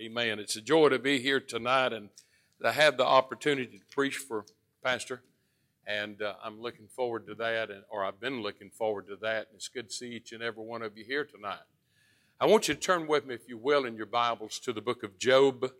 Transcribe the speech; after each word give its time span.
Amen. 0.00 0.38
It's 0.38 0.56
a 0.56 0.62
joy 0.62 0.88
to 0.88 0.98
be 0.98 1.18
here 1.18 1.40
tonight 1.40 1.92
and 1.92 2.08
to 2.62 2.72
have 2.72 2.96
the 2.96 3.04
opportunity 3.04 3.78
to 3.78 3.84
preach 3.94 4.16
for 4.16 4.46
Pastor. 4.82 5.20
And 5.86 6.22
uh, 6.22 6.36
I'm 6.42 6.58
looking 6.58 6.86
forward 6.86 7.26
to 7.26 7.34
that, 7.34 7.70
and, 7.70 7.82
or 7.90 8.02
I've 8.02 8.18
been 8.18 8.40
looking 8.40 8.70
forward 8.70 9.08
to 9.08 9.16
that. 9.16 9.48
And 9.48 9.56
it's 9.56 9.68
good 9.68 9.90
to 9.90 9.94
see 9.94 10.12
each 10.12 10.32
and 10.32 10.42
every 10.42 10.64
one 10.64 10.80
of 10.80 10.96
you 10.96 11.04
here 11.04 11.26
tonight. 11.26 11.58
I 12.40 12.46
want 12.46 12.66
you 12.66 12.72
to 12.72 12.80
turn 12.80 13.08
with 13.08 13.26
me, 13.26 13.34
if 13.34 13.46
you 13.46 13.58
will, 13.58 13.84
in 13.84 13.94
your 13.94 14.06
Bibles 14.06 14.58
to 14.60 14.72
the 14.72 14.80
book 14.80 15.02
of 15.02 15.18
Job. 15.18 15.70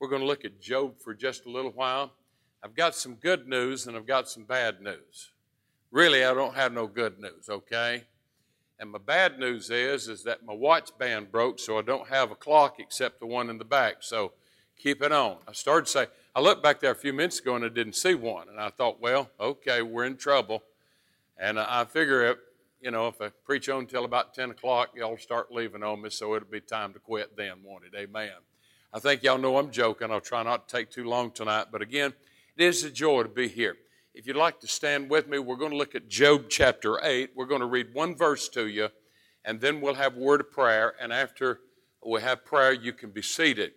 We're 0.00 0.08
going 0.08 0.22
to 0.22 0.26
look 0.26 0.44
at 0.44 0.60
Job 0.60 0.98
for 0.98 1.14
just 1.14 1.46
a 1.46 1.50
little 1.50 1.70
while. 1.70 2.14
I've 2.64 2.74
got 2.74 2.96
some 2.96 3.14
good 3.14 3.46
news 3.46 3.86
and 3.86 3.96
I've 3.96 4.08
got 4.08 4.28
some 4.28 4.42
bad 4.42 4.80
news. 4.80 5.30
Really, 5.92 6.24
I 6.24 6.34
don't 6.34 6.56
have 6.56 6.72
no 6.72 6.88
good 6.88 7.20
news, 7.20 7.48
okay? 7.48 8.06
And 8.78 8.90
my 8.90 8.98
bad 8.98 9.38
news 9.38 9.70
is, 9.70 10.08
is 10.08 10.24
that 10.24 10.44
my 10.44 10.52
watch 10.52 10.90
band 10.98 11.30
broke, 11.30 11.58
so 11.58 11.78
I 11.78 11.82
don't 11.82 12.08
have 12.08 12.30
a 12.30 12.34
clock 12.34 12.76
except 12.78 13.20
the 13.20 13.26
one 13.26 13.48
in 13.48 13.58
the 13.58 13.64
back. 13.64 13.96
So 14.00 14.32
keep 14.76 15.02
it 15.02 15.12
on. 15.12 15.36
I 15.46 15.52
started 15.52 15.86
to 15.86 15.92
say, 15.92 16.06
I 16.34 16.40
looked 16.40 16.62
back 16.62 16.80
there 16.80 16.90
a 16.90 16.96
few 16.96 17.12
minutes 17.12 17.38
ago 17.38 17.54
and 17.54 17.64
I 17.64 17.68
didn't 17.68 17.94
see 17.94 18.14
one. 18.14 18.48
And 18.48 18.58
I 18.58 18.70
thought, 18.70 19.00
well, 19.00 19.30
okay, 19.38 19.82
we're 19.82 20.04
in 20.04 20.16
trouble. 20.16 20.62
And 21.38 21.58
I 21.58 21.84
figure, 21.84 22.32
if, 22.32 22.38
you 22.80 22.90
know, 22.90 23.08
if 23.08 23.20
I 23.20 23.28
preach 23.44 23.68
on 23.68 23.80
until 23.80 24.04
about 24.04 24.34
10 24.34 24.50
o'clock, 24.50 24.90
y'all 24.96 25.16
start 25.16 25.52
leaving 25.52 25.82
on 25.82 26.02
me, 26.02 26.10
so 26.10 26.34
it'll 26.34 26.48
be 26.48 26.60
time 26.60 26.92
to 26.94 26.98
quit 26.98 27.36
then, 27.36 27.54
won't 27.64 27.84
it? 27.84 27.96
Amen. 27.96 28.32
I 28.92 28.98
think 28.98 29.22
y'all 29.22 29.38
know 29.38 29.56
I'm 29.56 29.70
joking. 29.70 30.10
I'll 30.10 30.20
try 30.20 30.42
not 30.42 30.68
to 30.68 30.76
take 30.76 30.90
too 30.90 31.04
long 31.04 31.30
tonight. 31.30 31.66
But 31.70 31.82
again, 31.82 32.12
it 32.56 32.64
is 32.64 32.84
a 32.84 32.90
joy 32.90 33.22
to 33.22 33.28
be 33.28 33.48
here. 33.48 33.76
If 34.14 34.26
you'd 34.26 34.36
like 34.36 34.60
to 34.60 34.68
stand 34.68 35.08
with 35.08 35.26
me, 35.26 35.38
we're 35.38 35.56
going 35.56 35.70
to 35.70 35.76
look 35.76 35.94
at 35.94 36.06
Job 36.06 36.44
chapter 36.50 37.02
8. 37.02 37.30
We're 37.34 37.46
going 37.46 37.62
to 37.62 37.66
read 37.66 37.94
one 37.94 38.14
verse 38.14 38.46
to 38.50 38.66
you, 38.66 38.90
and 39.42 39.58
then 39.58 39.80
we'll 39.80 39.94
have 39.94 40.16
word 40.16 40.42
of 40.42 40.50
prayer. 40.50 40.92
And 41.00 41.14
after 41.14 41.60
we 42.06 42.20
have 42.20 42.44
prayer, 42.44 42.74
you 42.74 42.92
can 42.92 43.10
be 43.10 43.22
seated. 43.22 43.72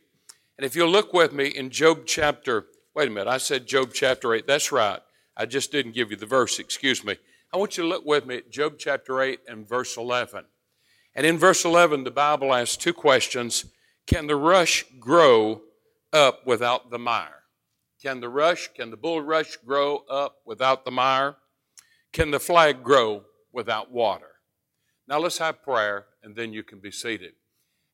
And 0.57 0.65
if 0.65 0.75
you'll 0.75 0.89
look 0.89 1.13
with 1.13 1.31
me 1.31 1.47
in 1.47 1.69
Job 1.69 2.01
chapter, 2.05 2.65
wait 2.93 3.07
a 3.07 3.11
minute, 3.11 3.29
I 3.29 3.37
said 3.37 3.65
Job 3.65 3.91
chapter 3.93 4.33
8. 4.33 4.45
That's 4.45 4.73
right. 4.73 4.99
I 5.37 5.45
just 5.45 5.71
didn't 5.71 5.93
give 5.93 6.11
you 6.11 6.17
the 6.17 6.25
verse, 6.25 6.59
excuse 6.59 7.01
me. 7.05 7.15
I 7.53 7.57
want 7.57 7.77
you 7.77 7.83
to 7.83 7.89
look 7.89 8.05
with 8.05 8.25
me 8.25 8.37
at 8.37 8.51
Job 8.51 8.75
chapter 8.77 9.21
8 9.21 9.39
and 9.47 9.65
verse 9.67 9.95
11. 9.95 10.43
And 11.15 11.25
in 11.25 11.37
verse 11.37 11.63
11, 11.63 12.03
the 12.03 12.11
Bible 12.11 12.53
asks 12.53 12.75
two 12.75 12.93
questions 12.93 13.63
Can 14.05 14.27
the 14.27 14.35
rush 14.35 14.83
grow 14.99 15.61
up 16.11 16.45
without 16.45 16.91
the 16.91 16.99
mire? 16.99 17.44
Can 18.05 18.19
the 18.19 18.29
rush, 18.29 18.69
can 18.75 18.91
the 18.91 18.97
bulrush 18.97 19.57
grow 19.65 20.03
up 20.07 20.35
without 20.45 20.85
the 20.85 20.91
mire? 20.91 21.37
Can 22.13 22.29
the 22.29 22.39
flag 22.39 22.83
grow 22.83 23.23
without 23.51 23.91
water? 23.91 24.29
Now 25.07 25.17
let's 25.17 25.39
have 25.39 25.63
prayer 25.63 26.05
and 26.21 26.35
then 26.35 26.53
you 26.53 26.61
can 26.61 26.77
be 26.77 26.91
seated. 26.91 27.33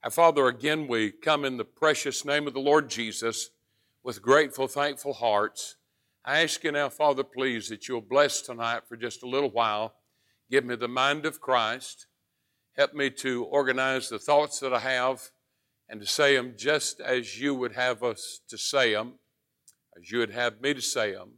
Our 0.03 0.11
Father, 0.11 0.47
again, 0.47 0.89
we 0.89 1.11
come 1.11 1.45
in 1.45 1.55
the 1.55 1.63
precious 1.63 2.25
name 2.25 2.45
of 2.45 2.53
the 2.53 2.59
Lord 2.59 2.89
Jesus 2.89 3.51
with 4.03 4.21
grateful, 4.21 4.67
thankful 4.67 5.13
hearts. 5.13 5.77
I 6.25 6.41
ask 6.41 6.61
you 6.61 6.73
now, 6.73 6.89
Father, 6.89 7.23
please, 7.23 7.69
that 7.69 7.87
you'll 7.87 8.01
bless 8.01 8.41
tonight 8.41 8.81
for 8.89 8.97
just 8.97 9.23
a 9.23 9.29
little 9.29 9.51
while. 9.51 9.93
Give 10.49 10.65
me 10.65 10.75
the 10.75 10.89
mind 10.89 11.25
of 11.25 11.39
Christ. 11.39 12.07
Help 12.75 12.93
me 12.93 13.11
to 13.11 13.45
organize 13.45 14.09
the 14.09 14.19
thoughts 14.19 14.59
that 14.59 14.73
I 14.73 14.79
have 14.79 15.29
and 15.87 16.01
to 16.01 16.05
say 16.05 16.35
them 16.35 16.55
just 16.57 16.99
as 16.99 17.39
you 17.39 17.55
would 17.55 17.75
have 17.75 18.03
us 18.03 18.41
to 18.49 18.57
say 18.57 18.93
them 18.93 19.13
as 19.97 20.11
you 20.11 20.19
would 20.19 20.31
have 20.31 20.61
me 20.61 20.73
to 20.73 20.81
say 20.81 21.13
them. 21.13 21.31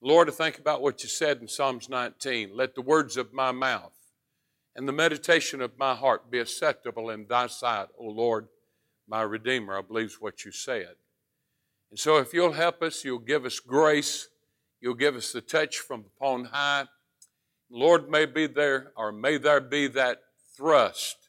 Lord, 0.00 0.28
I 0.28 0.32
think 0.32 0.58
about 0.58 0.82
what 0.82 1.02
you 1.02 1.08
said 1.08 1.40
in 1.40 1.48
Psalms 1.48 1.88
19. 1.88 2.50
Let 2.54 2.74
the 2.74 2.82
words 2.82 3.16
of 3.16 3.32
my 3.32 3.52
mouth 3.52 3.94
and 4.76 4.88
the 4.88 4.92
meditation 4.92 5.60
of 5.60 5.78
my 5.78 5.94
heart 5.94 6.30
be 6.30 6.38
acceptable 6.40 7.10
in 7.10 7.26
thy 7.26 7.46
sight, 7.46 7.88
O 7.98 8.04
Lord, 8.06 8.48
my 9.08 9.22
Redeemer. 9.22 9.78
I 9.78 9.82
believe 9.82 10.16
what 10.20 10.44
you 10.44 10.52
said. 10.52 10.96
And 11.90 11.98
so 11.98 12.18
if 12.18 12.34
you'll 12.34 12.52
help 12.52 12.82
us, 12.82 13.04
you'll 13.04 13.18
give 13.18 13.44
us 13.44 13.60
grace, 13.60 14.28
you'll 14.80 14.94
give 14.94 15.16
us 15.16 15.32
the 15.32 15.40
touch 15.40 15.78
from 15.78 16.04
upon 16.16 16.46
high. 16.46 16.86
Lord, 17.70 18.10
may 18.10 18.26
be 18.26 18.46
there, 18.46 18.92
or 18.96 19.12
may 19.12 19.38
there 19.38 19.60
be 19.60 19.86
that 19.88 20.18
thrust, 20.56 21.28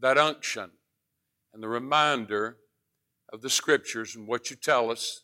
that 0.00 0.16
unction, 0.16 0.70
and 1.52 1.62
the 1.62 1.68
reminder 1.68 2.56
of 3.32 3.42
the 3.42 3.50
scriptures 3.50 4.16
and 4.16 4.26
what 4.26 4.48
you 4.48 4.56
tell 4.56 4.90
us 4.90 5.22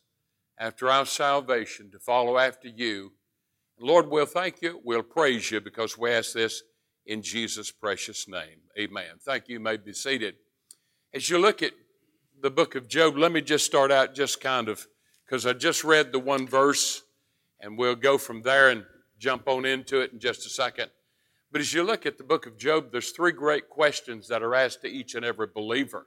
after 0.58 0.88
our 0.88 1.06
salvation 1.06 1.90
to 1.90 1.98
follow 1.98 2.38
after 2.38 2.68
you. 2.68 3.12
Lord, 3.78 4.08
we'll 4.08 4.26
thank 4.26 4.62
you. 4.62 4.80
We'll 4.84 5.02
praise 5.02 5.50
you 5.50 5.60
because 5.60 5.98
we 5.98 6.10
ask 6.10 6.32
this 6.32 6.62
in 7.06 7.22
Jesus' 7.22 7.70
precious 7.70 8.28
name. 8.28 8.60
Amen. 8.78 9.18
Thank 9.20 9.48
you. 9.48 9.54
You 9.54 9.60
may 9.60 9.76
be 9.76 9.92
seated. 9.92 10.36
As 11.12 11.28
you 11.28 11.38
look 11.38 11.62
at 11.62 11.72
the 12.40 12.50
book 12.50 12.74
of 12.74 12.88
Job, 12.88 13.16
let 13.16 13.32
me 13.32 13.40
just 13.40 13.66
start 13.66 13.90
out 13.90 14.14
just 14.14 14.40
kind 14.40 14.68
of 14.68 14.86
because 15.24 15.46
I 15.46 15.52
just 15.52 15.84
read 15.84 16.12
the 16.12 16.18
one 16.18 16.46
verse 16.46 17.02
and 17.60 17.78
we'll 17.78 17.94
go 17.94 18.18
from 18.18 18.42
there 18.42 18.70
and 18.70 18.84
jump 19.18 19.48
on 19.48 19.64
into 19.64 20.00
it 20.00 20.12
in 20.12 20.18
just 20.18 20.46
a 20.46 20.50
second. 20.50 20.90
But 21.50 21.60
as 21.60 21.72
you 21.72 21.82
look 21.82 22.06
at 22.06 22.18
the 22.18 22.24
book 22.24 22.46
of 22.46 22.58
Job, 22.58 22.92
there's 22.92 23.10
three 23.10 23.32
great 23.32 23.68
questions 23.68 24.28
that 24.28 24.42
are 24.42 24.54
asked 24.54 24.80
to 24.82 24.88
each 24.88 25.14
and 25.14 25.24
every 25.24 25.46
believer. 25.46 26.06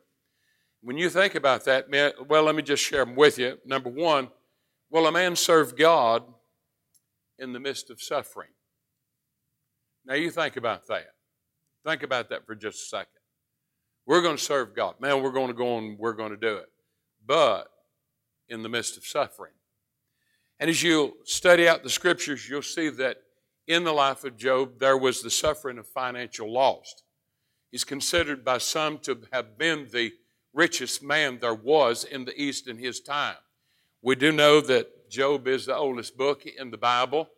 When 0.81 0.97
you 0.97 1.09
think 1.09 1.35
about 1.35 1.65
that, 1.65 1.87
well, 2.27 2.43
let 2.43 2.55
me 2.55 2.61
just 2.61 2.83
share 2.83 3.03
them 3.03 3.15
with 3.15 3.39
you. 3.39 3.57
Number 3.65 3.89
one, 3.89 4.29
Will 4.95 5.07
a 5.07 5.11
man 5.11 5.35
serve 5.35 5.75
God 5.75 6.23
in 7.39 7.53
the 7.53 7.59
midst 7.59 7.89
of 7.89 8.01
suffering? 8.01 8.51
Now 10.05 10.13
you 10.13 10.31
think 10.31 10.57
about 10.57 10.87
that. 10.87 11.07
Think 11.85 12.03
about 12.03 12.29
that 12.29 12.45
for 12.45 12.55
just 12.55 12.83
a 12.83 12.85
second. 12.85 13.21
We're 14.05 14.21
going 14.21 14.37
to 14.37 14.41
serve 14.41 14.75
God. 14.75 14.95
Man, 15.01 15.21
we're 15.23 15.31
going 15.31 15.47
to 15.47 15.53
go 15.53 15.77
and 15.77 15.97
we're 15.97 16.13
going 16.13 16.31
to 16.31 16.37
do 16.37 16.55
it. 16.55 16.69
But 17.25 17.67
in 18.47 18.61
the 18.61 18.69
midst 18.69 18.95
of 18.95 19.05
suffering. 19.05 19.53
And 20.59 20.69
as 20.69 20.81
you 20.83 21.17
study 21.25 21.67
out 21.67 21.83
the 21.83 21.89
scriptures, 21.89 22.47
you'll 22.47 22.61
see 22.61 22.89
that 22.89 23.17
in 23.67 23.83
the 23.83 23.91
life 23.91 24.23
of 24.23 24.37
Job, 24.37 24.79
there 24.79 24.97
was 24.97 25.21
the 25.21 25.31
suffering 25.31 25.79
of 25.79 25.87
financial 25.87 26.49
loss. 26.49 26.93
He's 27.71 27.83
considered 27.83 28.45
by 28.45 28.59
some 28.59 28.99
to 28.99 29.19
have 29.33 29.57
been 29.57 29.87
the 29.91 30.13
richest 30.55 31.03
man 31.03 31.37
there 31.39 31.53
was 31.53 32.05
in 32.05 32.25
the 32.25 32.41
East 32.41 32.67
in 32.67 32.77
his 32.77 33.01
time. 33.01 33.35
We 34.01 34.15
do 34.15 34.31
know 34.31 34.61
that 34.61 35.09
Job 35.09 35.47
is 35.47 35.65
the 35.65 35.75
oldest 35.75 36.17
book 36.17 36.45
in 36.45 36.71
the 36.71 36.77
Bible. 36.77 37.29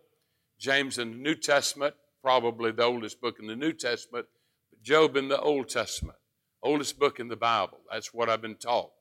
James 0.60 0.98
in 0.98 1.12
the 1.12 1.18
New 1.18 1.36
Testament, 1.36 1.96
probably 2.22 2.72
the 2.72 2.84
oldest 2.84 3.20
book 3.20 3.38
in 3.40 3.48
the 3.48 3.56
New 3.56 3.74
Testament, 3.74 4.26
but 4.26 4.84
Job 4.84 5.18
in 5.18 5.28
the 5.28 5.40
Old 5.40 5.70
Testament, 5.70 6.18
oldest 6.64 7.00
book 7.00 7.20
in 7.20 7.28
the 7.28 7.36
Bible. 7.36 7.80
That's 7.92 8.14
what 8.14 8.30
I've 8.30 8.42
been 8.42 8.56
taught. 8.56 8.92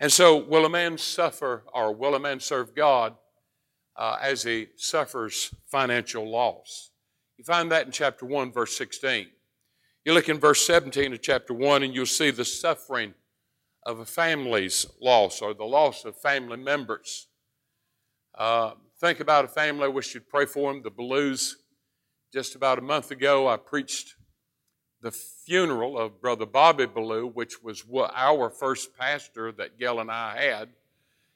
And 0.00 0.12
so, 0.12 0.36
will 0.36 0.64
a 0.64 0.70
man 0.70 0.98
suffer 0.98 1.64
or 1.72 1.92
will 1.92 2.14
a 2.14 2.20
man 2.20 2.40
serve 2.40 2.74
God 2.74 3.14
uh, 3.96 4.16
as 4.20 4.44
he 4.44 4.68
suffers 4.76 5.54
financial 5.66 6.30
loss? 6.30 6.90
You 7.36 7.44
find 7.44 7.70
that 7.72 7.86
in 7.86 7.92
chapter 7.92 8.26
1, 8.26 8.52
verse 8.52 8.76
16. 8.76 9.26
You 10.04 10.12
look 10.12 10.28
in 10.28 10.38
verse 10.38 10.64
17 10.66 11.12
of 11.12 11.22
chapter 11.22 11.52
1, 11.52 11.82
and 11.82 11.94
you'll 11.94 12.06
see 12.06 12.30
the 12.30 12.44
suffering 12.44 13.14
of 13.88 14.00
a 14.00 14.04
family's 14.04 14.84
loss 15.00 15.40
or 15.40 15.54
the 15.54 15.64
loss 15.64 16.04
of 16.04 16.14
family 16.14 16.58
members. 16.58 17.26
Uh, 18.34 18.72
think 19.00 19.18
about 19.18 19.46
a 19.46 19.48
family, 19.48 19.88
we 19.88 20.02
should 20.02 20.28
pray 20.28 20.44
for 20.44 20.70
them. 20.70 20.82
The 20.82 20.90
Ballous, 20.90 21.54
just 22.30 22.54
about 22.54 22.78
a 22.78 22.82
month 22.82 23.10
ago, 23.10 23.48
I 23.48 23.56
preached 23.56 24.14
the 25.00 25.10
funeral 25.10 25.98
of 25.98 26.20
Brother 26.20 26.44
Bobby 26.44 26.84
Ballou, 26.84 27.28
which 27.28 27.62
was 27.62 27.82
our 28.14 28.50
first 28.50 28.94
pastor 28.94 29.52
that 29.52 29.78
Gail 29.78 30.00
and 30.00 30.10
I 30.10 30.38
had. 30.38 30.68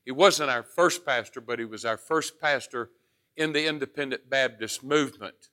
He 0.05 0.13
wasn't 0.13 0.51
our 0.51 0.63
first 0.63 1.07
pastor, 1.07 1.41
but 1.41 1.59
he 1.59 1.65
was 1.65 1.87
our 1.87 1.97
first 1.97 2.39
pastor 2.39 2.91
in 3.35 3.55
the 3.55 3.67
independent 3.67 4.29
Baptist 4.29 4.85
movement. 4.85 5.49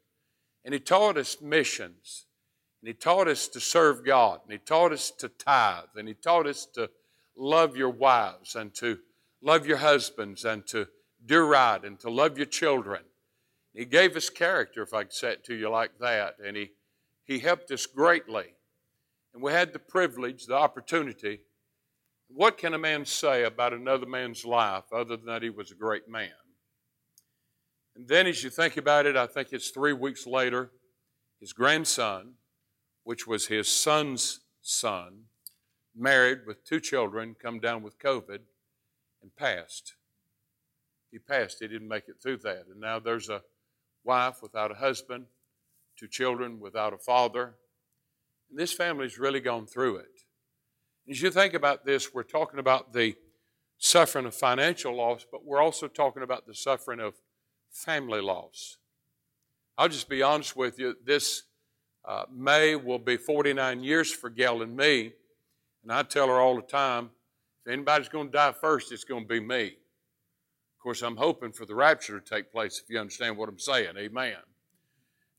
And 0.66 0.74
he 0.74 0.82
taught 0.82 1.18
us 1.18 1.40
missions. 1.40 2.26
And 2.82 2.88
he 2.88 2.94
taught 2.94 3.28
us 3.28 3.48
to 3.50 3.60
serve 3.60 4.06
God, 4.06 4.40
and 4.44 4.52
he 4.52 4.58
taught 4.58 4.94
us 4.94 5.12
to 5.20 5.28
tithe, 5.30 5.96
and 5.96 6.08
he 6.08 6.14
taught 6.14 6.48
us 6.48 6.66
to 6.76 6.90
love 7.36 7.76
your 7.76 7.90
wives, 7.90 8.56
and 8.56 8.74
to 8.76 9.00
love 9.42 9.66
your 9.66 9.78
husbands, 9.78 10.46
and 10.46 10.66
to 10.68 10.88
do 11.26 11.42
right, 11.42 11.84
and 11.84 12.00
to 12.00 12.10
love 12.10 12.38
your 12.38 12.46
children. 12.46 13.02
He 13.74 13.86
gave 13.86 14.16
us 14.16 14.30
character, 14.30 14.82
if 14.82 14.94
I 14.94 15.04
could 15.04 15.14
say 15.14 15.32
it 15.32 15.44
to 15.46 15.56
you 15.56 15.70
like 15.70 15.92
that, 16.00 16.36
and 16.44 16.56
he, 16.56 16.72
he 17.26 17.40
helped 17.40 17.72
us 17.72 17.86
greatly. 17.86 18.46
And 19.34 19.44
we 19.44 19.52
had 19.52 19.74
the 19.74 19.80
privilege, 19.80 20.46
the 20.46 20.56
opportunity. 20.56 21.42
What 22.30 22.58
can 22.58 22.74
a 22.74 22.80
man 22.80 23.06
say 23.06 23.44
about 23.44 23.74
another 23.74 24.06
man's 24.06 24.46
life 24.46 24.86
other 24.94 25.18
than 25.18 25.26
that 25.26 25.44
he 25.44 25.50
was 25.50 25.72
a 25.72 25.76
great 25.76 26.10
man? 26.10 26.32
And 27.96 28.08
then, 28.08 28.28
as 28.28 28.44
you 28.44 28.50
think 28.50 28.78
about 28.78 29.06
it, 29.06 29.18
I 29.18 29.28
think 29.28 29.50
it's 29.52 29.70
three 29.70 29.94
weeks 29.94 30.26
later, 30.26 30.72
his 31.40 31.54
grandson, 31.54 32.34
which 33.10 33.26
was 33.26 33.48
his 33.48 33.68
son's 33.68 34.42
son, 34.62 35.24
married 35.96 36.42
with 36.46 36.64
two 36.64 36.80
children, 36.80 37.36
come 37.42 37.60
down 37.60 37.82
with 37.82 37.98
COVID 37.98 38.38
and 39.24 39.36
passed. 39.36 39.96
He 41.10 41.18
passed. 41.18 41.58
He 41.60 41.68
didn't 41.68 41.88
make 41.88 42.08
it 42.08 42.22
through 42.22 42.38
that. 42.44 42.66
And 42.70 42.80
now 42.80 43.00
there's 43.00 43.28
a 43.28 43.42
wife 44.04 44.44
without 44.44 44.70
a 44.70 44.76
husband, 44.76 45.26
two 45.98 46.08
children 46.08 46.60
without 46.60 46.94
a 46.94 47.00
father. 47.00 47.56
And 48.52 48.60
this 48.60 48.74
family's 48.74 49.18
really 49.18 49.40
gone 49.40 49.66
through 49.66 49.96
it. 49.96 50.22
As 51.10 51.20
you 51.20 51.32
think 51.32 51.56
about 51.56 51.88
this, 51.88 52.14
we're 52.14 52.22
talking 52.22 52.60
about 52.60 52.94
the 52.94 53.16
suffering 53.80 54.28
of 54.28 54.36
financial 54.36 54.96
loss, 54.96 55.26
but 55.32 55.44
we're 55.44 55.64
also 55.64 55.88
talking 55.88 56.22
about 56.22 56.46
the 56.46 56.54
suffering 56.54 57.00
of 57.00 57.16
family 57.72 58.22
loss. 58.22 58.78
I'll 59.80 59.90
just 59.90 60.10
be 60.10 60.22
honest 60.22 60.56
with 60.56 60.78
you. 60.78 60.96
This 61.04 61.42
uh, 62.10 62.24
May 62.36 62.76
will 62.76 62.98
be 62.98 63.18
49 63.18 63.84
years 63.84 64.12
for 64.12 64.32
Gail 64.32 64.64
and 64.64 64.76
me. 64.76 65.14
And 65.84 65.94
I 65.94 66.02
tell 66.02 66.28
her 66.28 66.40
all 66.40 66.56
the 66.56 66.64
time 66.64 67.12
if 67.64 67.72
anybody's 67.72 68.10
going 68.10 68.28
to 68.28 68.32
die 68.32 68.52
first, 68.52 68.92
it's 68.92 69.04
going 69.04 69.24
to 69.24 69.28
be 69.28 69.40
me. 69.40 69.66
Of 69.68 70.82
course, 70.82 71.04
I'm 71.04 71.18
hoping 71.18 71.52
for 71.52 71.68
the 71.68 71.76
rapture 71.76 72.20
to 72.20 72.36
take 72.36 72.52
place, 72.52 72.82
if 72.84 72.90
you 72.90 73.00
understand 73.00 73.38
what 73.38 73.48
I'm 73.48 73.60
saying. 73.60 73.96
Amen. 73.96 74.38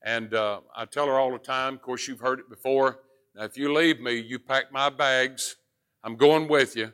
And 0.03 0.33
uh, 0.33 0.61
I 0.73 0.85
tell 0.85 1.07
her 1.07 1.19
all 1.19 1.33
the 1.33 1.39
time, 1.39 1.73
of 1.73 1.81
course, 1.81 2.07
you've 2.07 2.21
heard 2.21 2.39
it 2.39 2.49
before. 2.49 2.99
Now, 3.35 3.43
if 3.43 3.57
you 3.57 3.73
leave 3.73 3.99
me, 3.99 4.13
you 4.13 4.39
pack 4.39 4.71
my 4.71 4.89
bags. 4.89 5.57
I'm 6.05 6.15
going 6.15 6.47
with 6.47 6.77
you. 6.77 6.93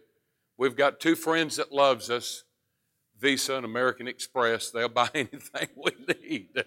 We've 0.57 0.75
got 0.75 0.99
two 0.99 1.15
friends 1.15 1.57
that 1.57 1.71
loves 1.71 2.09
us, 2.09 2.45
Visa 3.19 3.55
and 3.55 3.65
American 3.65 4.07
Express. 4.07 4.71
They'll 4.71 4.89
buy 5.03 5.09
anything 5.13 5.67
we 5.75 5.91
need. 6.23 6.63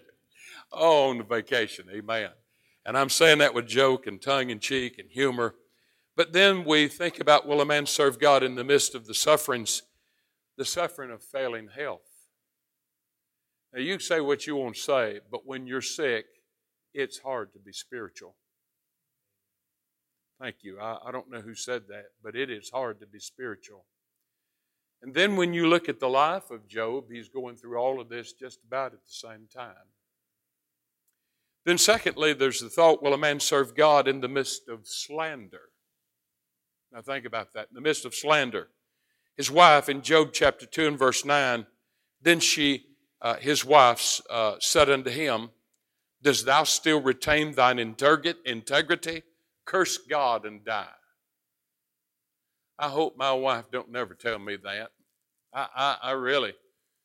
oh, 0.71 1.09
on 1.09 1.17
the 1.17 1.23
vacation. 1.25 1.87
Amen. 1.93 2.29
And 2.85 2.97
I'm 2.97 3.09
saying 3.09 3.39
that 3.39 3.53
with 3.53 3.67
joke 3.67 4.07
and 4.07 4.21
tongue 4.21 4.49
in 4.49 4.59
cheek 4.59 4.97
and 4.97 5.09
humor. 5.09 5.55
But 6.15 6.33
then 6.33 6.63
we 6.63 6.87
think 6.87 7.19
about 7.19 7.47
will 7.47 7.61
a 7.61 7.65
man 7.65 7.85
serve 7.85 8.19
God 8.19 8.43
in 8.43 8.55
the 8.55 8.63
midst 8.63 8.95
of 8.95 9.07
the 9.07 9.13
sufferings, 9.13 9.83
the 10.57 10.65
suffering 10.65 11.11
of 11.11 11.23
failing 11.23 11.69
health? 11.75 12.01
Now, 13.73 13.79
you 13.79 13.99
say 13.99 14.19
what 14.19 14.45
you 14.45 14.55
want 14.55 14.75
to 14.75 14.81
say, 14.81 15.19
but 15.31 15.45
when 15.45 15.65
you're 15.65 15.81
sick, 15.81 16.25
it's 16.93 17.19
hard 17.19 17.53
to 17.53 17.59
be 17.59 17.71
spiritual. 17.71 18.35
Thank 20.41 20.57
you. 20.61 20.79
I, 20.79 20.97
I, 21.05 21.11
don't 21.11 21.29
know 21.29 21.39
who 21.39 21.55
said 21.55 21.83
that, 21.89 22.05
but 22.21 22.35
it 22.35 22.49
is 22.49 22.69
hard 22.69 22.99
to 22.99 23.05
be 23.05 23.19
spiritual. 23.19 23.85
And 25.01 25.13
then 25.13 25.35
when 25.35 25.53
you 25.53 25.67
look 25.67 25.87
at 25.87 25.99
the 25.99 26.09
life 26.09 26.51
of 26.51 26.67
Job, 26.67 27.05
he's 27.11 27.29
going 27.29 27.55
through 27.55 27.77
all 27.77 28.01
of 28.01 28.09
this 28.09 28.33
just 28.33 28.59
about 28.65 28.93
at 28.93 29.03
the 29.05 29.11
same 29.11 29.47
time. 29.53 29.87
Then, 31.65 31.77
secondly, 31.77 32.33
there's 32.33 32.59
the 32.59 32.69
thought 32.69 33.03
will 33.03 33.13
a 33.13 33.17
man 33.17 33.39
serve 33.39 33.75
God 33.75 34.07
in 34.07 34.21
the 34.21 34.27
midst 34.27 34.67
of 34.67 34.87
slander? 34.87 35.69
Now, 36.91 37.01
think 37.01 37.25
about 37.25 37.53
that. 37.53 37.67
In 37.69 37.75
the 37.75 37.81
midst 37.81 38.05
of 38.05 38.15
slander. 38.15 38.69
His 39.37 39.51
wife 39.51 39.87
in 39.87 40.01
Job 40.01 40.31
chapter 40.33 40.65
2 40.65 40.87
and 40.87 40.99
verse 40.99 41.23
9, 41.23 41.65
then 42.21 42.39
she, 42.39 42.85
uh, 43.21 43.35
his 43.35 43.63
wife, 43.63 44.21
uh, 44.29 44.55
said 44.59 44.89
unto 44.89 45.09
him, 45.09 45.51
Does 46.21 46.43
thou 46.43 46.63
still 46.63 47.01
retain 47.01 47.53
thine 47.53 47.79
integrity? 47.79 49.23
Curse 49.65 49.97
God 49.99 50.45
and 50.45 50.65
die. 50.65 50.87
I 52.77 52.89
hope 52.89 53.15
my 53.15 53.31
wife 53.31 53.65
don't 53.71 53.91
never 53.91 54.15
tell 54.15 54.39
me 54.39 54.57
that. 54.63 54.89
I, 55.53 55.67
I, 55.75 55.97
I 56.01 56.11
really, 56.11 56.53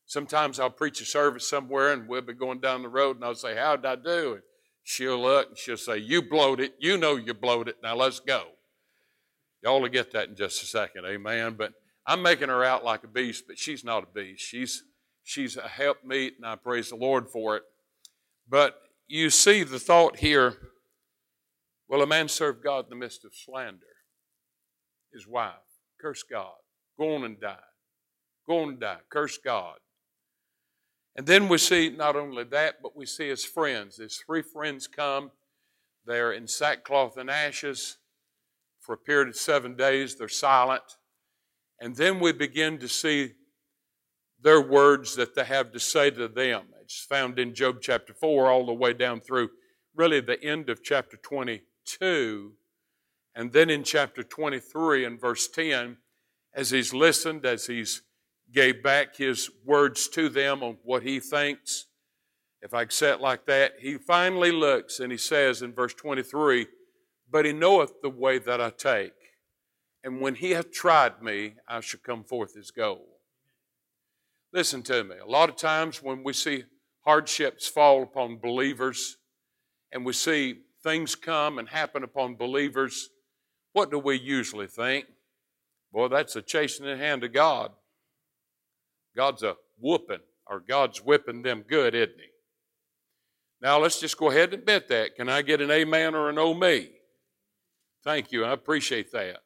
sometimes 0.06 0.58
I'll 0.58 0.70
preach 0.70 1.00
a 1.00 1.04
service 1.04 1.48
somewhere 1.48 1.92
and 1.92 2.08
we'll 2.08 2.22
be 2.22 2.32
going 2.32 2.60
down 2.60 2.82
the 2.82 2.88
road 2.88 3.16
and 3.16 3.24
I'll 3.24 3.34
say, 3.34 3.56
How'd 3.56 3.84
I 3.84 3.96
do? 3.96 4.34
And 4.34 4.42
she'll 4.82 5.20
look 5.20 5.48
and 5.48 5.58
she'll 5.58 5.76
say, 5.76 5.98
You 5.98 6.22
blowed 6.22 6.60
it. 6.60 6.74
You 6.78 6.96
know 6.96 7.16
you 7.16 7.34
blowed 7.34 7.68
it. 7.68 7.76
Now 7.82 7.96
let's 7.96 8.20
go. 8.20 8.44
Y'all 9.62 9.80
will 9.80 9.88
get 9.88 10.12
that 10.12 10.28
in 10.28 10.36
just 10.36 10.62
a 10.62 10.66
second. 10.66 11.04
Amen. 11.06 11.56
But 11.58 11.72
I'm 12.06 12.22
making 12.22 12.48
her 12.48 12.64
out 12.64 12.84
like 12.84 13.02
a 13.02 13.08
beast, 13.08 13.44
but 13.48 13.58
she's 13.58 13.84
not 13.84 14.04
a 14.04 14.06
beast. 14.06 14.42
She's 14.42 14.84
she's 15.24 15.56
a 15.56 15.68
helpmeet, 15.68 16.34
and 16.36 16.46
I 16.46 16.54
praise 16.54 16.90
the 16.90 16.96
Lord 16.96 17.28
for 17.28 17.56
it. 17.56 17.64
But 18.48 18.76
you 19.08 19.28
see 19.28 19.64
the 19.64 19.80
thought 19.80 20.18
here 20.18 20.56
will 21.88 22.02
a 22.02 22.06
man 22.06 22.28
serve 22.28 22.62
God 22.62 22.84
in 22.84 22.90
the 22.90 22.96
midst 22.96 23.24
of 23.24 23.32
slander? 23.34 23.80
His 25.12 25.26
wife, 25.26 25.54
curse 26.00 26.22
God, 26.22 26.54
go 26.98 27.14
on 27.14 27.24
and 27.24 27.40
die. 27.40 27.56
Go 28.48 28.62
on 28.62 28.68
and 28.70 28.80
die, 28.80 28.98
curse 29.10 29.38
God. 29.38 29.78
And 31.16 31.26
then 31.26 31.48
we 31.48 31.56
see 31.56 31.88
not 31.88 32.14
only 32.14 32.44
that, 32.44 32.82
but 32.82 32.94
we 32.94 33.06
see 33.06 33.28
his 33.28 33.44
friends. 33.44 33.96
His 33.96 34.16
three 34.16 34.42
friends 34.42 34.86
come. 34.86 35.30
They're 36.04 36.32
in 36.32 36.46
sackcloth 36.46 37.16
and 37.16 37.30
ashes 37.30 37.96
for 38.80 38.92
a 38.92 38.98
period 38.98 39.28
of 39.28 39.36
seven 39.36 39.76
days. 39.76 40.14
They're 40.14 40.28
silent. 40.28 40.82
And 41.80 41.96
then 41.96 42.20
we 42.20 42.32
begin 42.32 42.78
to 42.78 42.88
see 42.88 43.32
their 44.40 44.60
words 44.60 45.16
that 45.16 45.34
they 45.34 45.44
have 45.44 45.72
to 45.72 45.80
say 45.80 46.10
to 46.10 46.28
them. 46.28 46.66
It's 46.82 47.00
found 47.00 47.38
in 47.38 47.54
Job 47.54 47.78
chapter 47.80 48.12
4 48.12 48.50
all 48.50 48.66
the 48.66 48.74
way 48.74 48.92
down 48.92 49.20
through 49.20 49.50
really 49.94 50.20
the 50.20 50.40
end 50.42 50.68
of 50.68 50.84
chapter 50.84 51.16
22. 51.16 52.52
And 53.34 53.52
then 53.52 53.70
in 53.70 53.82
chapter 53.82 54.22
23 54.22 55.04
and 55.04 55.20
verse 55.20 55.48
10, 55.48 55.96
as 56.54 56.70
he's 56.70 56.94
listened, 56.94 57.44
as 57.44 57.66
he's 57.66 58.02
gave 58.52 58.82
back 58.82 59.16
his 59.16 59.50
words 59.64 60.08
to 60.08 60.28
them 60.28 60.62
on 60.62 60.78
what 60.82 61.02
he 61.02 61.20
thinks, 61.20 61.86
if 62.62 62.74
I 62.74 62.82
it 62.82 63.20
like 63.20 63.46
that, 63.46 63.74
he 63.78 63.96
finally 63.96 64.50
looks 64.50 64.98
and 64.98 65.12
he 65.12 65.18
says 65.18 65.62
in 65.62 65.72
verse 65.72 65.94
23, 65.94 66.66
But 67.30 67.44
he 67.44 67.52
knoweth 67.52 68.00
the 68.02 68.10
way 68.10 68.38
that 68.38 68.60
I 68.60 68.70
take, 68.70 69.12
and 70.02 70.20
when 70.20 70.36
he 70.36 70.52
hath 70.52 70.72
tried 70.72 71.22
me, 71.22 71.54
I 71.68 71.80
shall 71.80 72.00
come 72.02 72.24
forth 72.24 72.56
as 72.56 72.70
gold. 72.70 73.06
Listen 74.52 74.82
to 74.84 75.04
me. 75.04 75.16
A 75.16 75.26
lot 75.26 75.48
of 75.48 75.56
times 75.56 76.02
when 76.02 76.22
we 76.24 76.32
see 76.32 76.64
hardships 77.04 77.68
fall 77.68 78.02
upon 78.02 78.38
believers 78.38 79.16
and 79.92 80.04
we 80.04 80.12
see 80.12 80.62
things 80.82 81.14
come 81.14 81.58
and 81.58 81.68
happen 81.68 82.02
upon 82.02 82.36
believers, 82.36 83.10
what 83.72 83.90
do 83.90 83.98
we 83.98 84.18
usually 84.18 84.66
think? 84.66 85.06
Boy, 85.92 86.08
that's 86.08 86.36
a 86.36 86.42
chastening 86.42 86.98
hand 86.98 87.22
of 87.22 87.32
God. 87.32 87.72
God's 89.16 89.42
a 89.42 89.56
whooping, 89.78 90.20
or 90.46 90.60
God's 90.60 90.98
whipping 90.98 91.42
them 91.42 91.64
good, 91.66 91.94
isn't 91.94 92.18
He? 92.18 92.28
Now 93.60 93.78
let's 93.78 93.98
just 93.98 94.18
go 94.18 94.30
ahead 94.30 94.52
and 94.52 94.60
admit 94.60 94.88
that. 94.88 95.16
Can 95.16 95.28
I 95.28 95.42
get 95.42 95.60
an 95.60 95.70
amen 95.70 96.14
or 96.14 96.28
an 96.28 96.38
oh 96.38 96.54
me? 96.54 96.90
Thank 98.04 98.30
you. 98.30 98.44
I 98.44 98.52
appreciate 98.52 99.10
that. 99.12 99.38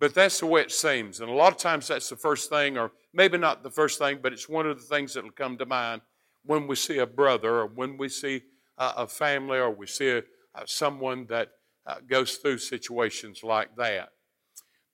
But 0.00 0.14
that's 0.14 0.40
the 0.40 0.46
way 0.46 0.62
it 0.62 0.72
seems. 0.72 1.20
And 1.20 1.28
a 1.28 1.34
lot 1.34 1.52
of 1.52 1.58
times 1.58 1.88
that's 1.88 2.08
the 2.08 2.16
first 2.16 2.48
thing, 2.48 2.78
or 2.78 2.92
maybe 3.12 3.36
not 3.36 3.62
the 3.62 3.70
first 3.70 3.98
thing, 3.98 4.20
but 4.22 4.32
it's 4.32 4.48
one 4.48 4.66
of 4.66 4.76
the 4.76 4.82
things 4.84 5.14
that 5.14 5.24
will 5.24 5.30
come 5.32 5.58
to 5.58 5.66
mind 5.66 6.02
when 6.44 6.66
we 6.66 6.76
see 6.76 6.98
a 6.98 7.06
brother 7.06 7.56
or 7.56 7.66
when 7.66 7.96
we 7.98 8.08
see 8.08 8.42
a 8.78 9.06
family 9.06 9.58
or 9.58 9.70
we 9.70 9.86
see 9.86 10.08
a, 10.08 10.22
someone 10.66 11.26
that 11.26 11.50
uh, 11.86 11.96
goes 12.08 12.36
through 12.36 12.58
situations 12.58 13.42
like 13.42 13.74
that. 13.76 14.10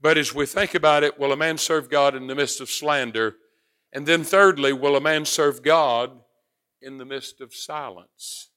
But 0.01 0.19
as 0.19 0.35
we 0.35 0.47
think 0.47 0.75
about 0.75 1.03
it, 1.03 1.19
will 1.19 1.33
a 1.33 1.37
man 1.37 1.59
serve 1.59 1.89
God 1.91 2.15
in 2.15 2.27
the 2.27 2.35
midst 2.35 2.61
of 2.61 2.69
slander? 2.69 3.37
And 3.95 4.07
then, 4.07 4.25
thirdly, 4.25 4.73
will 4.73 4.97
a 4.97 5.01
man 5.01 5.25
serve 5.25 5.63
God 5.63 6.11
in 6.83 6.99
the 6.99 7.05
midst 7.05 7.41
of 7.41 7.55
silence? 7.55 8.51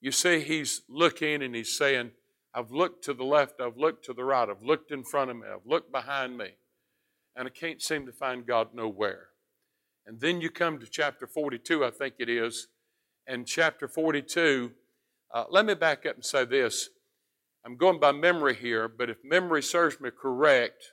You 0.00 0.12
see, 0.12 0.40
he's 0.40 0.82
looking 0.88 1.42
and 1.42 1.54
he's 1.54 1.76
saying, 1.76 2.12
I've 2.54 2.70
looked 2.70 3.04
to 3.04 3.14
the 3.14 3.24
left, 3.24 3.60
I've 3.60 3.76
looked 3.76 4.04
to 4.06 4.12
the 4.12 4.24
right, 4.24 4.48
I've 4.48 4.62
looked 4.62 4.92
in 4.92 5.04
front 5.04 5.30
of 5.30 5.36
me, 5.36 5.42
I've 5.52 5.66
looked 5.66 5.92
behind 5.92 6.38
me, 6.38 6.50
and 7.36 7.46
I 7.46 7.50
can't 7.50 7.82
seem 7.82 8.06
to 8.06 8.12
find 8.12 8.46
God 8.46 8.68
nowhere. 8.72 9.28
And 10.06 10.20
then 10.20 10.40
you 10.40 10.48
come 10.48 10.78
to 10.78 10.86
chapter 10.86 11.26
42, 11.26 11.84
I 11.84 11.90
think 11.90 12.14
it 12.18 12.28
is, 12.28 12.68
and 13.26 13.46
chapter 13.46 13.86
42, 13.86 14.72
uh, 15.32 15.44
let 15.50 15.66
me 15.66 15.74
back 15.74 16.06
up 16.06 16.16
and 16.16 16.24
say 16.24 16.44
this. 16.44 16.88
I'm 17.64 17.76
going 17.76 18.00
by 18.00 18.12
memory 18.12 18.54
here, 18.54 18.88
but 18.88 19.10
if 19.10 19.18
memory 19.22 19.62
serves 19.62 20.00
me 20.00 20.10
correct, 20.10 20.92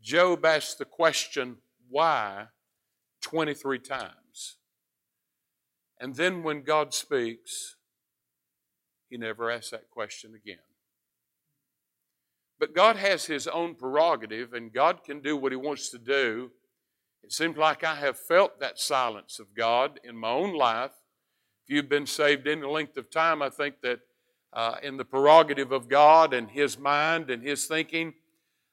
Job 0.00 0.44
asked 0.44 0.78
the 0.78 0.84
question, 0.84 1.56
why 1.88 2.46
23 3.22 3.78
times. 3.78 4.56
And 6.00 6.14
then 6.14 6.42
when 6.42 6.62
God 6.62 6.94
speaks, 6.94 7.76
he 9.08 9.16
never 9.16 9.50
asks 9.50 9.70
that 9.70 9.90
question 9.90 10.34
again. 10.34 10.58
But 12.58 12.74
God 12.74 12.96
has 12.96 13.26
His 13.26 13.46
own 13.46 13.74
prerogative, 13.74 14.52
and 14.52 14.72
God 14.72 15.04
can 15.04 15.20
do 15.20 15.36
what 15.36 15.52
He 15.52 15.56
wants 15.56 15.90
to 15.90 15.98
do. 15.98 16.50
It 17.22 17.32
seems 17.32 17.56
like 17.56 17.84
I 17.84 17.94
have 17.96 18.18
felt 18.18 18.60
that 18.60 18.78
silence 18.78 19.38
of 19.38 19.54
God 19.54 20.00
in 20.04 20.16
my 20.16 20.30
own 20.30 20.54
life. 20.54 20.92
If 21.64 21.74
you've 21.74 21.88
been 21.88 22.06
saved 22.06 22.46
any 22.46 22.66
length 22.66 22.96
of 22.96 23.10
time, 23.10 23.42
I 23.42 23.50
think 23.50 23.76
that 23.82 24.00
uh, 24.52 24.76
in 24.82 24.96
the 24.96 25.04
prerogative 25.04 25.72
of 25.72 25.88
God 25.88 26.32
and 26.32 26.50
His 26.50 26.78
mind 26.78 27.30
and 27.30 27.42
His 27.42 27.66
thinking, 27.66 28.14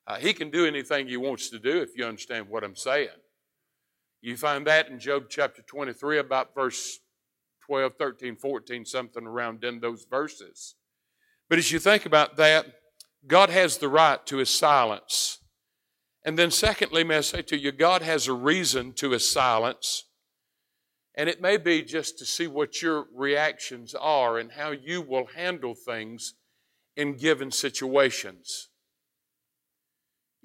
uh, 0.07 0.17
he 0.17 0.33
can 0.33 0.50
do 0.50 0.65
anything 0.65 1.07
he 1.07 1.17
wants 1.17 1.50
to 1.50 1.59
do 1.59 1.81
if 1.81 1.97
you 1.97 2.05
understand 2.05 2.47
what 2.50 2.63
I'm 2.63 2.75
saying. 2.75 3.09
You 4.21 4.38
find 4.38 4.65
that 4.67 4.89
in 4.89 5.00
Job 5.00 5.25
chapter 5.29 5.62
23, 5.62 6.19
about 6.19 6.53
verse 6.55 7.00
12, 7.65 7.93
13, 7.97 8.35
14, 8.35 8.85
something 8.85 9.25
around 9.25 9.63
in 9.63 9.79
those 9.79 10.05
verses. 10.09 10.75
But 11.50 11.59
as 11.59 11.71
you 11.71 11.79
think 11.79 12.05
about 12.05 12.35
that, 12.38 12.65
God 13.27 13.50
has 13.50 13.77
the 13.77 13.89
right 13.89 14.24
to 14.27 14.38
his 14.38 14.50
silence. 14.50 15.39
And 16.24 16.38
then, 16.38 16.51
secondly, 16.51 17.03
may 17.03 17.17
I 17.17 17.21
say 17.21 17.41
to 17.43 17.57
you, 17.57 17.71
God 17.71 18.01
has 18.01 18.27
a 18.27 18.33
reason 18.33 18.93
to 18.93 19.12
his 19.12 19.29
silence. 19.29 20.05
And 21.15 21.29
it 21.29 21.41
may 21.41 21.57
be 21.57 21.81
just 21.81 22.17
to 22.19 22.25
see 22.25 22.47
what 22.47 22.81
your 22.81 23.05
reactions 23.13 23.95
are 23.95 24.38
and 24.38 24.51
how 24.51 24.71
you 24.71 25.01
will 25.01 25.27
handle 25.35 25.75
things 25.75 26.33
in 26.97 27.15
given 27.15 27.51
situations. 27.51 28.69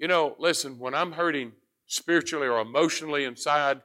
You 0.01 0.07
know, 0.07 0.35
listen, 0.39 0.79
when 0.79 0.95
I'm 0.95 1.11
hurting 1.11 1.51
spiritually 1.85 2.47
or 2.47 2.59
emotionally 2.59 3.23
inside, 3.23 3.81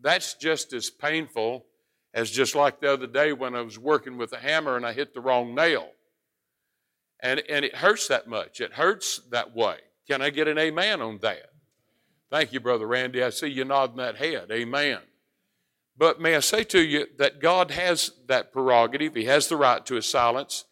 that's 0.00 0.32
just 0.32 0.72
as 0.72 0.88
painful 0.88 1.66
as 2.14 2.30
just 2.30 2.54
like 2.54 2.80
the 2.80 2.90
other 2.90 3.06
day 3.06 3.34
when 3.34 3.54
I 3.54 3.60
was 3.60 3.78
working 3.78 4.16
with 4.16 4.32
a 4.32 4.38
hammer 4.38 4.78
and 4.78 4.86
I 4.86 4.94
hit 4.94 5.12
the 5.12 5.20
wrong 5.20 5.54
nail. 5.54 5.90
And, 7.20 7.42
and 7.50 7.66
it 7.66 7.76
hurts 7.76 8.08
that 8.08 8.26
much. 8.26 8.62
It 8.62 8.72
hurts 8.72 9.20
that 9.30 9.54
way. 9.54 9.76
Can 10.08 10.22
I 10.22 10.30
get 10.30 10.48
an 10.48 10.56
amen 10.56 11.02
on 11.02 11.18
that? 11.20 11.50
Thank 12.30 12.54
you, 12.54 12.60
Brother 12.60 12.86
Randy. 12.86 13.22
I 13.22 13.28
see 13.28 13.48
you 13.48 13.66
nodding 13.66 13.98
that 13.98 14.16
head. 14.16 14.50
Amen. 14.50 15.00
But 15.98 16.18
may 16.18 16.34
I 16.34 16.40
say 16.40 16.64
to 16.64 16.80
you 16.80 17.08
that 17.18 17.42
God 17.42 17.72
has 17.72 18.10
that 18.26 18.54
prerogative. 18.54 19.14
He 19.14 19.26
has 19.26 19.48
the 19.48 19.58
right 19.58 19.84
to 19.84 19.98
a 19.98 20.02
silence. 20.02 20.64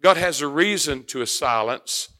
God 0.00 0.16
has 0.16 0.40
a 0.40 0.46
reason 0.46 1.02
to 1.06 1.20
a 1.20 1.26
silence. 1.26 2.10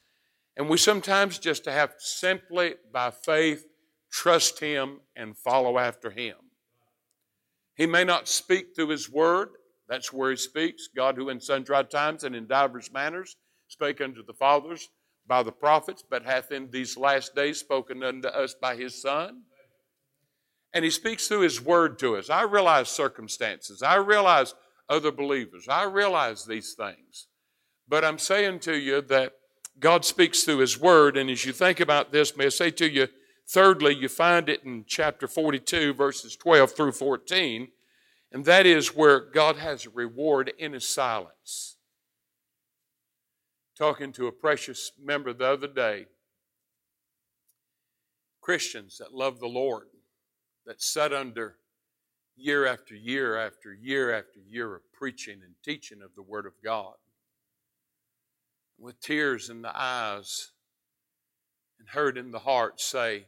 And 0.57 0.69
we 0.69 0.77
sometimes 0.77 1.39
just 1.39 1.65
have 1.67 1.95
simply 1.99 2.75
by 2.93 3.11
faith 3.11 3.65
trust 4.11 4.61
Him 4.61 5.01
and 5.17 5.37
follow 5.37 5.79
after 5.79 6.11
Him. 6.11 6.37
He 7.75 7.87
may 7.87 8.05
not 8.05 8.29
speak 8.29 8.75
through 8.75 8.89
His 8.89 9.11
Word. 9.11 9.51
That's 9.89 10.13
where 10.13 10.31
He 10.31 10.37
speaks. 10.37 10.89
God, 10.95 11.17
who 11.17 11.29
in 11.29 11.41
sundry 11.41 11.83
times 11.85 12.25
and 12.25 12.35
in 12.35 12.47
divers 12.47 12.93
manners 12.93 13.37
spake 13.69 14.01
unto 14.01 14.25
the 14.25 14.35
fathers 14.35 14.89
by 15.27 15.43
the 15.43 15.53
prophets, 15.53 16.03
but 16.09 16.25
hath 16.25 16.51
in 16.51 16.71
these 16.71 16.97
last 16.97 17.35
days 17.37 17.61
spoken 17.61 18.03
unto 18.03 18.29
us 18.29 18.55
by 18.61 18.75
His 18.75 19.01
Son. 19.01 19.43
And 20.75 20.85
He 20.85 20.91
speaks 20.91 21.29
through 21.29 21.43
His 21.43 21.63
Word 21.63 21.99
to 22.01 22.17
us. 22.17 22.31
I 22.31 22.43
realize 22.43 22.89
circumstances. 22.89 23.83
I 23.83 23.97
realize 23.97 24.55
other 24.89 25.13
believers. 25.13 25.69
I 25.69 25.85
realize 25.85 26.45
these 26.45 26.75
things. 26.75 27.29
But 27.89 28.05
I'm 28.05 28.19
saying 28.19 28.61
to 28.61 28.77
you 28.77 29.01
that 29.03 29.33
God 29.81 30.05
speaks 30.05 30.45
through 30.45 30.59
His 30.59 30.79
Word, 30.79 31.17
and 31.17 31.31
as 31.31 31.47
you 31.47 31.53
think 31.53 31.81
about 31.81 32.13
this, 32.13 32.37
may 32.37 32.47
I 32.47 32.51
say 32.51 32.71
to 32.73 32.89
you, 32.89 33.09
thirdly, 33.49 33.95
you 33.95 34.09
find 34.09 34.49
it 34.51 34.63
in 34.63 34.85
chapter 34.87 35.27
42, 35.27 35.95
verses 35.95 36.37
12 36.37 36.73
through 36.73 36.93
14, 36.93 37.69
and 38.31 38.45
that 38.45 38.67
is 38.67 38.95
where 38.95 39.19
God 39.19 39.57
has 39.57 39.87
a 39.87 39.91
reward 39.91 40.53
in 40.59 40.75
His 40.75 40.87
silence. 40.87 41.79
Talking 43.77 44.13
to 44.13 44.27
a 44.27 44.33
precious 44.33 44.93
member 45.03 45.33
the 45.33 45.47
other 45.47 45.67
day, 45.67 46.07
Christians 48.43 48.99
that 48.99 49.15
love 49.15 49.41
the 49.41 49.47
Lord, 49.47 49.87
that 50.67 50.83
sat 50.83 51.15
under 51.15 51.57
year 52.37 52.67
after 52.67 52.95
year 52.95 53.39
after 53.39 53.73
year 53.73 54.13
after 54.13 54.41
year 54.47 54.75
of 54.75 54.83
preaching 54.93 55.41
and 55.43 55.55
teaching 55.65 56.03
of 56.03 56.15
the 56.15 56.23
Word 56.23 56.45
of 56.45 56.53
God 56.63 56.95
with 58.81 59.01
tears 59.01 59.51
in 59.51 59.63
the 59.63 59.73
eyes 59.75 60.53
and 61.79 61.89
hurt 61.91 62.17
in 62.17 62.31
the 62.31 62.41
heart 62.41 62.81
say, 62.81 63.27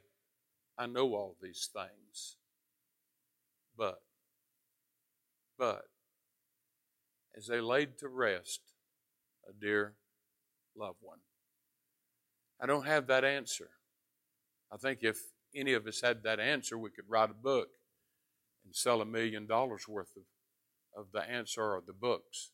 I 0.79 0.87
know 0.87 1.15
all 1.15 1.37
these 1.43 1.69
things. 1.73 2.37
But, 3.77 4.01
but, 5.59 5.83
as 7.37 7.47
they 7.47 7.61
laid 7.61 7.99
to 7.99 8.09
rest 8.09 8.61
a 9.49 9.53
dear 9.53 9.95
loved 10.77 10.99
one, 11.01 11.19
I 12.61 12.67
don't 12.67 12.87
have 12.87 13.07
that 13.09 13.25
answer. 13.25 13.71
I 14.73 14.77
think 14.79 15.01
if 15.03 15.19
any 15.55 15.75
of 15.75 15.87
us 15.87 16.01
had 16.01 16.23
that 16.23 16.41
answer, 16.41 16.79
we 16.79 16.91
could 16.91 17.09
write 17.09 17.31
a 17.31 17.35
book 17.35 17.69
and 18.65 18.75
sell 18.75 19.01
a 19.01 19.07
million 19.07 19.47
dollars 19.47 19.87
worth 19.87 20.13
of, 20.17 20.23
of 20.97 21.13
the 21.13 21.29
answer 21.29 21.63
or 21.63 21.83
the 21.87 21.93
books. 21.93 22.51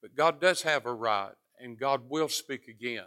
But 0.00 0.16
God 0.16 0.40
does 0.40 0.62
have 0.62 0.86
a 0.86 0.94
right, 0.94 1.32
and 1.58 1.78
God 1.78 2.08
will 2.08 2.28
speak 2.28 2.68
again. 2.68 3.04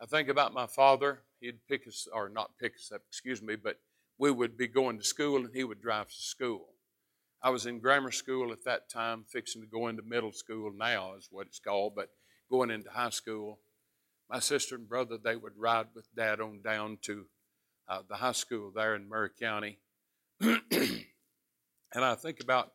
I 0.00 0.06
think 0.06 0.28
about 0.28 0.54
my 0.54 0.66
father. 0.66 1.20
He'd 1.40 1.66
pick 1.68 1.86
us, 1.86 2.08
or 2.12 2.28
not 2.28 2.58
pick 2.60 2.74
us 2.74 2.90
up, 2.92 3.02
excuse 3.08 3.42
me, 3.42 3.56
but 3.56 3.78
we 4.18 4.30
would 4.30 4.56
be 4.56 4.68
going 4.68 4.98
to 4.98 5.04
school 5.04 5.36
and 5.36 5.54
he 5.54 5.64
would 5.64 5.82
drive 5.82 6.08
to 6.08 6.14
school. 6.14 6.68
I 7.42 7.50
was 7.50 7.66
in 7.66 7.78
grammar 7.78 8.10
school 8.10 8.52
at 8.52 8.64
that 8.64 8.88
time, 8.88 9.24
fixing 9.28 9.60
to 9.60 9.68
go 9.68 9.88
into 9.88 10.02
middle 10.02 10.32
school 10.32 10.72
now, 10.74 11.14
is 11.14 11.28
what 11.30 11.46
it's 11.46 11.58
called, 11.58 11.94
but 11.94 12.08
going 12.50 12.70
into 12.70 12.90
high 12.90 13.10
school. 13.10 13.58
My 14.30 14.38
sister 14.38 14.76
and 14.76 14.88
brother, 14.88 15.18
they 15.22 15.36
would 15.36 15.52
ride 15.58 15.88
with 15.94 16.14
dad 16.14 16.40
on 16.40 16.62
down 16.62 16.98
to 17.02 17.26
uh, 17.86 18.00
the 18.08 18.16
high 18.16 18.32
school 18.32 18.72
there 18.74 18.94
in 18.94 19.08
Murray 19.08 19.28
County. 19.38 19.78
and 20.40 21.04
I 21.94 22.14
think 22.14 22.40
about 22.40 22.72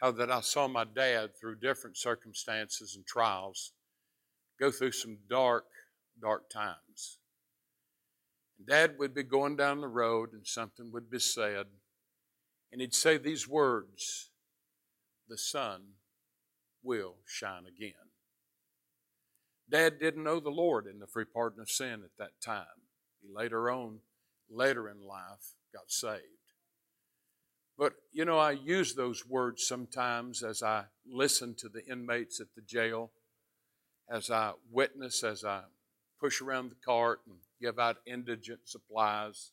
how 0.00 0.12
that 0.12 0.30
I 0.30 0.40
saw 0.40 0.68
my 0.68 0.84
dad 0.84 1.30
through 1.38 1.56
different 1.56 1.96
circumstances 1.96 2.94
and 2.96 3.06
trials 3.06 3.72
go 4.58 4.70
through 4.70 4.92
some 4.92 5.18
dark, 5.28 5.64
dark 6.20 6.50
times. 6.50 7.18
Dad 8.66 8.94
would 8.98 9.14
be 9.14 9.22
going 9.22 9.56
down 9.56 9.80
the 9.80 9.88
road 9.88 10.32
and 10.32 10.46
something 10.46 10.90
would 10.92 11.10
be 11.10 11.20
said, 11.20 11.66
and 12.72 12.80
he'd 12.80 12.94
say 12.94 13.18
these 13.18 13.48
words 13.48 14.30
The 15.28 15.38
sun 15.38 15.82
will 16.82 17.16
shine 17.26 17.64
again. 17.66 17.92
Dad 19.70 19.98
didn't 20.00 20.24
know 20.24 20.40
the 20.40 20.50
Lord 20.50 20.86
in 20.86 20.98
the 20.98 21.06
free 21.06 21.26
pardon 21.26 21.60
of 21.60 21.70
sin 21.70 22.02
at 22.04 22.16
that 22.18 22.40
time. 22.42 22.64
He 23.20 23.28
later 23.32 23.70
on, 23.70 23.98
later 24.50 24.88
in 24.88 25.06
life, 25.06 25.54
got 25.72 25.90
saved. 25.90 26.37
But, 27.78 27.92
you 28.12 28.24
know, 28.24 28.38
I 28.38 28.50
use 28.50 28.94
those 28.94 29.24
words 29.24 29.64
sometimes 29.64 30.42
as 30.42 30.64
I 30.64 30.86
listen 31.06 31.54
to 31.58 31.68
the 31.68 31.86
inmates 31.86 32.40
at 32.40 32.48
the 32.56 32.60
jail, 32.60 33.12
as 34.10 34.32
I 34.32 34.54
witness, 34.68 35.22
as 35.22 35.44
I 35.44 35.62
push 36.20 36.40
around 36.40 36.70
the 36.70 36.84
cart 36.84 37.20
and 37.24 37.36
give 37.60 37.78
out 37.78 37.98
indigent 38.04 38.62
supplies. 38.64 39.52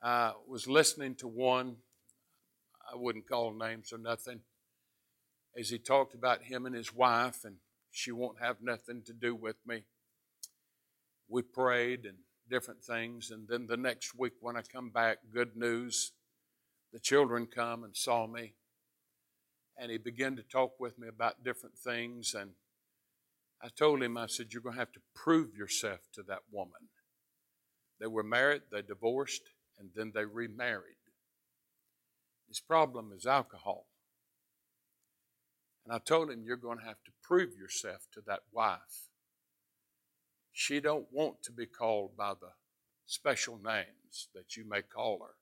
I 0.00 0.34
was 0.46 0.68
listening 0.68 1.16
to 1.16 1.26
one, 1.26 1.78
I 2.90 2.94
wouldn't 2.94 3.28
call 3.28 3.52
names 3.52 3.92
or 3.92 3.98
nothing, 3.98 4.42
as 5.58 5.70
he 5.70 5.78
talked 5.78 6.14
about 6.14 6.44
him 6.44 6.66
and 6.66 6.74
his 6.74 6.94
wife, 6.94 7.44
and 7.44 7.56
she 7.90 8.12
won't 8.12 8.40
have 8.40 8.62
nothing 8.62 9.02
to 9.06 9.12
do 9.12 9.34
with 9.34 9.56
me. 9.66 9.82
We 11.28 11.42
prayed 11.42 12.04
and 12.04 12.18
different 12.48 12.84
things, 12.84 13.32
and 13.32 13.48
then 13.48 13.66
the 13.66 13.76
next 13.76 14.16
week 14.16 14.34
when 14.40 14.56
I 14.56 14.62
come 14.62 14.90
back, 14.90 15.18
good 15.34 15.56
news 15.56 16.12
the 16.92 16.98
children 16.98 17.46
come 17.46 17.84
and 17.84 17.96
saw 17.96 18.26
me, 18.26 18.54
and 19.76 19.90
he 19.90 19.98
began 19.98 20.36
to 20.36 20.42
talk 20.42 20.80
with 20.80 20.98
me 20.98 21.08
about 21.08 21.44
different 21.44 21.76
things. 21.76 22.34
And 22.34 22.50
I 23.62 23.68
told 23.68 24.02
him, 24.02 24.16
I 24.16 24.26
said, 24.26 24.52
You're 24.52 24.62
going 24.62 24.74
to 24.74 24.80
have 24.80 24.92
to 24.92 25.00
prove 25.14 25.54
yourself 25.54 26.00
to 26.14 26.22
that 26.24 26.42
woman. 26.50 26.88
They 28.00 28.06
were 28.06 28.22
married, 28.22 28.62
they 28.70 28.82
divorced, 28.82 29.42
and 29.78 29.90
then 29.94 30.12
they 30.14 30.24
remarried. 30.24 30.94
His 32.48 32.60
problem 32.60 33.12
is 33.14 33.26
alcohol. 33.26 33.86
And 35.84 35.94
I 35.94 35.98
told 35.98 36.30
him, 36.30 36.42
You're 36.44 36.56
going 36.56 36.78
to 36.78 36.84
have 36.84 37.02
to 37.04 37.12
prove 37.22 37.56
yourself 37.56 38.06
to 38.12 38.22
that 38.26 38.40
wife. 38.52 39.08
She 40.52 40.80
don't 40.80 41.06
want 41.12 41.42
to 41.44 41.52
be 41.52 41.66
called 41.66 42.16
by 42.16 42.32
the 42.34 42.50
special 43.06 43.58
names 43.62 44.28
that 44.34 44.56
you 44.56 44.68
may 44.68 44.82
call 44.82 45.20
her. 45.20 45.34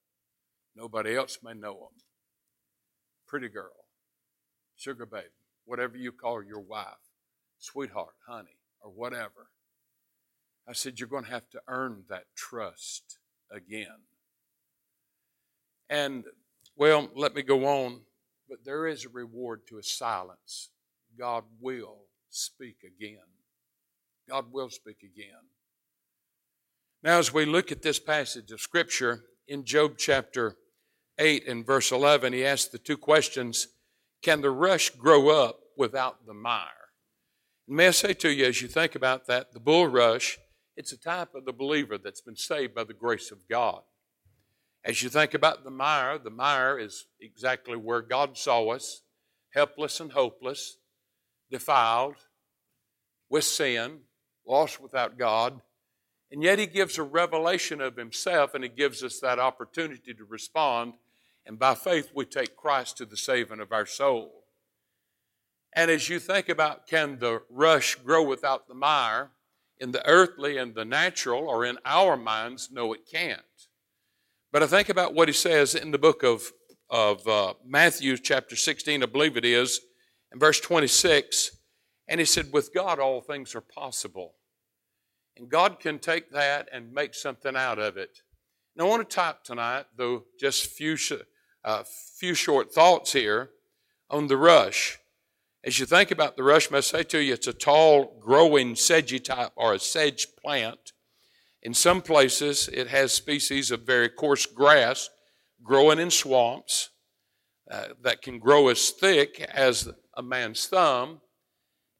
Nobody 0.76 1.16
else 1.16 1.38
may 1.42 1.54
know 1.54 1.72
them. 1.72 2.02
Pretty 3.26 3.48
girl, 3.48 3.86
sugar 4.76 5.06
baby, 5.06 5.26
whatever 5.64 5.96
you 5.96 6.12
call 6.12 6.44
your 6.44 6.60
wife, 6.60 6.94
sweetheart, 7.58 8.14
honey, 8.28 8.58
or 8.80 8.90
whatever. 8.90 9.48
I 10.68 10.74
said, 10.74 11.00
You're 11.00 11.08
going 11.08 11.24
to 11.24 11.30
have 11.30 11.48
to 11.50 11.60
earn 11.66 12.04
that 12.08 12.24
trust 12.36 13.18
again. 13.50 14.04
And, 15.88 16.24
well, 16.76 17.08
let 17.14 17.34
me 17.34 17.42
go 17.42 17.64
on, 17.64 18.02
but 18.48 18.64
there 18.64 18.86
is 18.86 19.04
a 19.04 19.08
reward 19.08 19.62
to 19.68 19.78
a 19.78 19.82
silence. 19.82 20.70
God 21.18 21.44
will 21.60 22.02
speak 22.28 22.78
again. 22.84 23.18
God 24.28 24.52
will 24.52 24.70
speak 24.70 24.98
again. 25.02 25.50
Now, 27.02 27.18
as 27.18 27.32
we 27.32 27.44
look 27.44 27.72
at 27.72 27.82
this 27.82 28.00
passage 28.00 28.50
of 28.50 28.60
Scripture 28.60 29.24
in 29.46 29.64
Job 29.64 29.94
chapter 29.96 30.56
8 31.18 31.48
and 31.48 31.64
verse 31.64 31.92
11, 31.92 32.32
he 32.32 32.44
asks 32.44 32.68
the 32.68 32.78
two 32.78 32.96
questions 32.96 33.68
Can 34.22 34.40
the 34.40 34.50
rush 34.50 34.90
grow 34.90 35.30
up 35.30 35.60
without 35.76 36.26
the 36.26 36.34
mire? 36.34 36.90
And 37.66 37.76
may 37.76 37.88
I 37.88 37.92
say 37.92 38.12
to 38.14 38.30
you, 38.30 38.46
as 38.46 38.60
you 38.60 38.68
think 38.68 38.94
about 38.94 39.26
that, 39.26 39.52
the 39.52 39.60
bulrush, 39.60 40.36
it's 40.76 40.92
a 40.92 40.98
type 40.98 41.34
of 41.34 41.46
the 41.46 41.52
believer 41.52 41.96
that's 41.98 42.20
been 42.20 42.36
saved 42.36 42.74
by 42.74 42.84
the 42.84 42.92
grace 42.92 43.30
of 43.30 43.48
God. 43.48 43.80
As 44.84 45.02
you 45.02 45.08
think 45.08 45.34
about 45.34 45.64
the 45.64 45.70
mire, 45.70 46.18
the 46.18 46.30
mire 46.30 46.78
is 46.78 47.06
exactly 47.20 47.76
where 47.76 48.02
God 48.02 48.36
saw 48.36 48.68
us, 48.68 49.02
helpless 49.52 50.00
and 50.00 50.12
hopeless, 50.12 50.76
defiled, 51.50 52.16
with 53.28 53.44
sin, 53.44 54.00
lost 54.46 54.80
without 54.80 55.18
God. 55.18 55.60
And 56.30 56.42
yet 56.42 56.58
He 56.58 56.66
gives 56.66 56.98
a 56.98 57.02
revelation 57.02 57.80
of 57.80 57.96
Himself 57.96 58.54
and 58.54 58.62
He 58.62 58.70
gives 58.70 59.02
us 59.02 59.18
that 59.20 59.38
opportunity 59.38 60.14
to 60.14 60.24
respond 60.24 60.92
and 61.46 61.58
by 61.58 61.74
faith, 61.74 62.10
we 62.14 62.24
take 62.24 62.56
Christ 62.56 62.96
to 62.98 63.06
the 63.06 63.16
saving 63.16 63.60
of 63.60 63.72
our 63.72 63.86
soul. 63.86 64.44
And 65.72 65.90
as 65.90 66.08
you 66.08 66.18
think 66.18 66.48
about 66.48 66.86
can 66.86 67.18
the 67.18 67.42
rush 67.48 67.94
grow 67.96 68.22
without 68.22 68.66
the 68.66 68.74
mire, 68.74 69.30
in 69.78 69.92
the 69.92 70.06
earthly 70.06 70.56
and 70.56 70.74
the 70.74 70.84
natural 70.84 71.48
or 71.48 71.64
in 71.64 71.78
our 71.84 72.16
minds, 72.16 72.70
no, 72.72 72.92
it 72.92 73.06
can't. 73.10 73.42
But 74.52 74.62
I 74.62 74.66
think 74.66 74.88
about 74.88 75.14
what 75.14 75.28
he 75.28 75.34
says 75.34 75.74
in 75.74 75.90
the 75.90 75.98
book 75.98 76.22
of, 76.22 76.50
of 76.88 77.26
uh, 77.28 77.54
Matthew, 77.64 78.16
chapter 78.16 78.56
16, 78.56 79.02
I 79.02 79.06
believe 79.06 79.36
it 79.36 79.44
is, 79.44 79.80
in 80.32 80.38
verse 80.38 80.60
26. 80.60 81.50
And 82.08 82.20
he 82.20 82.26
said, 82.26 82.52
With 82.52 82.72
God, 82.72 82.98
all 82.98 83.20
things 83.20 83.54
are 83.54 83.60
possible. 83.60 84.34
And 85.36 85.50
God 85.50 85.78
can 85.78 85.98
take 85.98 86.30
that 86.30 86.68
and 86.72 86.92
make 86.92 87.12
something 87.12 87.54
out 87.54 87.78
of 87.78 87.98
it. 87.98 88.22
And 88.74 88.86
I 88.86 88.88
want 88.88 89.08
to 89.08 89.14
talk 89.14 89.44
tonight, 89.44 89.84
though, 89.96 90.24
just 90.40 90.66
few, 90.66 90.96
uh, 91.66 91.82
few 91.84 92.32
short 92.32 92.72
thoughts 92.72 93.12
here 93.12 93.50
on 94.08 94.28
the 94.28 94.36
rush. 94.36 94.98
As 95.64 95.80
you 95.80 95.84
think 95.84 96.12
about 96.12 96.36
the 96.36 96.44
rush, 96.44 96.72
I 96.72 96.78
say 96.78 97.02
to 97.02 97.18
you, 97.18 97.34
it's 97.34 97.48
a 97.48 97.52
tall, 97.52 98.16
growing 98.20 98.76
sedgy 98.76 99.18
type 99.18 99.50
or 99.56 99.74
a 99.74 99.78
sedge 99.80 100.28
plant. 100.40 100.92
In 101.62 101.74
some 101.74 102.00
places, 102.00 102.70
it 102.72 102.86
has 102.86 103.12
species 103.12 103.72
of 103.72 103.82
very 103.82 104.08
coarse 104.08 104.46
grass 104.46 105.10
growing 105.64 105.98
in 105.98 106.12
swamps 106.12 106.90
uh, 107.68 107.88
that 108.00 108.22
can 108.22 108.38
grow 108.38 108.68
as 108.68 108.90
thick 108.90 109.40
as 109.52 109.88
a 110.16 110.22
man's 110.22 110.66
thumb 110.66 111.20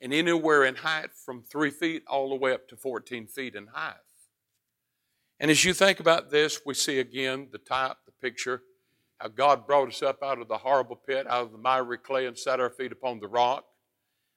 and 0.00 0.14
anywhere 0.14 0.64
in 0.64 0.76
height 0.76 1.11
from 1.12 1.42
three 1.42 1.70
feet 1.70 2.04
all 2.06 2.28
the 2.28 2.37
way 2.37 2.52
up 2.52 2.68
to 2.68 2.76
14 2.76 3.26
feet 3.26 3.56
in 3.56 3.66
height. 3.73 3.94
And 5.40 5.50
as 5.50 5.64
you 5.64 5.75
think 5.75 5.99
about 5.99 6.30
this, 6.30 6.61
we 6.64 6.75
see 6.75 7.00
again 7.00 7.49
the 7.50 7.58
type, 7.58 7.96
the 8.06 8.12
picture 8.12 8.62
how 9.18 9.28
God 9.28 9.66
brought 9.66 9.88
us 9.88 10.02
up 10.02 10.23
out 10.23 10.40
of 10.40 10.49
the 10.49 10.58
horrible 10.58 10.96
pit, 10.96 11.26
out 11.28 11.44
of 11.44 11.52
the 11.52 11.58
miry 11.58 11.99
clay, 11.99 12.26
and 12.26 12.38
set 12.38 12.61
our 12.61 12.70
feet 12.70 12.92
upon 12.92 13.20
the 13.20 13.28
rock. 13.28 13.64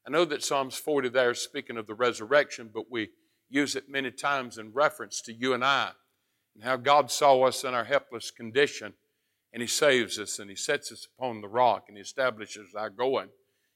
I 0.07 0.11
know 0.11 0.25
that 0.25 0.43
Psalms 0.43 0.77
40 0.77 1.09
there 1.09 1.31
is 1.31 1.41
speaking 1.41 1.77
of 1.77 1.87
the 1.87 1.93
resurrection, 1.93 2.71
but 2.73 2.85
we 2.89 3.09
use 3.49 3.75
it 3.75 3.89
many 3.89 4.11
times 4.11 4.57
in 4.57 4.71
reference 4.73 5.21
to 5.23 5.33
you 5.33 5.53
and 5.53 5.63
I, 5.63 5.91
and 6.55 6.63
how 6.63 6.77
God 6.77 7.11
saw 7.11 7.43
us 7.43 7.63
in 7.63 7.73
our 7.73 7.83
helpless 7.83 8.31
condition, 8.31 8.93
and 9.51 9.61
He 9.61 9.67
saves 9.67 10.17
us, 10.17 10.39
and 10.39 10.49
He 10.49 10.55
sets 10.55 10.91
us 10.91 11.07
upon 11.17 11.41
the 11.41 11.47
rock, 11.47 11.85
and 11.87 11.97
He 11.97 12.01
establishes 12.01 12.73
our 12.75 12.89
going, 12.89 13.29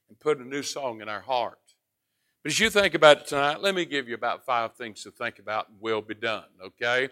and 0.10 0.20
put 0.20 0.40
a 0.40 0.48
new 0.48 0.64
song 0.64 1.02
in 1.02 1.10
our 1.10 1.22
heart. 1.22 1.60
But 2.44 2.52
as 2.52 2.60
you 2.60 2.70
think 2.70 2.94
about 2.94 3.20
it 3.22 3.28
tonight, 3.28 3.62
let 3.62 3.76
me 3.76 3.86
give 3.86 4.08
you 4.08 4.16
about 4.16 4.46
five 4.46 4.76
things 4.76 5.04
to 5.04 5.12
think 5.12 5.40
about, 5.40 5.70
and 5.70 5.82
will 5.82 6.02
be 6.02 6.14
done, 6.14 6.46
okay? 6.64 7.10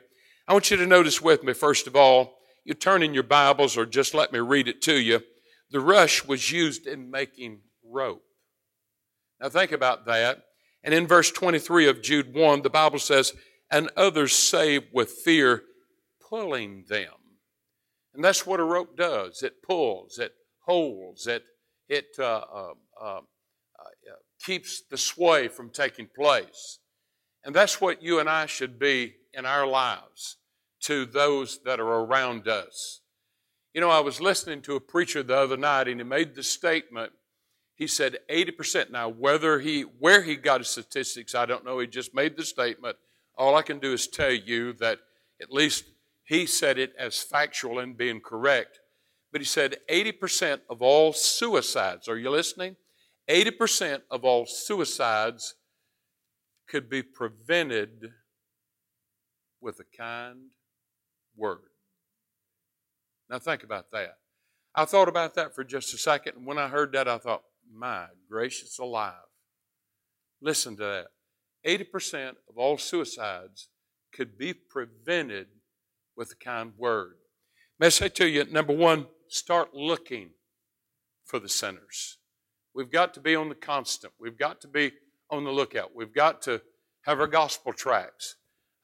I 0.48 0.54
want 0.54 0.72
you 0.72 0.78
to 0.78 0.88
notice 0.88 1.22
with 1.22 1.44
me, 1.44 1.54
first 1.54 1.88
of 1.88 1.96
all, 1.96 2.41
you 2.64 2.74
turn 2.74 3.04
in 3.04 3.14
your 3.14 3.24
Bibles 3.24 3.78
or 3.78 3.86
just 3.86 4.14
let 4.14 4.32
me 4.32 4.40
read 4.40 4.68
it 4.68 4.82
to 4.84 5.00
you. 5.00 5.22
The 5.72 5.80
rush 5.80 6.26
was 6.26 6.52
used 6.52 6.86
in 6.86 7.10
making 7.10 7.62
rope. 7.84 8.24
Now 9.40 9.50
think 9.50 9.72
about 9.72 10.06
that. 10.06 10.44
And 10.84 10.94
in 10.94 11.08
verse 11.08 11.32
23 11.32 11.88
of 11.88 12.02
Jude 12.02 12.34
1, 12.34 12.62
the 12.62 12.70
Bible 12.70 13.00
says, 13.00 13.34
and 13.72 13.90
others 13.96 14.34
save 14.34 14.84
with 14.94 15.12
fear, 15.12 15.64
pulling 16.30 16.86
them. 16.90 17.14
And 18.14 18.24
that's 18.24 18.46
what 18.46 18.60
a 18.60 18.64
rope 18.64 18.98
does. 18.98 19.42
It 19.42 19.64
pulls, 19.64 20.20
it 20.20 20.34
holds, 20.66 21.28
it, 21.28 21.44
it 21.88 22.08
uh, 22.20 22.42
uh, 22.54 22.74
uh, 23.02 23.22
keeps 24.44 24.84
the 24.90 24.98
sway 24.98 25.48
from 25.48 25.70
taking 25.70 26.08
place. 26.14 26.80
And 27.44 27.56
that's 27.56 27.80
what 27.80 28.04
you 28.04 28.20
and 28.20 28.30
I 28.30 28.46
should 28.46 28.78
be 28.78 29.16
in 29.34 29.46
our 29.46 29.66
lives 29.66 30.38
to 30.82 31.06
those 31.06 31.60
that 31.64 31.80
are 31.80 32.04
around 32.04 32.48
us. 32.48 33.02
You 33.74 33.82
know, 33.82 33.90
I 33.90 34.00
was 34.00 34.20
listening 34.20 34.62
to 34.64 34.76
a 34.76 34.82
preacher 34.82 35.24
the 35.24 35.38
other 35.38 35.58
night 35.58 35.88
and 35.88 36.00
he 36.00 36.04
made 36.04 36.36
the 36.36 36.44
statement. 36.44 37.14
He 37.76 37.88
said 37.88 38.18
80%. 38.30 38.92
Now, 38.92 39.10
whether 39.10 39.60
he, 39.60 39.82
where 39.82 40.22
he 40.22 40.36
got 40.36 40.60
his 40.60 40.70
statistics, 40.70 41.34
I 41.34 41.46
don't 41.46 41.64
know. 41.64 41.80
He 41.80 41.88
just 41.88 42.14
made 42.14 42.36
the 42.36 42.44
statement. 42.44 42.98
All 43.38 43.56
I 43.56 43.62
can 43.62 43.80
do 43.80 43.94
is 43.94 44.08
tell 44.08 44.32
you 44.32 44.74
that 44.74 45.00
at 45.42 45.52
least 45.52 45.86
he 46.26 46.46
said 46.46 46.78
it 46.78 46.94
as 47.00 47.22
factual 47.22 47.80
and 47.80 47.98
being 47.98 48.20
correct. 48.20 48.80
But 49.32 49.42
he 49.42 49.46
said 49.46 49.78
80% 49.90 50.62
of 50.70 50.82
all 50.82 51.14
suicides, 51.14 52.08
are 52.08 52.18
you 52.18 52.30
listening? 52.30 52.76
80% 53.30 54.02
of 54.12 54.26
all 54.26 54.46
suicides 54.46 55.56
could 56.68 56.90
be 56.90 57.02
prevented 57.02 58.12
with 59.62 59.80
a 59.80 59.98
kind 59.98 60.50
word. 61.42 61.60
Now, 63.30 63.40
think 63.40 63.64
about 63.64 63.92
that. 63.92 64.18
I 64.74 64.86
thought 64.86 65.10
about 65.10 65.36
that 65.36 65.54
for 65.54 65.66
just 65.66 65.94
a 65.94 65.98
second, 65.98 66.38
and 66.38 66.46
when 66.46 66.58
I 66.58 66.70
heard 66.70 66.94
that, 66.94 67.08
I 67.08 67.18
thought, 67.18 67.44
my 67.74 68.06
gracious 68.30 68.80
alive. 68.80 69.14
Listen 70.42 70.76
to 70.78 70.84
that. 70.84 71.08
80% 71.66 72.36
of 72.50 72.58
all 72.58 72.78
suicides 72.78 73.70
could 74.14 74.38
be 74.38 74.54
prevented 74.54 75.48
with 76.16 76.32
a 76.32 76.44
kind 76.44 76.74
word. 76.78 77.16
May 77.80 77.88
I 77.88 77.90
say 77.90 78.10
to 78.10 78.28
you, 78.28 78.46
number 78.46 78.74
one, 78.74 79.08
start 79.28 79.74
looking 79.74 80.32
for 81.26 81.40
the 81.40 81.50
sinners. 81.50 82.18
We've 82.74 82.92
got 82.92 83.14
to 83.16 83.20
be 83.20 83.36
on 83.36 83.50
the 83.50 83.56
constant. 83.56 84.14
We've 84.20 84.38
got 84.38 84.62
to 84.62 84.68
be 84.68 84.92
on 85.30 85.44
the 85.44 85.52
lookout. 85.52 85.92
We've 85.96 86.14
got 86.14 86.42
to 86.44 86.62
have 87.04 87.20
our 87.20 87.28
gospel 87.28 87.74
tracts. 87.74 88.36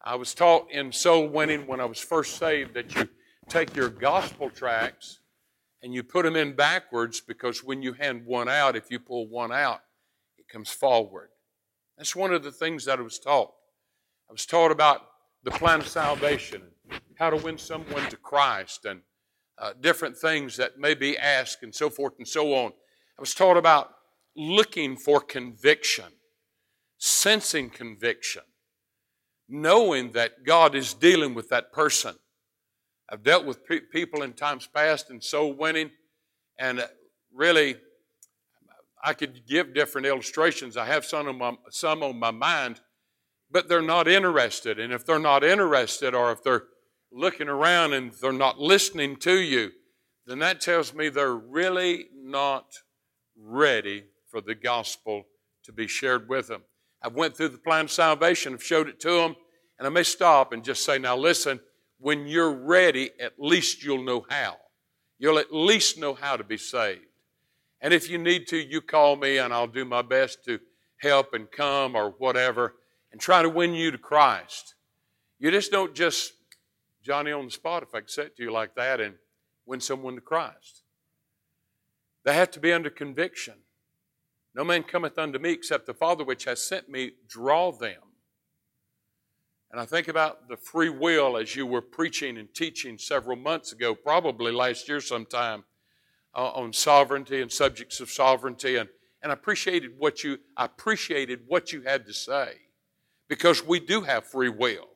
I 0.03 0.15
was 0.15 0.33
taught 0.33 0.71
in 0.71 0.91
soul 0.91 1.27
winning 1.27 1.67
when 1.67 1.79
I 1.79 1.85
was 1.85 1.99
first 1.99 2.37
saved 2.37 2.73
that 2.75 2.95
you 2.95 3.09
take 3.49 3.75
your 3.75 3.89
gospel 3.89 4.49
tracts 4.49 5.19
and 5.81 5.93
you 5.93 6.03
put 6.03 6.23
them 6.23 6.35
in 6.35 6.55
backwards 6.55 7.21
because 7.21 7.63
when 7.63 7.81
you 7.81 7.93
hand 7.93 8.25
one 8.25 8.49
out, 8.49 8.75
if 8.75 8.89
you 8.89 8.99
pull 8.99 9.27
one 9.27 9.51
out, 9.51 9.81
it 10.37 10.47
comes 10.47 10.69
forward. 10.69 11.29
That's 11.97 12.15
one 12.15 12.33
of 12.33 12.43
the 12.43 12.51
things 12.51 12.85
that 12.85 12.99
I 12.99 13.01
was 13.01 13.19
taught. 13.19 13.51
I 14.29 14.33
was 14.33 14.45
taught 14.45 14.71
about 14.71 15.01
the 15.43 15.51
plan 15.51 15.79
of 15.79 15.87
salvation, 15.87 16.61
how 17.15 17.29
to 17.29 17.37
win 17.37 17.57
someone 17.57 18.09
to 18.09 18.17
Christ, 18.17 18.85
and 18.85 19.01
uh, 19.57 19.73
different 19.79 20.17
things 20.17 20.57
that 20.57 20.77
may 20.77 20.93
be 20.93 21.17
asked, 21.17 21.63
and 21.63 21.73
so 21.73 21.89
forth 21.89 22.13
and 22.17 22.27
so 22.27 22.53
on. 22.53 22.71
I 23.17 23.21
was 23.21 23.33
taught 23.33 23.57
about 23.57 23.91
looking 24.35 24.95
for 24.95 25.19
conviction, 25.19 26.11
sensing 26.97 27.69
conviction, 27.69 28.43
knowing 29.49 30.11
that 30.11 30.43
God 30.45 30.75
is 30.75 30.93
dealing 30.93 31.33
with 31.33 31.49
that 31.49 31.71
person. 31.71 32.15
I've 33.09 33.23
dealt 33.23 33.45
with 33.45 33.65
pe- 33.65 33.79
people 33.79 34.23
in 34.23 34.33
times 34.33 34.67
past 34.67 35.09
and 35.09 35.23
soul 35.23 35.53
winning, 35.53 35.91
and 36.59 36.79
uh, 36.79 36.87
really, 37.33 37.77
I 39.03 39.13
could 39.13 39.45
give 39.47 39.73
different 39.73 40.07
illustrations. 40.07 40.75
I 40.75 40.85
have 40.85 41.05
some 41.05 41.27
on 41.27 41.37
my, 41.37 41.53
some 41.69 42.03
on 42.03 42.19
my 42.19 42.31
mind, 42.31 42.81
but 43.49 43.69
they're 43.69 43.81
not 43.81 44.07
interested. 44.07 44.79
And 44.79 44.91
if 44.91 45.05
they're 45.05 45.19
not 45.19 45.43
interested, 45.43 46.13
or 46.13 46.31
if 46.31 46.43
they're 46.43 46.63
looking 47.11 47.47
around 47.47 47.93
and 47.93 48.11
they're 48.21 48.33
not 48.33 48.59
listening 48.59 49.15
to 49.17 49.39
you, 49.39 49.71
then 50.25 50.39
that 50.39 50.59
tells 50.59 50.93
me 50.93 51.07
they're 51.07 51.35
really 51.35 52.07
not 52.13 52.65
ready 53.37 54.03
for 54.29 54.41
the 54.41 54.55
gospel 54.55 55.23
to 55.63 55.71
be 55.71 55.87
shared 55.87 56.27
with 56.27 56.47
them. 56.47 56.63
I've 57.03 57.13
went 57.13 57.37
through 57.37 57.49
the 57.49 57.57
plan 57.57 57.85
of 57.85 57.91
salvation, 57.91 58.53
I've 58.53 58.63
showed 58.63 58.87
it 58.87 58.99
to 59.01 59.11
them, 59.11 59.35
and 59.77 59.87
I 59.87 59.89
may 59.89 60.03
stop 60.03 60.53
and 60.53 60.63
just 60.63 60.83
say, 60.83 60.97
now 60.97 61.15
listen, 61.15 61.59
when 61.99 62.27
you're 62.27 62.51
ready, 62.51 63.11
at 63.19 63.33
least 63.39 63.83
you'll 63.83 64.03
know 64.03 64.25
how. 64.29 64.57
You'll 65.19 65.39
at 65.39 65.53
least 65.53 65.97
know 65.97 66.13
how 66.13 66.37
to 66.37 66.43
be 66.43 66.57
saved. 66.57 67.01
And 67.81 67.93
if 67.93 68.09
you 68.09 68.17
need 68.17 68.47
to, 68.47 68.57
you 68.57 68.81
call 68.81 69.15
me 69.15 69.37
and 69.37 69.53
I'll 69.53 69.67
do 69.67 69.85
my 69.85 70.01
best 70.01 70.43
to 70.45 70.59
help 70.97 71.33
and 71.33 71.49
come 71.51 71.95
or 71.95 72.11
whatever 72.17 72.75
and 73.11 73.21
try 73.21 73.41
to 73.41 73.49
win 73.49 73.73
you 73.73 73.91
to 73.91 73.97
Christ. 73.97 74.75
You 75.39 75.51
just 75.51 75.71
don't 75.71 75.93
just 75.93 76.33
Johnny 77.03 77.31
on 77.31 77.45
the 77.45 77.51
spot, 77.51 77.83
if 77.83 77.95
I 77.95 78.01
could 78.01 78.09
say 78.09 78.23
it 78.23 78.35
to 78.37 78.43
you 78.43 78.51
like 78.51 78.75
that, 78.75 78.99
and 78.99 79.15
win 79.65 79.79
someone 79.79 80.15
to 80.15 80.21
Christ. 80.21 80.83
They 82.25 82.33
have 82.33 82.51
to 82.51 82.59
be 82.59 82.73
under 82.73 82.89
conviction. 82.89 83.53
No 84.57 84.63
man 84.63 84.81
cometh 84.81 85.19
unto 85.19 85.37
me 85.37 85.51
except 85.51 85.85
the 85.85 85.93
Father 85.93 86.23
which 86.23 86.45
has 86.45 86.63
sent 86.63 86.89
me 86.89 87.11
draw 87.27 87.71
them. 87.71 88.01
And 89.69 89.79
I 89.79 89.85
think 89.85 90.07
about 90.07 90.49
the 90.49 90.57
free 90.57 90.89
will 90.89 91.37
as 91.37 91.55
you 91.55 91.67
were 91.67 91.81
preaching 91.81 92.39
and 92.39 92.51
teaching 92.55 92.97
several 92.97 93.37
months 93.37 93.71
ago, 93.71 93.93
probably 93.93 94.51
last 94.51 94.89
year 94.89 94.99
sometime, 94.99 95.63
uh, 96.33 96.49
on 96.53 96.73
sovereignty 96.73 97.39
and 97.39 97.51
subjects 97.51 97.99
of 97.99 98.09
sovereignty. 98.09 98.77
And, 98.77 98.89
and 99.21 99.31
I 99.31 99.33
appreciated 99.33 99.91
what 99.99 100.23
you 100.23 100.39
I 100.55 100.65
appreciated 100.65 101.41
what 101.47 101.71
you 101.71 101.83
had 101.83 102.07
to 102.07 102.13
say. 102.13 102.53
Because 103.27 103.63
we 103.63 103.79
do 103.79 104.01
have 104.01 104.25
free 104.25 104.49
will. 104.49 104.87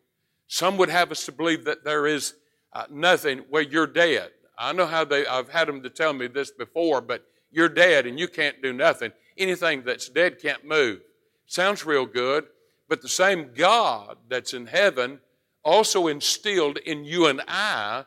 Some 0.48 0.76
would 0.78 0.90
have 0.90 1.12
us 1.12 1.26
to 1.26 1.32
believe 1.32 1.66
that 1.66 1.84
there 1.84 2.08
is 2.08 2.34
uh, 2.74 2.86
nothing 2.90 3.44
where 3.50 3.62
you're 3.62 3.86
dead. 3.86 4.32
I 4.58 4.74
know 4.74 4.88
how 4.88 5.06
they, 5.06 5.28
I've 5.28 5.50
had 5.50 5.68
them 5.68 5.84
to 5.84 5.90
tell 5.90 6.14
me 6.14 6.26
this 6.26 6.50
before, 6.50 7.02
but 7.02 7.26
you're 7.52 7.70
dead 7.70 8.08
and 8.08 8.18
you 8.18 8.28
can't 8.28 8.60
do 8.64 8.74
nothing. 8.74 9.12
Anything 9.42 9.82
that's 9.84 10.08
dead 10.08 10.40
can't 10.40 10.64
move. 10.64 11.00
Sounds 11.48 11.84
real 11.84 12.06
good, 12.06 12.46
but 12.88 13.02
the 13.02 13.10
same 13.10 13.50
God 13.56 14.18
that's 14.30 14.54
in 14.54 14.68
heaven 14.68 15.20
also 15.64 16.06
instilled 16.06 16.78
in 16.78 17.04
you 17.04 17.26
and 17.26 17.42
I 17.48 18.06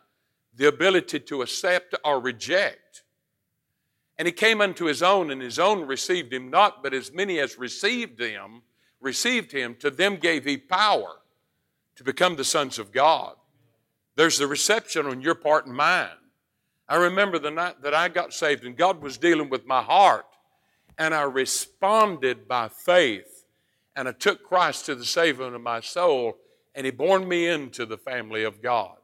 the 0.54 0.68
ability 0.68 1.18
to 1.18 1.42
accept 1.42 1.94
or 2.04 2.20
reject. 2.20 3.02
And 4.16 4.26
he 4.26 4.32
came 4.32 4.60
unto 4.60 4.84
his 4.84 5.02
own, 5.02 5.32
and 5.32 5.42
his 5.42 5.58
own 5.58 5.88
received 5.88 6.32
him 6.32 6.50
not, 6.50 6.84
but 6.84 6.94
as 6.94 7.12
many 7.12 7.40
as 7.40 7.58
received 7.58 8.20
him, 8.20 8.62
received 9.00 9.50
him, 9.50 9.74
to 9.80 9.90
them 9.90 10.16
gave 10.16 10.44
he 10.44 10.56
power 10.56 11.16
to 11.96 12.04
become 12.04 12.36
the 12.36 12.44
sons 12.44 12.78
of 12.78 12.92
God. 12.92 13.34
There's 14.14 14.38
the 14.38 14.46
reception 14.46 15.06
on 15.06 15.20
your 15.20 15.34
part 15.34 15.66
and 15.66 15.74
mine. 15.74 16.10
I 16.88 16.96
remember 16.96 17.40
the 17.40 17.50
night 17.50 17.82
that 17.82 17.94
I 17.94 18.08
got 18.08 18.32
saved 18.32 18.64
and 18.64 18.76
God 18.76 19.02
was 19.02 19.18
dealing 19.18 19.50
with 19.50 19.66
my 19.66 19.82
heart, 19.82 20.26
and 20.98 21.14
I 21.14 21.22
responded 21.22 22.46
by 22.46 22.68
faith, 22.68 23.44
and 23.96 24.08
I 24.08 24.12
took 24.12 24.42
Christ 24.42 24.86
to 24.86 24.94
the 24.94 25.04
saving 25.04 25.54
of 25.54 25.60
my 25.60 25.80
soul, 25.80 26.38
and 26.74 26.84
He 26.84 26.90
born 26.90 27.28
me 27.28 27.48
into 27.48 27.86
the 27.86 27.98
family 27.98 28.44
of 28.44 28.62
God. 28.62 28.96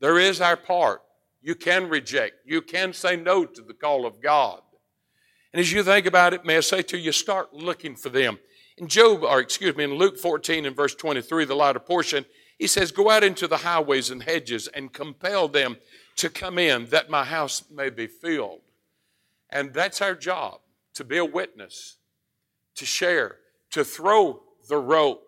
There 0.00 0.18
is 0.18 0.40
our 0.40 0.56
part. 0.56 1.02
You 1.42 1.54
can 1.54 1.88
reject, 1.88 2.36
you 2.46 2.62
can 2.62 2.92
say 2.92 3.16
no 3.16 3.44
to 3.44 3.62
the 3.62 3.74
call 3.74 4.06
of 4.06 4.20
God. 4.20 4.60
And 5.52 5.60
as 5.60 5.70
you 5.70 5.82
think 5.82 6.06
about 6.06 6.34
it, 6.34 6.44
may 6.44 6.56
I 6.56 6.60
say 6.60 6.82
to 6.82 6.98
you, 6.98 7.12
start 7.12 7.52
looking 7.52 7.94
for 7.94 8.08
them. 8.08 8.38
In 8.76 8.88
Job, 8.88 9.22
or 9.22 9.40
excuse 9.40 9.76
me, 9.76 9.84
in 9.84 9.94
Luke 9.94 10.18
14 10.18 10.66
and 10.66 10.74
verse 10.74 10.94
23, 10.94 11.44
the 11.44 11.54
latter 11.54 11.78
portion, 11.78 12.24
he 12.58 12.66
says, 12.66 12.90
Go 12.90 13.08
out 13.08 13.22
into 13.22 13.46
the 13.46 13.58
highways 13.58 14.10
and 14.10 14.22
hedges 14.22 14.66
and 14.68 14.92
compel 14.92 15.46
them 15.46 15.76
to 16.16 16.28
come 16.28 16.58
in 16.58 16.86
that 16.86 17.10
my 17.10 17.24
house 17.24 17.62
may 17.70 17.90
be 17.90 18.06
filled. 18.06 18.62
And 19.50 19.72
that's 19.72 20.02
our 20.02 20.14
job 20.14 20.60
to 20.94 21.04
be 21.04 21.18
a 21.18 21.24
witness, 21.24 21.98
to 22.76 22.84
share, 22.84 23.36
to 23.70 23.84
throw 23.84 24.42
the 24.68 24.76
rope, 24.76 25.22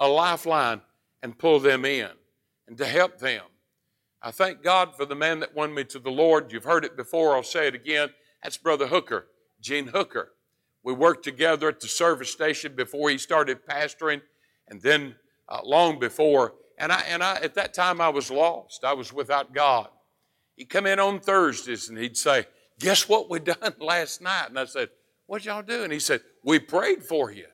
a 0.00 0.08
lifeline, 0.08 0.80
and 1.22 1.38
pull 1.38 1.58
them 1.60 1.84
in, 1.84 2.10
and 2.68 2.76
to 2.78 2.84
help 2.84 3.18
them. 3.18 3.42
I 4.22 4.30
thank 4.30 4.62
God 4.62 4.96
for 4.96 5.04
the 5.04 5.14
man 5.14 5.40
that 5.40 5.54
won 5.54 5.74
me 5.74 5.84
to 5.84 5.98
the 5.98 6.10
Lord. 6.10 6.52
You've 6.52 6.64
heard 6.64 6.84
it 6.84 6.96
before, 6.96 7.34
I'll 7.34 7.42
say 7.42 7.68
it 7.68 7.74
again. 7.74 8.08
That's 8.42 8.56
Brother 8.56 8.86
Hooker, 8.86 9.26
Gene 9.60 9.88
Hooker. 9.88 10.32
We 10.82 10.92
worked 10.92 11.24
together 11.24 11.68
at 11.68 11.80
the 11.80 11.88
service 11.88 12.30
station 12.30 12.74
before 12.74 13.10
he 13.10 13.18
started 13.18 13.66
pastoring, 13.66 14.20
and 14.68 14.80
then 14.82 15.14
uh, 15.48 15.60
long 15.64 15.98
before. 15.98 16.54
And 16.78 16.92
I, 16.92 17.02
and 17.08 17.22
I, 17.22 17.36
at 17.36 17.54
that 17.54 17.72
time, 17.74 18.00
I 18.00 18.08
was 18.08 18.30
lost. 18.30 18.84
I 18.84 18.92
was 18.92 19.12
without 19.12 19.54
God. 19.54 19.88
He'd 20.56 20.68
come 20.68 20.86
in 20.86 20.98
on 21.00 21.20
Thursdays 21.20 21.88
and 21.88 21.98
he'd 21.98 22.16
say, 22.16 22.46
Guess 22.78 23.08
what 23.08 23.30
we 23.30 23.38
done 23.40 23.74
last 23.78 24.20
night? 24.20 24.48
And 24.48 24.58
I 24.58 24.64
said, 24.64 24.88
What 25.26 25.44
y'all 25.44 25.62
do? 25.62 25.84
And 25.84 25.92
he 25.92 26.00
said, 26.00 26.20
We 26.42 26.58
prayed 26.58 27.02
for 27.02 27.30
you. 27.30 27.46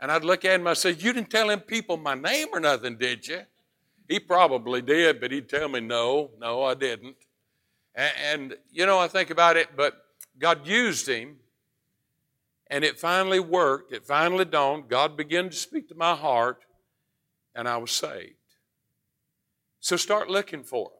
And 0.00 0.10
I'd 0.10 0.24
look 0.24 0.44
at 0.44 0.58
him, 0.58 0.66
I 0.66 0.74
said, 0.74 1.02
You 1.02 1.12
didn't 1.12 1.30
tell 1.30 1.50
him 1.50 1.60
people 1.60 1.96
my 1.96 2.14
name 2.14 2.48
or 2.52 2.60
nothing, 2.60 2.96
did 2.96 3.26
you? 3.28 3.42
He 4.08 4.18
probably 4.18 4.82
did, 4.82 5.20
but 5.20 5.30
he'd 5.30 5.48
tell 5.48 5.68
me, 5.68 5.80
No, 5.80 6.30
no, 6.38 6.62
I 6.64 6.74
didn't. 6.74 7.16
And, 7.94 8.12
and 8.24 8.56
you 8.70 8.86
know, 8.86 8.98
I 8.98 9.08
think 9.08 9.30
about 9.30 9.56
it, 9.56 9.76
but 9.76 9.94
God 10.38 10.66
used 10.66 11.06
him, 11.06 11.36
and 12.70 12.84
it 12.84 12.98
finally 12.98 13.40
worked. 13.40 13.92
It 13.92 14.06
finally 14.06 14.46
dawned. 14.46 14.88
God 14.88 15.16
began 15.16 15.50
to 15.50 15.56
speak 15.56 15.88
to 15.88 15.94
my 15.94 16.14
heart, 16.14 16.64
and 17.54 17.68
I 17.68 17.76
was 17.76 17.90
saved. 17.90 18.34
So 19.80 19.96
start 19.96 20.30
looking 20.30 20.62
for 20.62 20.86
him. 20.86 20.98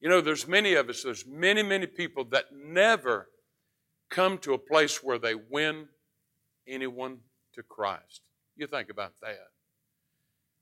You 0.00 0.10
know, 0.10 0.20
there's 0.20 0.46
many 0.46 0.74
of 0.74 0.90
us, 0.90 1.02
there's 1.02 1.26
many, 1.26 1.62
many 1.62 1.86
people 1.86 2.24
that 2.26 2.46
never 2.54 3.28
come 4.10 4.38
to 4.38 4.54
a 4.54 4.58
place 4.58 5.02
where 5.02 5.18
they 5.18 5.34
win 5.34 5.88
anyone 6.66 7.18
to 7.54 7.62
Christ. 7.62 8.22
You 8.56 8.66
think 8.66 8.90
about 8.90 9.14
that. 9.22 9.48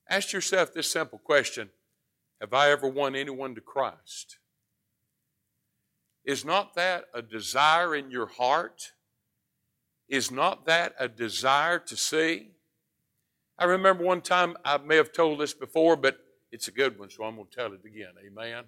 Ask 0.08 0.32
yourself 0.32 0.72
this 0.72 0.90
simple 0.90 1.18
question 1.18 1.70
Have 2.40 2.52
I 2.52 2.70
ever 2.70 2.88
won 2.88 3.14
anyone 3.14 3.54
to 3.54 3.60
Christ? 3.60 4.38
Is 6.24 6.44
not 6.44 6.74
that 6.74 7.04
a 7.14 7.22
desire 7.22 7.94
in 7.94 8.10
your 8.10 8.26
heart? 8.26 8.92
Is 10.08 10.30
not 10.30 10.66
that 10.66 10.94
a 10.98 11.08
desire 11.08 11.78
to 11.78 11.96
see? 11.96 12.50
I 13.58 13.64
remember 13.64 14.04
one 14.04 14.20
time, 14.20 14.56
I 14.64 14.78
may 14.78 14.96
have 14.96 15.12
told 15.12 15.40
this 15.40 15.54
before, 15.54 15.96
but 15.96 16.18
it's 16.50 16.68
a 16.68 16.72
good 16.72 16.98
one, 16.98 17.10
so 17.10 17.24
I'm 17.24 17.36
going 17.36 17.48
to 17.48 17.56
tell 17.56 17.72
it 17.72 17.84
again. 17.84 18.12
Amen. 18.24 18.64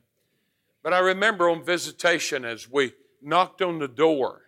But 0.83 0.95
I 0.95 0.99
remember 0.99 1.51
on 1.51 1.65
visitation 1.65 2.45
as 2.45 2.71
we 2.71 2.93
knocked 3.23 3.63
on 3.63 3.79
the 3.79 3.89
door 3.89 4.44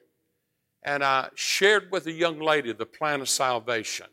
and 0.87 1.03
I 1.03 1.31
shared 1.35 1.91
with 1.91 2.07
a 2.07 2.13
young 2.13 2.39
lady 2.39 2.73
the 2.73 2.87
plan 2.87 3.21
of 3.21 3.29
salvation. 3.29 4.07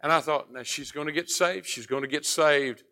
And 0.00 0.10
I 0.10 0.20
thought, 0.20 0.50
now 0.50 0.62
she's 0.62 0.90
going 0.90 1.06
to 1.06 1.12
get 1.12 1.28
saved. 1.28 1.66
She's 1.66 1.86
going 1.86 2.02
to 2.02 2.08
get 2.08 2.24
saved. 2.24 2.82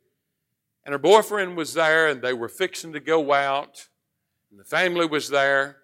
And 0.85 0.93
her 0.93 0.99
boyfriend 0.99 1.57
was 1.57 1.73
there 1.73 2.09
and 2.09 2.21
they 2.21 2.35
were 2.35 2.49
fixing 2.49 2.93
to 2.93 3.01
go 3.01 3.33
out. 3.33 3.88
And 4.51 4.61
the 4.61 4.65
family 4.65 5.07
was 5.07 5.31
there. 5.31 5.79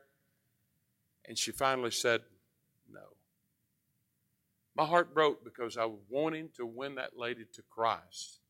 And 1.27 1.39
she 1.39 1.53
finally 1.53 1.91
said, 1.91 2.21
no. 2.93 3.01
My 4.77 4.85
heart 4.85 5.15
broke 5.15 5.43
because 5.45 5.79
I 5.79 5.87
was 5.87 6.01
wanting 6.11 6.51
to 6.57 6.67
win 6.67 6.97
that 6.97 7.17
lady 7.17 7.47
to 7.55 7.63
Christ. 7.71 8.41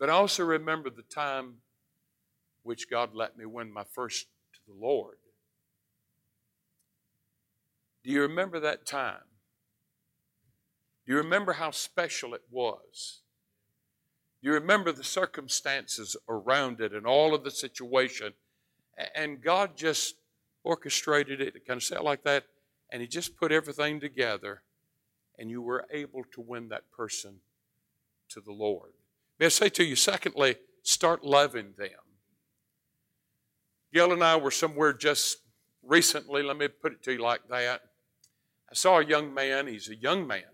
But 0.00 0.10
I 0.10 0.14
also 0.14 0.44
remember 0.44 0.90
the 0.90 1.02
time 1.02 1.58
which 2.64 2.90
God 2.90 3.10
let 3.14 3.38
me 3.38 3.46
win 3.46 3.72
my 3.72 3.84
first 3.84 4.26
to 4.54 4.60
the 4.66 4.74
Lord. 4.74 5.16
Do 8.04 8.10
you 8.10 8.22
remember 8.22 8.60
that 8.60 8.86
time? 8.86 9.22
Do 11.06 11.12
you 11.12 11.18
remember 11.18 11.54
how 11.54 11.70
special 11.70 12.34
it 12.34 12.42
was? 12.50 13.22
Do 14.42 14.48
you 14.48 14.54
remember 14.54 14.92
the 14.92 15.04
circumstances 15.04 16.16
around 16.28 16.80
it 16.80 16.92
and 16.92 17.06
all 17.06 17.34
of 17.34 17.44
the 17.44 17.50
situation? 17.50 18.32
And 19.14 19.40
God 19.40 19.76
just 19.76 20.16
orchestrated 20.64 21.40
it, 21.40 21.56
it 21.56 21.66
kind 21.66 21.78
of 21.78 21.84
said 21.84 22.00
like 22.00 22.24
that, 22.24 22.44
and 22.90 23.00
He 23.00 23.08
just 23.08 23.36
put 23.36 23.52
everything 23.52 24.00
together, 24.00 24.62
and 25.38 25.50
you 25.50 25.62
were 25.62 25.86
able 25.92 26.22
to 26.32 26.40
win 26.40 26.68
that 26.68 26.90
person 26.90 27.36
to 28.30 28.40
the 28.40 28.52
Lord. 28.52 28.92
May 29.38 29.46
I 29.46 29.48
say 29.48 29.68
to 29.70 29.84
you, 29.84 29.96
secondly, 29.96 30.56
start 30.82 31.24
loving 31.24 31.74
them. 31.76 31.90
Gail 33.92 34.12
and 34.12 34.22
I 34.22 34.36
were 34.36 34.50
somewhere 34.50 34.92
just 34.92 35.38
recently, 35.82 36.42
let 36.42 36.56
me 36.56 36.68
put 36.68 36.92
it 36.92 37.02
to 37.04 37.12
you 37.12 37.18
like 37.18 37.42
that. 37.48 37.82
I 38.72 38.74
saw 38.74 39.00
a 39.00 39.04
young 39.04 39.34
man, 39.34 39.66
he's 39.66 39.90
a 39.90 39.94
young 39.94 40.26
man. 40.26 40.44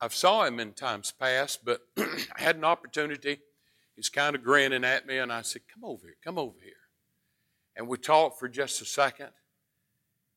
I've 0.00 0.14
saw 0.14 0.46
him 0.46 0.58
in 0.58 0.72
times 0.72 1.12
past, 1.12 1.62
but 1.62 1.82
I 1.98 2.08
had 2.38 2.56
an 2.56 2.64
opportunity. 2.64 3.40
He's 3.94 4.08
kind 4.08 4.34
of 4.34 4.42
grinning 4.42 4.82
at 4.82 5.06
me, 5.06 5.18
and 5.18 5.30
I 5.30 5.42
said, 5.42 5.60
Come 5.70 5.84
over 5.84 6.06
here, 6.06 6.16
come 6.24 6.38
over 6.38 6.56
here. 6.62 6.72
And 7.76 7.86
we 7.86 7.98
talked 7.98 8.38
for 8.38 8.48
just 8.48 8.80
a 8.80 8.86
second, 8.86 9.28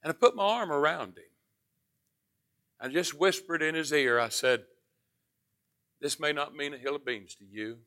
and 0.04 0.12
I 0.12 0.14
put 0.14 0.36
my 0.36 0.44
arm 0.44 0.70
around 0.70 1.18
him. 1.18 1.24
I 2.82 2.90
just 2.90 3.18
whispered 3.18 3.62
in 3.62 3.74
his 3.74 3.94
ear, 3.94 4.20
I 4.20 4.28
said, 4.28 4.66
This 6.02 6.20
may 6.20 6.34
not 6.34 6.58
mean 6.58 6.74
a 6.74 6.78
hill 6.78 6.98
of 6.98 7.06
beans 7.06 7.36
to 7.36 7.46
you, 7.46 7.78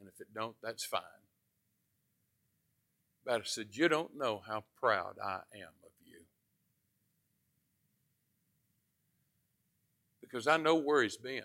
and 0.00 0.08
if 0.08 0.20
it 0.20 0.34
don't, 0.34 0.56
that's 0.60 0.84
fine. 0.84 1.00
But 3.24 3.34
I 3.34 3.44
said, 3.44 3.68
You 3.70 3.88
don't 3.88 4.18
know 4.18 4.42
how 4.44 4.64
proud 4.80 5.14
I 5.24 5.42
am 5.54 5.70
of 5.84 5.92
you. 6.04 6.18
Because 10.34 10.48
I 10.48 10.56
know 10.56 10.74
where 10.74 11.00
he's 11.00 11.16
been. 11.16 11.44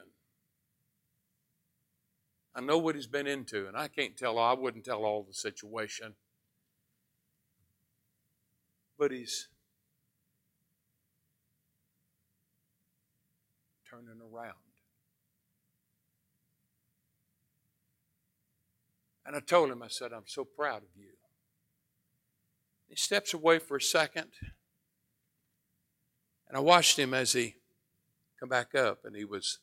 I 2.56 2.62
know 2.62 2.80
what 2.80 2.96
he's 2.96 3.06
been 3.06 3.28
into, 3.28 3.68
and 3.68 3.78
I 3.78 3.88
can't 3.88 4.18
tell, 4.18 4.40
I 4.40 4.54
wouldn't 4.54 4.84
tell 4.84 5.06
all 5.06 5.22
the 5.22 5.32
situation. 5.32 6.16
But 8.98 9.12
he's 9.12 9.48
turning 13.88 14.08
around. 14.34 14.56
And 19.24 19.36
I 19.36 19.40
told 19.40 19.70
him, 19.70 19.84
I 19.84 19.88
said, 19.88 20.14
I'm 20.14 20.24
so 20.26 20.44
proud 20.44 20.82
of 20.82 20.90
you. 20.98 21.12
He 22.88 22.96
steps 22.96 23.36
away 23.36 23.60
for 23.60 23.78
a 23.78 23.82
second. 23.82 24.32
And 26.48 26.58
I 26.58 26.60
watched 26.60 26.98
him 26.98 27.14
as 27.14 27.34
he 27.34 27.59
come 28.40 28.50
back 28.50 28.74
up 28.76 29.00
and 29.04 29.16
he 29.16 29.26
was 29.26 29.60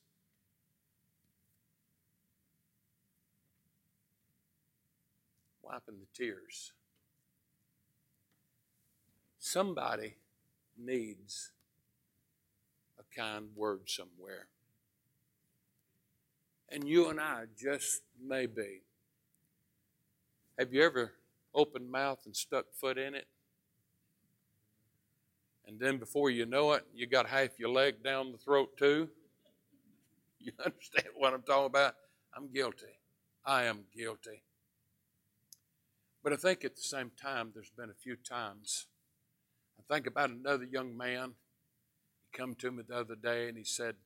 wiping 5.62 5.96
the 6.00 6.06
tears. 6.14 6.72
Somebody 9.38 10.16
needs 10.76 11.52
a 12.98 13.18
kind 13.18 13.48
word 13.54 13.82
somewhere. 13.86 14.48
And 16.68 16.86
you 16.86 17.08
and 17.08 17.20
I 17.20 17.44
just 17.56 18.02
may 18.22 18.46
be. 18.46 18.82
Have 20.58 20.72
you 20.72 20.82
ever 20.82 21.12
open 21.56 21.90
mouth 21.90 22.20
and 22.26 22.36
stuck 22.36 22.66
foot 22.74 22.98
in 22.98 23.14
it. 23.14 23.26
And 25.66 25.80
then 25.80 25.98
before 25.98 26.30
you 26.30 26.46
know 26.46 26.72
it, 26.72 26.84
you 26.94 27.06
got 27.06 27.26
half 27.26 27.58
your 27.58 27.70
leg 27.70 28.02
down 28.02 28.32
the 28.32 28.38
throat 28.38 28.76
too. 28.76 29.08
You 30.38 30.52
understand 30.64 31.08
what 31.16 31.34
I'm 31.34 31.42
talking 31.42 31.66
about? 31.66 31.94
I'm 32.36 32.52
guilty. 32.52 33.00
I 33.44 33.64
am 33.64 33.80
guilty. 33.92 34.44
But 36.22 36.32
I 36.32 36.36
think 36.36 36.64
at 36.64 36.76
the 36.76 36.82
same 36.82 37.10
time, 37.20 37.50
there's 37.52 37.70
been 37.70 37.90
a 37.90 37.94
few 37.94 38.14
times. 38.14 38.86
I 39.78 39.92
think 39.92 40.06
about 40.06 40.30
another 40.30 40.64
young 40.64 40.96
man. 40.96 41.34
He 42.20 42.38
come 42.38 42.54
to 42.56 42.70
me 42.70 42.84
the 42.86 42.96
other 42.96 43.16
day 43.16 43.48
and 43.48 43.56
he 43.56 43.64
said, 43.64 43.96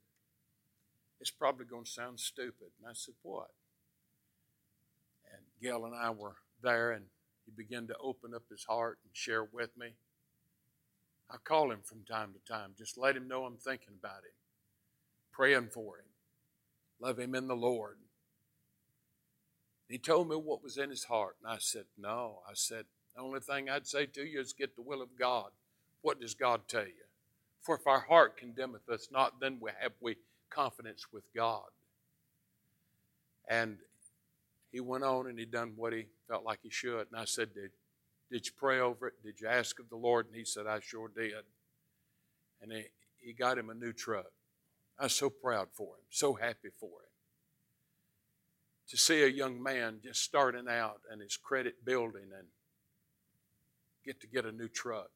It's 1.21 1.31
probably 1.31 1.67
going 1.67 1.85
to 1.85 1.91
sound 1.91 2.21
stupid. 2.21 2.69
And 2.79 2.89
I 2.89 2.93
said, 2.95 3.15
What? 3.23 3.51
And 5.31 5.43
Gail 5.63 5.85
and 5.85 5.95
I 5.95 6.11
were 6.11 6.37
there, 6.63 6.93
and 6.93 7.07
he 7.45 7.53
began 7.53 7.87
to 7.89 7.97
open 8.03 8.35
up 8.35 8.45
his 8.51 8.65
heart 8.65 8.99
and 9.05 9.15
share 9.15 9.45
with 9.45 9.77
me. 9.77 9.95
I 11.31 11.37
call 11.45 11.71
him 11.71 11.81
from 11.85 12.03
time 12.03 12.33
to 12.33 12.53
time, 12.53 12.75
just 12.77 12.99
let 12.99 13.17
him 13.17 13.29
know 13.29 13.45
I'm 13.45 13.57
thinking 13.57 13.95
about 13.99 14.19
him, 14.25 14.35
praying 15.33 15.69
for 15.69 15.99
him, 15.99 16.07
love 17.01 17.19
him 17.19 17.35
in 17.35 17.47
the 17.47 17.57
Lord. 17.57 17.99
He 19.91 19.99
told 19.99 20.29
me 20.29 20.37
what 20.37 20.63
was 20.63 20.79
in 20.79 20.89
his 20.89 21.05
heart, 21.05 21.37
and 21.43 21.53
I 21.53 21.59
said, 21.59 21.85
No. 21.99 22.39
I 22.49 22.53
said, 22.55 22.85
The 23.15 23.23
only 23.23 23.41
thing 23.41 23.69
I'd 23.69 23.89
say 23.89 24.07
to 24.07 24.23
you 24.23 24.41
is 24.41 24.53
get 24.53 24.77
the 24.77 24.83
will 24.83 25.03
of 25.03 25.19
God. 25.19 25.51
What 26.03 26.21
does 26.21 26.35
God 26.35 26.63
tell 26.69 26.87
you? 26.87 27.05
For 27.61 27.75
if 27.75 27.87
our 27.89 28.01
heart 28.01 28.37
condemneth 28.37 28.89
us 28.89 29.09
not, 29.11 29.41
then 29.41 29.59
we 29.61 29.73
have 29.81 29.93
we 30.01 30.17
confidence 30.49 31.07
with 31.13 31.25
God. 31.35 31.67
And 33.49 33.79
he 34.71 34.79
went 34.79 35.03
on 35.03 35.27
and 35.27 35.39
he 35.39 35.45
done 35.45 35.73
what 35.75 35.93
he 35.93 36.07
felt 36.29 36.45
like 36.45 36.61
he 36.63 36.71
should. 36.71 37.09
And 37.11 37.21
I 37.21 37.25
said, 37.25 37.53
Did, 37.53 37.73
did 38.31 38.47
you 38.47 38.53
pray 38.57 38.79
over 38.79 39.09
it? 39.09 39.15
Did 39.25 39.41
you 39.41 39.49
ask 39.49 39.79
of 39.81 39.89
the 39.89 39.97
Lord? 39.97 40.27
And 40.27 40.37
he 40.37 40.45
said, 40.45 40.67
I 40.67 40.79
sure 40.81 41.09
did. 41.09 41.33
And 42.63 42.73
he, 42.73 42.85
he 43.19 43.33
got 43.33 43.59
him 43.59 43.71
a 43.71 43.75
new 43.75 43.93
truck. 43.93 44.31
I 44.99 45.05
was 45.05 45.15
so 45.15 45.31
proud 45.31 45.69
for 45.73 45.87
him, 45.87 46.05
so 46.11 46.35
happy 46.35 46.69
for 46.79 46.87
him. 46.87 47.11
To 48.91 48.97
see 48.97 49.23
a 49.23 49.29
young 49.29 49.63
man 49.63 50.01
just 50.03 50.23
starting 50.23 50.69
out 50.69 51.01
and 51.11 51.23
his 51.23 51.37
credit 51.37 51.85
building 51.85 52.29
and 52.37 52.49
get 54.05 54.21
to 54.21 54.27
get 54.27 54.45
a 54.45 54.53
new 54.53 54.69
truck, 54.69 55.11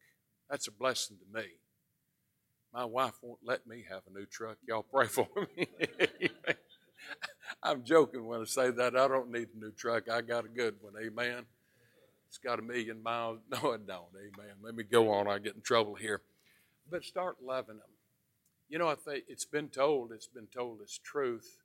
that's 0.49 0.69
a 0.69 0.73
blessing 0.73 1.19
to 1.19 1.39
me. 1.39 1.47
My 2.73 2.85
wife 2.85 3.15
won't 3.23 3.41
let 3.45 3.67
me 3.67 3.85
have 3.89 4.03
a 4.09 4.19
new 4.19 4.27
truck. 4.27 4.57
Y'all 4.67 4.83
pray 4.83 5.07
for 5.07 5.29
me. 5.57 5.69
I'm 7.63 7.85
joking 7.85 8.27
when 8.27 8.41
I 8.41 8.45
say 8.45 8.71
that. 8.71 8.97
I 8.97 9.07
don't 9.07 9.31
need 9.31 9.49
a 9.55 9.59
new 9.59 9.73
truck. 9.73 10.09
I 10.11 10.23
got 10.23 10.45
a 10.45 10.49
good 10.49 10.77
one. 10.81 10.95
Amen. 11.01 11.45
It's 12.35 12.39
got 12.41 12.59
a 12.59 12.63
million 12.63 13.01
miles. 13.01 13.39
No, 13.49 13.71
it 13.75 13.87
don't. 13.87 14.09
Amen. 14.17 14.57
Let 14.61 14.75
me 14.75 14.83
go 14.83 15.13
on. 15.13 15.29
I 15.29 15.39
get 15.39 15.55
in 15.55 15.61
trouble 15.61 15.95
here. 15.95 16.21
But 16.91 17.05
start 17.05 17.37
loving 17.41 17.77
them. 17.77 17.87
You 18.69 18.81
know, 18.81 18.89
I 18.89 18.97
think 18.97 19.23
it's 19.29 19.45
been 19.45 19.69
told, 19.69 20.11
it's 20.11 20.27
been 20.27 20.49
told 20.49 20.81
as 20.83 20.99
truth. 20.99 21.59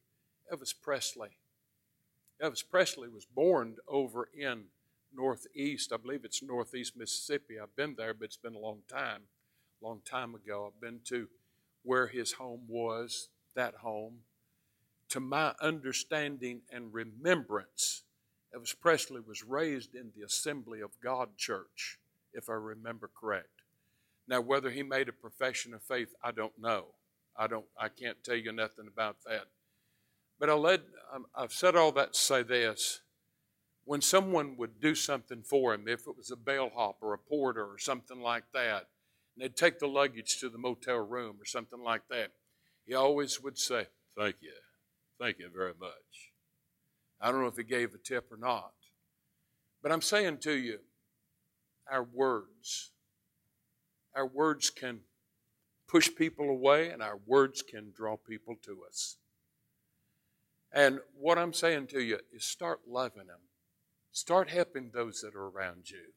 Elvis 0.53 0.75
Presley. 0.79 1.29
Elvis 2.39 2.63
Presley 2.69 3.09
was 3.09 3.25
born 3.25 3.77
over 3.87 4.29
in 4.31 4.65
Northeast. 5.11 5.91
I 5.91 5.97
believe 5.97 6.23
it's 6.23 6.43
Northeast 6.43 6.95
Mississippi. 6.95 7.59
I've 7.59 7.75
been 7.75 7.95
there, 7.97 8.13
but 8.13 8.25
it's 8.25 8.37
been 8.37 8.53
a 8.53 8.59
long 8.59 8.81
time. 8.87 9.23
Long 9.81 10.01
time 10.05 10.35
ago. 10.35 10.71
I've 10.71 10.79
been 10.79 10.99
to 11.05 11.29
where 11.81 12.05
his 12.05 12.33
home 12.33 12.65
was, 12.67 13.29
that 13.55 13.73
home 13.77 14.19
to 15.07 15.19
my 15.19 15.55
understanding 15.59 16.61
and 16.71 16.93
remembrance, 16.93 18.03
Elvis 18.55 18.79
Presley 18.79 19.21
was 19.21 19.43
raised 19.43 19.93
in 19.95 20.11
the 20.15 20.23
Assembly 20.23 20.81
of 20.81 20.99
God 21.03 21.37
church, 21.37 21.99
if 22.33 22.49
I 22.49 22.53
remember 22.53 23.09
correct. 23.19 23.61
Now, 24.27 24.41
whether 24.41 24.69
he 24.69 24.83
made 24.83 25.09
a 25.09 25.13
profession 25.13 25.73
of 25.73 25.83
faith, 25.83 26.13
I 26.23 26.31
don't 26.31 26.57
know. 26.59 26.85
I 27.35 27.47
don't. 27.47 27.65
I 27.79 27.89
can't 27.89 28.23
tell 28.23 28.35
you 28.35 28.51
nothing 28.51 28.87
about 28.87 29.17
that. 29.25 29.45
But 30.39 30.49
I 30.49 30.53
led. 30.53 30.81
Um, 31.13 31.25
I've 31.35 31.53
said 31.53 31.75
all 31.75 31.91
that 31.93 32.13
to 32.13 32.19
say 32.19 32.43
this: 32.43 33.01
when 33.85 34.01
someone 34.01 34.57
would 34.57 34.79
do 34.81 34.93
something 34.93 35.41
for 35.43 35.73
him, 35.73 35.87
if 35.87 36.07
it 36.07 36.17
was 36.17 36.31
a 36.31 36.35
bellhop 36.35 36.97
or 37.01 37.13
a 37.13 37.17
porter 37.17 37.65
or 37.65 37.77
something 37.79 38.19
like 38.19 38.43
that, 38.53 38.87
and 39.35 39.43
they'd 39.43 39.55
take 39.55 39.79
the 39.79 39.87
luggage 39.87 40.39
to 40.39 40.49
the 40.49 40.57
motel 40.57 40.97
room 40.97 41.37
or 41.39 41.45
something 41.45 41.81
like 41.81 42.03
that, 42.09 42.31
he 42.85 42.93
always 42.93 43.41
would 43.41 43.57
say, 43.57 43.87
"Thank 44.15 44.37
you." 44.41 44.53
Thank 45.19 45.39
you 45.39 45.49
very 45.49 45.73
much. 45.77 46.28
I 47.21 47.31
don't 47.31 47.41
know 47.41 47.47
if 47.47 47.57
he 47.57 47.63
gave 47.63 47.93
a 47.93 47.97
tip 47.97 48.31
or 48.31 48.37
not. 48.37 48.71
But 49.81 49.91
I'm 49.91 50.01
saying 50.01 50.39
to 50.39 50.53
you, 50.53 50.79
our 51.91 52.03
words, 52.03 52.91
our 54.15 54.27
words 54.27 54.69
can 54.69 55.01
push 55.87 56.09
people 56.15 56.49
away 56.49 56.89
and 56.89 57.01
our 57.01 57.19
words 57.25 57.61
can 57.61 57.91
draw 57.95 58.15
people 58.15 58.55
to 58.63 58.83
us. 58.87 59.17
And 60.71 60.99
what 61.17 61.39
I'm 61.39 61.53
saying 61.53 61.87
to 61.87 62.01
you 62.01 62.19
is 62.33 62.45
start 62.45 62.81
loving 62.87 63.27
them. 63.27 63.39
Start 64.11 64.49
helping 64.49 64.91
those 64.93 65.21
that 65.21 65.35
are 65.35 65.47
around 65.47 65.89
you. 65.89 66.13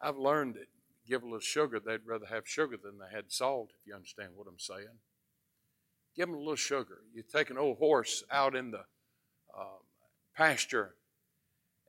I've 0.00 0.16
learned 0.16 0.54
that 0.54 0.68
give 1.06 1.22
a 1.22 1.26
little 1.26 1.40
sugar, 1.40 1.80
they'd 1.80 2.06
rather 2.06 2.26
have 2.26 2.48
sugar 2.48 2.76
than 2.82 2.98
they 2.98 3.14
had 3.14 3.32
salt, 3.32 3.70
if 3.78 3.86
you 3.86 3.94
understand 3.94 4.30
what 4.36 4.46
I'm 4.46 4.58
saying. 4.58 5.00
Give 6.16 6.28
them 6.28 6.36
a 6.36 6.38
little 6.38 6.56
sugar. 6.56 6.98
You 7.12 7.22
take 7.22 7.50
an 7.50 7.58
old 7.58 7.78
horse 7.78 8.22
out 8.30 8.54
in 8.54 8.70
the 8.70 8.84
um, 9.60 9.66
pasture 10.36 10.94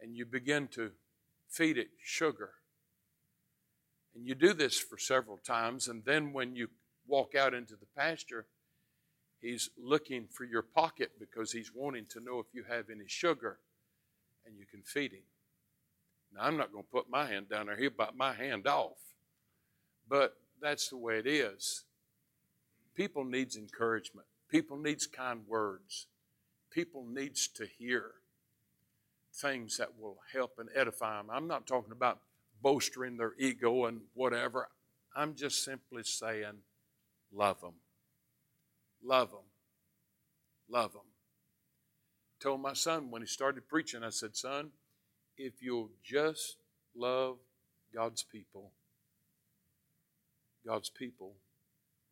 and 0.02 0.16
you 0.16 0.26
begin 0.26 0.68
to 0.70 0.92
feed 1.48 1.78
it 1.78 1.90
sugar. 2.04 2.52
And 4.16 4.28
you 4.28 4.36
do 4.36 4.54
this 4.54 4.78
for 4.78 4.98
several 4.98 5.38
times, 5.38 5.88
and 5.88 6.04
then 6.04 6.34
when 6.34 6.56
you 6.56 6.68
walk 7.08 7.36
out 7.36 7.54
into 7.54 7.76
the 7.76 7.86
pasture, 7.96 8.46
he's 9.42 9.70
looking 9.82 10.28
for 10.30 10.44
your 10.44 10.64
pocket 10.64 11.12
because 11.20 11.52
he's 11.52 11.72
wanting 11.74 12.06
to 12.10 12.20
know 12.20 12.40
if 12.40 12.48
you 12.54 12.64
have 12.68 12.90
any 12.90 13.08
sugar 13.08 13.60
and 14.46 14.58
you 14.58 14.66
can 14.66 14.82
feed 14.82 15.12
him. 15.14 15.24
Now, 16.34 16.42
I'm 16.44 16.58
not 16.58 16.72
going 16.72 16.84
to 16.84 16.90
put 16.90 17.10
my 17.10 17.26
hand 17.26 17.50
down 17.50 17.68
there. 17.68 17.78
He'll 17.78 17.90
bite 17.92 18.16
my 18.16 18.34
hand 18.34 18.68
off. 18.68 18.98
But 20.10 20.36
that's 20.62 20.90
the 20.90 20.98
way 20.98 21.20
it 21.20 21.28
is. 21.28 21.84
People 22.96 23.24
needs 23.24 23.56
encouragement. 23.56 24.28
People 24.50 24.78
needs 24.78 25.08
kind 25.08 25.42
words. 25.48 26.08
People 26.72 27.06
needs 27.06 27.48
to 27.50 27.66
hear 27.66 28.12
things 29.34 29.78
that 29.78 30.00
will 30.00 30.18
help 30.34 30.54
and 30.58 30.70
edify 30.76 31.18
them. 31.18 31.30
I'm 31.32 31.48
not 31.48 31.68
talking 31.68 31.92
about 31.92 32.20
bolstering 32.62 33.18
their 33.18 33.34
ego 33.38 33.86
and 33.86 34.02
whatever. 34.14 34.70
I'm 35.16 35.36
just 35.36 35.64
simply 35.64 36.04
saying, 36.04 36.64
love 37.34 37.62
them. 37.62 37.74
Love 39.04 39.32
them. 39.32 39.40
Love 40.70 40.94
them. 40.94 41.02
Told 42.40 42.62
my 42.62 42.74
son 42.74 43.12
when 43.12 43.22
he 43.22 43.28
started 43.28 43.68
preaching, 43.68 44.04
I 44.04 44.10
said, 44.10 44.36
son, 44.36 44.72
if 45.38 45.62
you'll 45.62 45.90
just 46.04 46.58
love 46.96 47.38
God's 47.94 48.24
people, 48.24 48.72
God's 50.66 50.90
people 50.90 51.34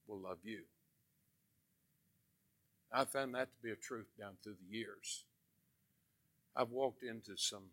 will 0.08 0.20
love 0.20 0.40
you. 0.44 0.62
I 2.92 3.06
found 3.06 3.36
that 3.36 3.50
to 3.52 3.64
be 3.64 3.72
a 3.72 3.76
truth 3.76 4.08
down 4.20 4.34
through 4.44 4.56
the 4.56 4.78
years. 4.78 5.24
I've 6.56 6.72
walked 6.72 7.04
into 7.04 7.38
some 7.38 7.64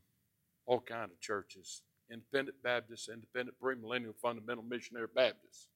all 0.66 0.80
kind 0.80 1.10
of 1.10 1.20
churches, 1.20 1.82
independent 2.10 2.62
Baptists, 2.62 3.08
independent 3.08 3.56
premillennial 3.62 4.14
fundamental 4.20 4.62
missionary 4.62 5.06
Baptists. 5.14 5.68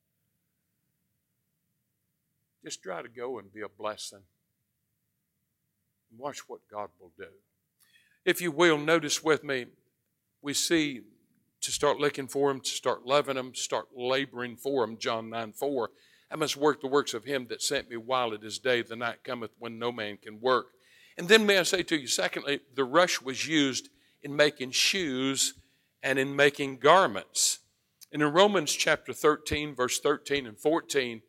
Just 2.62 2.82
try 2.82 3.00
to 3.00 3.08
go 3.08 3.38
and 3.38 3.52
be 3.52 3.62
a 3.62 3.68
blessing. 3.68 4.20
Watch 6.16 6.40
what 6.48 6.60
God 6.70 6.90
will 7.00 7.12
do. 7.16 7.28
If 8.24 8.42
you 8.42 8.50
will, 8.50 8.76
notice 8.76 9.22
with 9.24 9.42
me, 9.42 9.66
we 10.42 10.52
see 10.52 11.00
to 11.62 11.72
start 11.72 11.98
looking 11.98 12.26
for 12.26 12.50
Him, 12.50 12.60
to 12.60 12.70
start 12.70 13.06
loving 13.06 13.36
Him, 13.36 13.54
start 13.54 13.88
laboring 13.96 14.56
for 14.56 14.84
Him, 14.84 14.98
John 14.98 15.30
9 15.30 15.52
4. 15.52 15.90
I 16.30 16.36
must 16.36 16.56
work 16.56 16.80
the 16.80 16.86
works 16.86 17.12
of 17.12 17.24
him 17.24 17.46
that 17.48 17.62
sent 17.62 17.90
me 17.90 17.96
while 17.96 18.32
it 18.32 18.44
is 18.44 18.58
day. 18.58 18.82
The 18.82 18.94
night 18.94 19.24
cometh 19.24 19.50
when 19.58 19.78
no 19.78 19.90
man 19.90 20.16
can 20.16 20.40
work. 20.40 20.68
And 21.18 21.28
then 21.28 21.44
may 21.44 21.58
I 21.58 21.64
say 21.64 21.82
to 21.82 22.00
you, 22.00 22.06
secondly, 22.06 22.60
the 22.74 22.84
rush 22.84 23.20
was 23.20 23.48
used 23.48 23.88
in 24.22 24.36
making 24.36 24.70
shoes 24.70 25.54
and 26.02 26.18
in 26.18 26.36
making 26.36 26.78
garments. 26.78 27.58
And 28.12 28.22
in 28.22 28.32
Romans 28.32 28.72
chapter 28.72 29.12
13, 29.12 29.74
verse 29.74 29.98
13 29.98 30.46
and 30.46 30.58
14, 30.58 31.22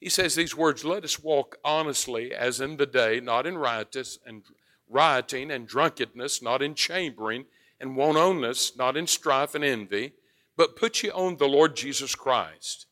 he 0.00 0.08
says 0.08 0.34
these 0.34 0.56
words, 0.56 0.84
Let 0.84 1.04
us 1.04 1.22
walk 1.22 1.58
honestly 1.64 2.34
as 2.34 2.60
in 2.60 2.76
the 2.76 2.86
day, 2.86 3.20
not 3.20 3.46
in 3.46 3.56
riotous 3.56 4.18
and 4.26 4.42
rioting 4.88 5.50
and 5.50 5.68
drunkenness, 5.68 6.42
not 6.42 6.60
in 6.60 6.74
chambering 6.74 7.44
and 7.80 7.96
wantonness, 7.96 8.76
not 8.76 8.96
in 8.96 9.06
strife 9.06 9.54
and 9.54 9.64
envy, 9.64 10.14
but 10.56 10.76
put 10.76 11.02
ye 11.02 11.10
on 11.10 11.36
the 11.36 11.48
Lord 11.48 11.76
Jesus 11.76 12.14
Christ 12.14 12.86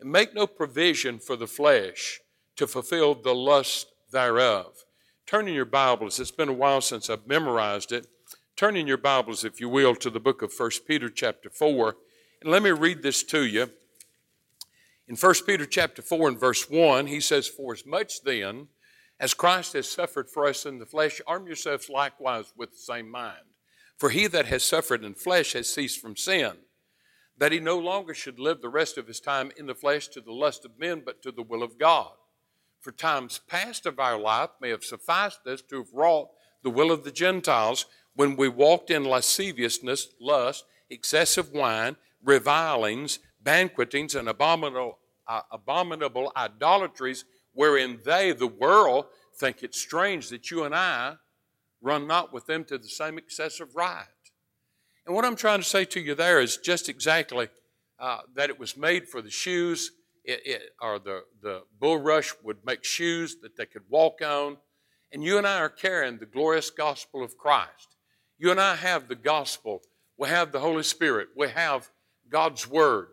and 0.00 0.10
make 0.10 0.34
no 0.34 0.46
provision 0.46 1.18
for 1.18 1.36
the 1.36 1.46
flesh 1.46 2.20
to 2.56 2.66
fulfill 2.66 3.14
the 3.14 3.34
lust 3.34 3.92
thereof. 4.12 4.84
Turn 5.26 5.48
in 5.48 5.54
your 5.54 5.64
Bibles, 5.64 6.20
it's 6.20 6.30
been 6.30 6.48
a 6.48 6.52
while 6.52 6.80
since 6.80 7.08
I've 7.08 7.26
memorized 7.26 7.92
it. 7.92 8.06
Turn 8.56 8.76
in 8.76 8.86
your 8.86 8.98
Bibles, 8.98 9.44
if 9.44 9.60
you 9.60 9.68
will, 9.68 9.94
to 9.96 10.10
the 10.10 10.20
book 10.20 10.42
of 10.42 10.52
1 10.56 10.70
Peter 10.86 11.08
chapter 11.08 11.50
4. 11.50 11.96
And 12.42 12.50
let 12.50 12.62
me 12.62 12.70
read 12.70 13.02
this 13.02 13.22
to 13.24 13.44
you. 13.44 13.70
In 15.08 15.16
1 15.16 15.34
Peter 15.46 15.66
chapter 15.66 16.02
4 16.02 16.28
and 16.28 16.40
verse 16.40 16.70
1, 16.70 17.08
he 17.08 17.20
says, 17.20 17.48
For 17.48 17.72
as 17.72 17.84
much 17.84 18.22
then 18.22 18.68
as 19.18 19.34
Christ 19.34 19.72
has 19.74 19.88
suffered 19.88 20.28
for 20.28 20.46
us 20.46 20.66
in 20.66 20.78
the 20.78 20.86
flesh, 20.86 21.20
arm 21.26 21.46
yourselves 21.46 21.88
likewise 21.88 22.52
with 22.56 22.72
the 22.72 22.78
same 22.78 23.10
mind. 23.10 23.46
For 23.96 24.10
he 24.10 24.26
that 24.28 24.46
has 24.46 24.64
suffered 24.64 25.04
in 25.04 25.14
flesh 25.14 25.52
has 25.52 25.72
ceased 25.72 26.00
from 26.00 26.16
sin 26.16 26.52
that 27.38 27.52
he 27.52 27.60
no 27.60 27.78
longer 27.78 28.14
should 28.14 28.38
live 28.38 28.60
the 28.60 28.68
rest 28.68 28.96
of 28.96 29.06
his 29.06 29.20
time 29.20 29.50
in 29.56 29.66
the 29.66 29.74
flesh 29.74 30.08
to 30.08 30.20
the 30.20 30.32
lust 30.32 30.64
of 30.64 30.78
men, 30.78 31.02
but 31.04 31.22
to 31.22 31.32
the 31.32 31.42
will 31.42 31.62
of 31.62 31.78
God. 31.78 32.12
For 32.80 32.92
times 32.92 33.40
past 33.48 33.86
of 33.86 33.98
our 33.98 34.18
life 34.18 34.50
may 34.60 34.70
have 34.70 34.84
sufficed 34.84 35.46
us 35.46 35.62
to 35.62 35.78
have 35.78 35.92
wrought 35.92 36.28
the 36.62 36.70
will 36.70 36.92
of 36.92 37.04
the 37.04 37.12
Gentiles 37.12 37.86
when 38.14 38.36
we 38.36 38.48
walked 38.48 38.90
in 38.90 39.04
lasciviousness, 39.04 40.08
lust, 40.20 40.64
excessive 40.88 41.50
wine, 41.52 41.96
revilings, 42.22 43.18
banquetings, 43.42 44.14
and 44.14 44.28
abominable, 44.28 44.98
uh, 45.26 45.42
abominable 45.50 46.32
idolatries, 46.36 47.24
wherein 47.52 48.00
they, 48.04 48.32
the 48.32 48.46
world, 48.46 49.06
think 49.36 49.62
it 49.62 49.74
strange 49.74 50.28
that 50.28 50.50
you 50.50 50.64
and 50.64 50.74
I 50.74 51.16
run 51.80 52.06
not 52.06 52.32
with 52.32 52.46
them 52.46 52.64
to 52.64 52.78
the 52.78 52.88
same 52.88 53.18
excessive 53.18 53.74
riot. 53.74 54.08
And 55.06 55.14
what 55.14 55.24
I'm 55.24 55.36
trying 55.36 55.60
to 55.60 55.64
say 55.64 55.84
to 55.86 56.00
you 56.00 56.14
there 56.14 56.40
is 56.40 56.56
just 56.56 56.88
exactly 56.88 57.48
uh, 57.98 58.20
that 58.34 58.50
it 58.50 58.58
was 58.58 58.76
made 58.76 59.08
for 59.08 59.20
the 59.20 59.30
shoes, 59.30 59.92
it, 60.24 60.40
it, 60.46 60.62
or 60.80 60.98
the, 60.98 61.24
the 61.42 61.62
bulrush 61.80 62.32
would 62.42 62.64
make 62.64 62.84
shoes 62.84 63.36
that 63.42 63.56
they 63.56 63.66
could 63.66 63.82
walk 63.88 64.22
on. 64.22 64.56
And 65.12 65.22
you 65.22 65.36
and 65.38 65.46
I 65.46 65.58
are 65.58 65.68
carrying 65.68 66.18
the 66.18 66.26
glorious 66.26 66.70
gospel 66.70 67.22
of 67.22 67.36
Christ. 67.36 67.96
You 68.38 68.50
and 68.50 68.60
I 68.60 68.76
have 68.76 69.08
the 69.08 69.14
gospel. 69.14 69.82
We 70.16 70.28
have 70.28 70.52
the 70.52 70.60
Holy 70.60 70.82
Spirit. 70.82 71.28
We 71.36 71.48
have 71.50 71.90
God's 72.30 72.68
Word. 72.68 73.08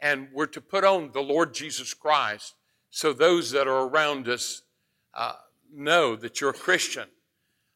And 0.00 0.28
we're 0.32 0.46
to 0.46 0.60
put 0.60 0.84
on 0.84 1.12
the 1.12 1.22
Lord 1.22 1.54
Jesus 1.54 1.94
Christ 1.94 2.54
so 2.90 3.12
those 3.12 3.50
that 3.50 3.68
are 3.68 3.86
around 3.86 4.26
us 4.26 4.62
uh, 5.14 5.34
know 5.72 6.16
that 6.16 6.40
you're 6.40 6.50
a 6.50 6.54
Christian. 6.54 7.08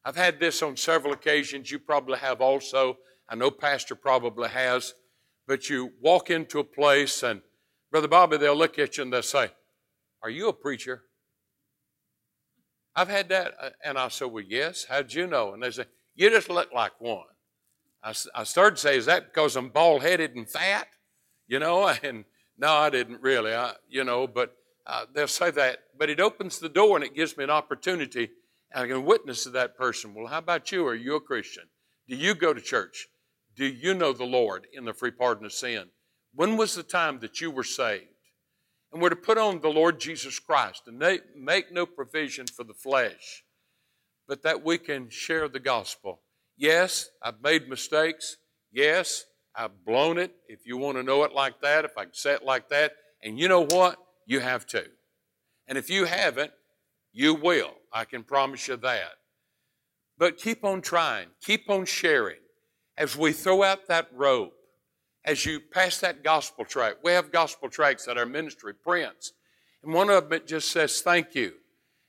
I've 0.03 0.15
had 0.15 0.39
this 0.39 0.63
on 0.63 0.77
several 0.77 1.13
occasions. 1.13 1.71
You 1.71 1.79
probably 1.79 2.17
have 2.17 2.41
also. 2.41 2.97
I 3.31 3.35
know 3.35 3.49
Pastor 3.49 3.95
probably 3.95 4.49
has. 4.49 4.93
But 5.47 5.69
you 5.69 5.93
walk 6.01 6.29
into 6.29 6.59
a 6.59 6.63
place 6.63 7.23
and, 7.23 7.41
Brother 7.89 8.07
Bobby, 8.07 8.37
they'll 8.37 8.55
look 8.55 8.77
at 8.77 8.97
you 8.97 9.03
and 9.03 9.11
they'll 9.11 9.23
say, 9.23 9.51
Are 10.21 10.29
you 10.29 10.49
a 10.49 10.53
preacher? 10.53 11.03
I've 12.95 13.09
had 13.09 13.29
that. 13.29 13.53
Uh, 13.59 13.69
and 13.83 13.97
I 13.97 14.09
said, 14.09 14.31
Well, 14.31 14.43
yes. 14.47 14.85
How'd 14.87 15.13
you 15.13 15.27
know? 15.27 15.53
And 15.53 15.63
they 15.63 15.71
say, 15.71 15.85
You 16.15 16.29
just 16.29 16.49
look 16.49 16.71
like 16.73 16.99
one. 16.99 17.25
I, 18.03 18.43
started 18.43 18.75
to 18.77 18.81
say, 18.81 18.97
Is 18.97 19.07
that 19.07 19.33
because 19.33 19.55
I'm 19.55 19.69
bald 19.69 20.03
headed 20.03 20.35
and 20.35 20.47
fat? 20.49 20.87
You 21.47 21.59
know, 21.59 21.87
and 22.03 22.25
no, 22.57 22.71
I 22.71 22.89
didn't 22.89 23.21
really. 23.21 23.53
I, 23.53 23.73
you 23.89 24.03
know, 24.03 24.27
but 24.27 24.55
uh, 24.85 25.05
they'll 25.13 25.27
say 25.27 25.51
that. 25.51 25.79
But 25.97 26.09
it 26.09 26.19
opens 26.19 26.59
the 26.59 26.69
door 26.69 26.97
and 26.97 27.05
it 27.05 27.15
gives 27.15 27.37
me 27.37 27.43
an 27.43 27.49
opportunity. 27.49 28.31
And 28.71 28.83
I 28.83 28.87
can 28.87 29.05
witness 29.05 29.43
to 29.43 29.49
that 29.51 29.77
person. 29.77 30.13
Well, 30.13 30.27
how 30.27 30.37
about 30.37 30.71
you? 30.71 30.85
Are 30.87 30.95
you 30.95 31.15
a 31.15 31.21
Christian? 31.21 31.63
Do 32.07 32.15
you 32.15 32.35
go 32.35 32.53
to 32.53 32.61
church? 32.61 33.09
Do 33.55 33.65
you 33.65 33.93
know 33.93 34.13
the 34.13 34.23
Lord 34.23 34.67
in 34.73 34.85
the 34.85 34.93
free 34.93 35.11
pardon 35.11 35.45
of 35.45 35.53
sin? 35.53 35.89
When 36.33 36.57
was 36.57 36.75
the 36.75 36.83
time 36.83 37.19
that 37.19 37.41
you 37.41 37.51
were 37.51 37.63
saved? 37.63 38.05
And 38.91 39.01
we're 39.01 39.09
to 39.09 39.15
put 39.15 39.37
on 39.37 39.61
the 39.61 39.69
Lord 39.69 39.99
Jesus 39.99 40.39
Christ 40.39 40.83
and 40.87 40.97
make 40.97 41.71
no 41.71 41.85
provision 41.85 42.45
for 42.47 42.63
the 42.63 42.73
flesh, 42.73 43.43
but 44.27 44.43
that 44.43 44.63
we 44.63 44.77
can 44.77 45.09
share 45.09 45.47
the 45.47 45.59
gospel. 45.59 46.21
Yes, 46.57 47.09
I've 47.21 47.41
made 47.41 47.69
mistakes. 47.69 48.37
Yes, 48.71 49.25
I've 49.55 49.85
blown 49.85 50.17
it. 50.17 50.33
If 50.47 50.65
you 50.65 50.77
want 50.77 50.97
to 50.97 51.03
know 51.03 51.23
it 51.23 51.33
like 51.33 51.61
that, 51.61 51.85
if 51.85 51.97
I 51.97 52.03
can 52.03 52.13
say 52.13 52.33
it 52.33 52.43
like 52.43 52.69
that, 52.69 52.93
and 53.23 53.39
you 53.39 53.47
know 53.47 53.65
what? 53.65 53.97
You 54.25 54.39
have 54.41 54.65
to. 54.67 54.85
And 55.67 55.77
if 55.77 55.89
you 55.89 56.05
haven't, 56.05 56.51
you 57.13 57.33
will. 57.33 57.71
I 57.93 58.03
can 58.05 58.23
promise 58.23 58.67
you 58.67 58.77
that. 58.77 59.13
But 60.17 60.37
keep 60.37 60.63
on 60.65 60.81
trying, 60.81 61.27
keep 61.41 61.69
on 61.69 61.85
sharing. 61.85 62.40
As 63.01 63.17
we 63.17 63.31
throw 63.31 63.63
out 63.63 63.87
that 63.87 64.09
rope, 64.13 64.53
as 65.25 65.43
you 65.43 65.59
pass 65.59 65.97
that 66.01 66.23
gospel 66.23 66.63
tract, 66.63 66.97
we 67.03 67.13
have 67.13 67.31
gospel 67.31 67.67
tracts 67.67 68.05
that 68.05 68.15
our 68.15 68.27
ministry 68.27 68.75
prints. 68.75 69.33
And 69.81 69.91
one 69.91 70.11
of 70.11 70.25
them 70.25 70.33
it 70.33 70.45
just 70.45 70.69
says, 70.69 71.01
Thank 71.01 71.33
you. 71.33 71.53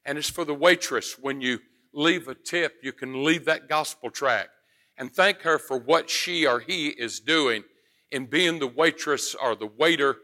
And 0.04 0.18
it's 0.18 0.28
for 0.28 0.44
the 0.44 0.52
waitress. 0.52 1.16
When 1.18 1.40
you 1.40 1.60
leave 1.94 2.28
a 2.28 2.34
tip, 2.34 2.74
you 2.82 2.92
can 2.92 3.24
leave 3.24 3.46
that 3.46 3.70
gospel 3.70 4.10
tract 4.10 4.50
and 4.98 5.10
thank 5.10 5.40
her 5.40 5.58
for 5.58 5.78
what 5.78 6.10
she 6.10 6.46
or 6.46 6.60
he 6.60 6.88
is 6.88 7.20
doing 7.20 7.64
in 8.10 8.26
being 8.26 8.58
the 8.58 8.66
waitress 8.66 9.34
or 9.34 9.54
the 9.54 9.70
waiter 9.78 10.18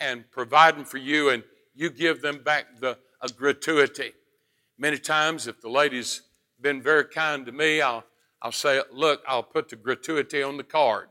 and 0.00 0.24
providing 0.30 0.86
for 0.86 0.96
you, 0.96 1.28
and 1.28 1.42
you 1.74 1.90
give 1.90 2.22
them 2.22 2.42
back 2.42 2.80
the 2.80 2.96
a 3.20 3.28
gratuity. 3.28 4.12
Many 4.78 4.96
times, 4.96 5.46
if 5.46 5.60
the 5.60 5.68
lady's 5.68 6.22
been 6.58 6.80
very 6.80 7.04
kind 7.04 7.44
to 7.44 7.52
me, 7.52 7.82
I'll, 7.82 8.04
I'll 8.42 8.52
say, 8.52 8.80
Look, 8.92 9.22
I'll 9.26 9.42
put 9.42 9.68
the 9.68 9.76
gratuity 9.76 10.42
on 10.42 10.56
the 10.56 10.64
card. 10.64 11.08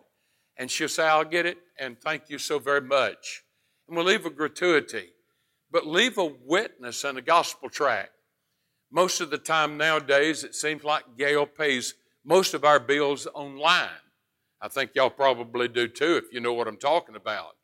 And 0.58 0.72
she'll 0.72 0.88
say, 0.88 1.04
I'll 1.06 1.26
get 1.26 1.46
it, 1.46 1.58
and 1.78 2.00
thank 2.00 2.30
you 2.30 2.38
so 2.38 2.60
very 2.60 2.82
much. 2.82 3.44
And 3.88 3.98
we'll 3.98 4.06
leave 4.06 4.26
a 4.26 4.30
gratuity, 4.30 5.10
but 5.70 5.86
leave 5.86 6.18
a 6.18 6.32
witness 6.46 7.04
and 7.04 7.18
a 7.18 7.22
gospel 7.22 7.70
tract. 7.70 8.12
Most 8.92 9.20
of 9.20 9.30
the 9.30 9.38
time 9.38 9.78
nowadays, 9.78 10.44
it 10.44 10.56
seems 10.56 10.84
like 10.84 11.18
Gail 11.18 11.46
pays 11.46 11.96
most 12.24 12.54
of 12.54 12.64
our 12.64 12.80
bills 12.80 13.28
online. 13.34 13.90
I 14.62 14.70
think 14.70 14.92
y'all 14.96 15.10
probably 15.10 15.68
do 15.68 15.88
too 15.88 16.16
if 16.16 16.32
you 16.32 16.40
know 16.40 16.54
what 16.54 16.68
I'm 16.68 16.78
talking 16.78 17.16
about. 17.16 17.58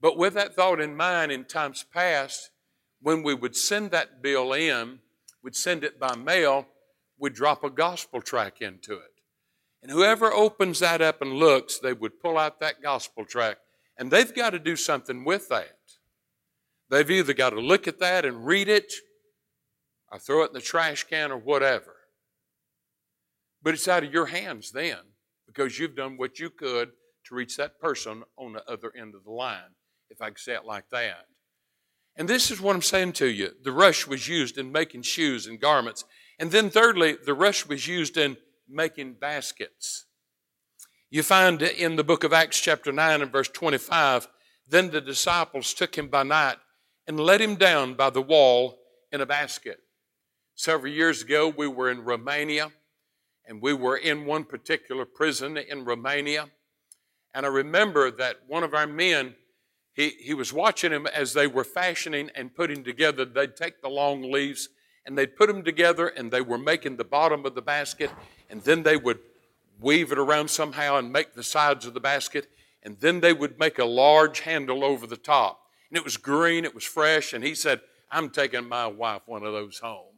But 0.00 0.16
with 0.16 0.34
that 0.34 0.54
thought 0.54 0.80
in 0.80 0.96
mind, 0.96 1.30
in 1.30 1.44
times 1.44 1.84
past, 1.92 2.50
when 3.00 3.22
we 3.22 3.34
would 3.34 3.54
send 3.54 3.90
that 3.90 4.22
bill 4.22 4.52
in, 4.52 5.00
we'd 5.42 5.54
send 5.54 5.84
it 5.84 6.00
by 6.00 6.16
mail, 6.16 6.66
we'd 7.18 7.34
drop 7.34 7.64
a 7.64 7.70
gospel 7.70 8.20
track 8.20 8.60
into 8.60 8.94
it. 8.94 9.20
And 9.82 9.90
whoever 9.90 10.32
opens 10.32 10.80
that 10.80 11.02
up 11.02 11.20
and 11.20 11.34
looks, 11.34 11.78
they 11.78 11.92
would 11.92 12.20
pull 12.20 12.38
out 12.38 12.60
that 12.60 12.82
gospel 12.82 13.24
track, 13.24 13.58
and 13.98 14.10
they've 14.10 14.34
got 14.34 14.50
to 14.50 14.58
do 14.58 14.76
something 14.76 15.24
with 15.24 15.48
that. 15.48 15.78
They've 16.90 17.10
either 17.10 17.34
got 17.34 17.50
to 17.50 17.60
look 17.60 17.86
at 17.86 17.98
that 17.98 18.24
and 18.24 18.46
read 18.46 18.68
it, 18.68 18.92
or 20.10 20.18
throw 20.18 20.42
it 20.42 20.48
in 20.48 20.54
the 20.54 20.60
trash 20.60 21.04
can, 21.04 21.30
or 21.30 21.38
whatever. 21.38 21.96
But 23.62 23.74
it's 23.74 23.88
out 23.88 24.04
of 24.04 24.12
your 24.12 24.26
hands 24.26 24.72
then 24.72 24.98
because 25.46 25.78
you've 25.78 25.96
done 25.96 26.16
what 26.16 26.38
you 26.38 26.50
could 26.50 26.92
to 27.26 27.34
reach 27.34 27.56
that 27.56 27.80
person 27.80 28.22
on 28.36 28.52
the 28.52 28.64
other 28.70 28.92
end 28.98 29.14
of 29.14 29.24
the 29.24 29.30
line, 29.30 29.74
if 30.10 30.20
I 30.20 30.26
can 30.26 30.36
say 30.36 30.54
it 30.54 30.64
like 30.64 30.88
that. 30.90 31.26
And 32.16 32.28
this 32.28 32.50
is 32.50 32.60
what 32.60 32.76
I'm 32.76 32.82
saying 32.82 33.14
to 33.14 33.26
you. 33.26 33.50
The 33.62 33.72
rush 33.72 34.06
was 34.06 34.28
used 34.28 34.56
in 34.56 34.70
making 34.70 35.02
shoes 35.02 35.46
and 35.46 35.60
garments. 35.60 36.04
And 36.38 36.50
then, 36.50 36.70
thirdly, 36.70 37.16
the 37.24 37.34
rush 37.34 37.66
was 37.66 37.88
used 37.88 38.16
in 38.16 38.36
making 38.68 39.14
baskets. 39.14 40.06
You 41.10 41.22
find 41.22 41.62
in 41.62 41.96
the 41.96 42.04
book 42.04 42.24
of 42.24 42.32
Acts, 42.32 42.60
chapter 42.60 42.90
9, 42.90 43.22
and 43.22 43.32
verse 43.32 43.48
25, 43.48 44.28
then 44.66 44.90
the 44.90 45.00
disciples 45.00 45.74
took 45.74 45.96
him 45.96 46.08
by 46.08 46.22
night 46.22 46.56
and 47.06 47.20
let 47.20 47.40
him 47.40 47.56
down 47.56 47.94
by 47.94 48.10
the 48.10 48.22
wall 48.22 48.78
in 49.12 49.20
a 49.20 49.26
basket. 49.26 49.78
Several 50.54 50.92
years 50.92 51.22
ago, 51.22 51.48
we 51.48 51.68
were 51.68 51.90
in 51.90 52.04
Romania 52.04 52.72
and 53.46 53.60
we 53.60 53.72
were 53.74 53.96
in 53.96 54.24
one 54.24 54.44
particular 54.44 55.04
prison 55.04 55.56
in 55.56 55.84
Romania. 55.84 56.48
And 57.34 57.44
I 57.44 57.48
remember 57.48 58.10
that 58.12 58.36
one 58.46 58.62
of 58.62 58.74
our 58.74 58.86
men, 58.86 59.34
he, 59.94 60.10
he 60.20 60.34
was 60.34 60.52
watching 60.52 60.90
them 60.90 61.06
as 61.06 61.32
they 61.32 61.46
were 61.46 61.64
fashioning 61.64 62.30
and 62.34 62.54
putting 62.54 62.84
together. 62.84 63.24
They'd 63.24 63.56
take 63.56 63.80
the 63.80 63.88
long 63.88 64.30
leaves 64.30 64.68
and 65.06 65.16
they'd 65.16 65.36
put 65.36 65.46
them 65.46 65.62
together 65.62 66.08
and 66.08 66.30
they 66.30 66.40
were 66.40 66.58
making 66.58 66.96
the 66.96 67.04
bottom 67.04 67.46
of 67.46 67.54
the 67.54 67.62
basket 67.62 68.10
and 68.50 68.60
then 68.62 68.82
they 68.82 68.96
would 68.96 69.20
weave 69.80 70.12
it 70.12 70.18
around 70.18 70.48
somehow 70.48 70.96
and 70.96 71.12
make 71.12 71.34
the 71.34 71.42
sides 71.42 71.86
of 71.86 71.94
the 71.94 72.00
basket 72.00 72.48
and 72.82 72.98
then 73.00 73.20
they 73.20 73.32
would 73.32 73.58
make 73.58 73.78
a 73.78 73.84
large 73.84 74.40
handle 74.40 74.84
over 74.84 75.06
the 75.06 75.16
top. 75.16 75.60
And 75.90 75.96
it 75.96 76.04
was 76.04 76.16
green, 76.16 76.64
it 76.64 76.74
was 76.74 76.84
fresh, 76.84 77.32
and 77.32 77.42
he 77.42 77.54
said, 77.54 77.80
I'm 78.10 78.30
taking 78.30 78.68
my 78.68 78.86
wife 78.86 79.22
one 79.26 79.44
of 79.44 79.52
those 79.52 79.78
home. 79.78 80.16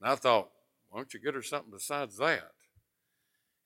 And 0.00 0.10
I 0.10 0.14
thought, 0.14 0.50
why 0.88 0.98
don't 0.98 1.12
you 1.12 1.20
get 1.20 1.34
her 1.34 1.42
something 1.42 1.72
besides 1.72 2.16
that? 2.18 2.52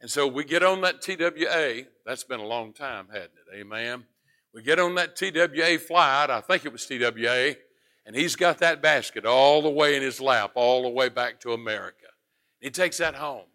And 0.00 0.10
so 0.10 0.26
we 0.26 0.44
get 0.44 0.62
on 0.62 0.80
that 0.82 1.02
TWA. 1.02 1.82
That's 2.04 2.24
been 2.24 2.40
a 2.40 2.46
long 2.46 2.72
time, 2.72 3.08
hadn't 3.10 3.30
it? 3.52 3.56
Amen. 3.56 4.04
We 4.54 4.62
get 4.62 4.78
on 4.78 4.94
that 4.94 5.16
TWA 5.16 5.78
flight. 5.78 6.30
I 6.30 6.40
think 6.40 6.64
it 6.64 6.72
was 6.72 6.86
TWA. 6.86 7.56
And 8.06 8.14
he's 8.14 8.36
got 8.36 8.58
that 8.58 8.80
basket 8.80 9.26
all 9.26 9.60
the 9.62 9.70
way 9.70 9.96
in 9.96 10.02
his 10.02 10.20
lap, 10.20 10.52
all 10.54 10.82
the 10.82 10.90
way 10.90 11.08
back 11.08 11.40
to 11.40 11.52
America. 11.52 12.06
He 12.60 12.70
takes 12.70 12.98
that 12.98 13.16
home. 13.16 13.46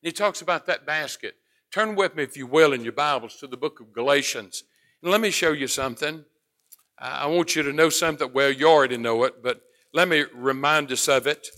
He 0.00 0.10
talks 0.10 0.40
about 0.40 0.66
that 0.66 0.86
basket. 0.86 1.34
Turn 1.70 1.96
with 1.96 2.16
me, 2.16 2.22
if 2.22 2.36
you 2.36 2.46
will, 2.46 2.72
in 2.72 2.82
your 2.82 2.92
Bibles 2.92 3.36
to 3.36 3.46
the 3.46 3.56
book 3.58 3.78
of 3.78 3.92
Galatians. 3.92 4.64
And 5.02 5.10
let 5.10 5.20
me 5.20 5.30
show 5.30 5.52
you 5.52 5.66
something. 5.66 6.24
I 6.98 7.26
want 7.26 7.54
you 7.54 7.62
to 7.64 7.72
know 7.72 7.90
something. 7.90 8.32
Well, 8.32 8.50
you 8.50 8.68
already 8.68 8.96
know 8.96 9.24
it, 9.24 9.42
but 9.42 9.60
let 9.92 10.08
me 10.08 10.24
remind 10.34 10.90
us 10.90 11.08
of 11.08 11.26
it. 11.26 11.48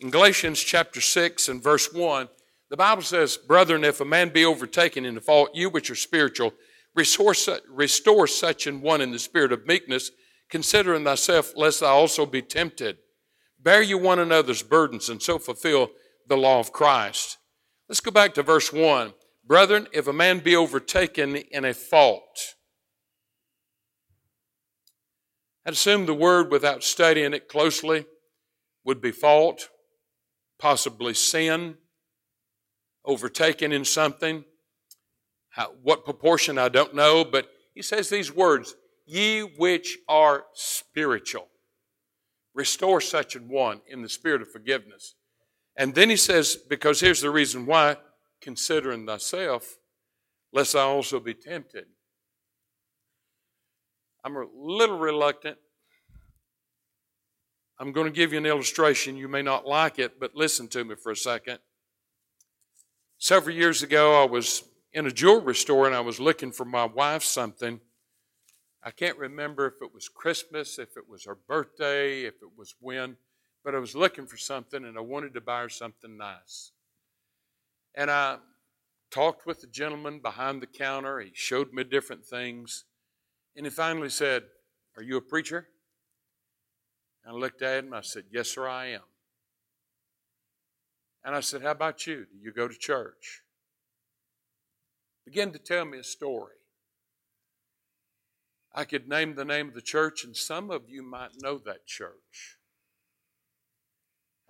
In 0.00 0.10
Galatians 0.10 0.60
chapter 0.60 1.00
6 1.00 1.48
and 1.48 1.62
verse 1.62 1.92
1, 1.92 2.28
the 2.68 2.76
Bible 2.76 3.02
says, 3.02 3.36
Brethren, 3.36 3.84
if 3.84 4.00
a 4.00 4.04
man 4.04 4.30
be 4.30 4.44
overtaken 4.44 5.04
in 5.04 5.14
the 5.14 5.20
fault, 5.20 5.50
you 5.54 5.70
which 5.70 5.90
are 5.90 5.94
spiritual, 5.94 6.52
Restore, 6.94 7.34
restore 7.68 8.26
such 8.26 8.66
an 8.66 8.80
one 8.80 9.00
in 9.00 9.10
the 9.10 9.18
spirit 9.18 9.52
of 9.52 9.66
meekness, 9.66 10.10
considering 10.48 11.04
thyself, 11.04 11.52
lest 11.56 11.80
thou 11.80 11.94
also 11.94 12.24
be 12.24 12.42
tempted. 12.42 12.98
Bear 13.58 13.82
you 13.82 13.98
one 13.98 14.18
another's 14.18 14.62
burdens, 14.62 15.08
and 15.08 15.20
so 15.20 15.38
fulfill 15.38 15.90
the 16.28 16.36
law 16.36 16.60
of 16.60 16.72
Christ. 16.72 17.38
Let's 17.88 18.00
go 18.00 18.10
back 18.10 18.34
to 18.34 18.42
verse 18.42 18.72
1. 18.72 19.12
Brethren, 19.46 19.88
if 19.92 20.06
a 20.06 20.12
man 20.12 20.38
be 20.38 20.56
overtaken 20.56 21.36
in 21.36 21.64
a 21.64 21.74
fault, 21.74 22.54
I'd 25.66 25.72
assume 25.72 26.06
the 26.06 26.14
word 26.14 26.50
without 26.50 26.84
studying 26.84 27.32
it 27.32 27.48
closely 27.48 28.06
would 28.84 29.00
be 29.00 29.10
fault, 29.10 29.68
possibly 30.58 31.14
sin, 31.14 31.76
overtaken 33.04 33.72
in 33.72 33.84
something. 33.84 34.44
How, 35.54 35.70
what 35.84 36.04
proportion, 36.04 36.58
I 36.58 36.68
don't 36.68 36.96
know, 36.96 37.24
but 37.24 37.48
he 37.74 37.82
says 37.82 38.08
these 38.08 38.34
words 38.34 38.74
Ye 39.06 39.40
which 39.40 39.98
are 40.08 40.46
spiritual, 40.52 41.46
restore 42.54 43.00
such 43.00 43.36
an 43.36 43.48
one 43.48 43.80
in 43.86 44.02
the 44.02 44.08
spirit 44.08 44.42
of 44.42 44.50
forgiveness. 44.50 45.14
And 45.76 45.94
then 45.94 46.10
he 46.10 46.16
says, 46.16 46.56
because 46.56 47.00
here's 47.00 47.20
the 47.20 47.30
reason 47.30 47.66
why 47.66 47.98
considering 48.40 49.06
thyself, 49.06 49.76
lest 50.52 50.74
I 50.74 50.80
also 50.80 51.20
be 51.20 51.34
tempted. 51.34 51.84
I'm 54.24 54.36
a 54.36 54.46
little 54.56 54.98
reluctant. 54.98 55.58
I'm 57.78 57.92
going 57.92 58.06
to 58.06 58.12
give 58.12 58.32
you 58.32 58.38
an 58.38 58.46
illustration. 58.46 59.16
You 59.16 59.28
may 59.28 59.42
not 59.42 59.66
like 59.66 59.98
it, 59.98 60.18
but 60.18 60.34
listen 60.34 60.66
to 60.68 60.84
me 60.84 60.96
for 60.96 61.12
a 61.12 61.16
second. 61.16 61.58
Several 63.18 63.54
years 63.54 63.82
ago, 63.82 64.20
I 64.20 64.26
was 64.26 64.64
in 64.94 65.06
a 65.06 65.10
jewelry 65.10 65.56
store 65.56 65.86
and 65.86 65.94
I 65.94 66.00
was 66.00 66.20
looking 66.20 66.52
for 66.52 66.64
my 66.64 66.84
wife 66.84 67.24
something. 67.24 67.80
I 68.82 68.92
can't 68.92 69.18
remember 69.18 69.66
if 69.66 69.74
it 69.82 69.92
was 69.92 70.08
Christmas, 70.08 70.78
if 70.78 70.96
it 70.96 71.08
was 71.08 71.24
her 71.24 71.34
birthday, 71.34 72.22
if 72.22 72.34
it 72.34 72.50
was 72.56 72.76
when, 72.80 73.16
but 73.64 73.74
I 73.74 73.78
was 73.78 73.96
looking 73.96 74.26
for 74.26 74.36
something 74.36 74.84
and 74.84 74.96
I 74.96 75.00
wanted 75.00 75.34
to 75.34 75.40
buy 75.40 75.62
her 75.62 75.68
something 75.68 76.16
nice. 76.16 76.70
And 77.96 78.10
I 78.10 78.38
talked 79.10 79.46
with 79.46 79.60
the 79.60 79.66
gentleman 79.66 80.20
behind 80.20 80.62
the 80.62 80.66
counter. 80.66 81.18
He 81.20 81.32
showed 81.34 81.72
me 81.72 81.82
different 81.82 82.24
things. 82.24 82.84
And 83.56 83.66
he 83.66 83.70
finally 83.70 84.10
said, 84.10 84.44
Are 84.96 85.02
you 85.02 85.16
a 85.16 85.22
preacher? 85.22 85.68
And 87.24 87.34
I 87.34 87.38
looked 87.38 87.62
at 87.62 87.84
him. 87.84 87.94
I 87.94 88.02
said, 88.02 88.24
Yes, 88.30 88.48
sir, 88.48 88.66
I 88.68 88.86
am. 88.86 89.02
And 91.24 91.34
I 91.34 91.40
said, 91.40 91.62
How 91.62 91.70
about 91.70 92.06
you? 92.06 92.26
Do 92.30 92.38
you 92.38 92.52
go 92.52 92.68
to 92.68 92.74
church? 92.76 93.42
Begin 95.24 95.52
to 95.52 95.58
tell 95.58 95.84
me 95.84 95.98
a 95.98 96.04
story. 96.04 96.54
I 98.74 98.84
could 98.84 99.08
name 99.08 99.34
the 99.34 99.44
name 99.44 99.68
of 99.68 99.74
the 99.74 99.80
church, 99.80 100.24
and 100.24 100.36
some 100.36 100.70
of 100.70 100.88
you 100.88 101.02
might 101.02 101.40
know 101.40 101.58
that 101.58 101.86
church. 101.86 102.58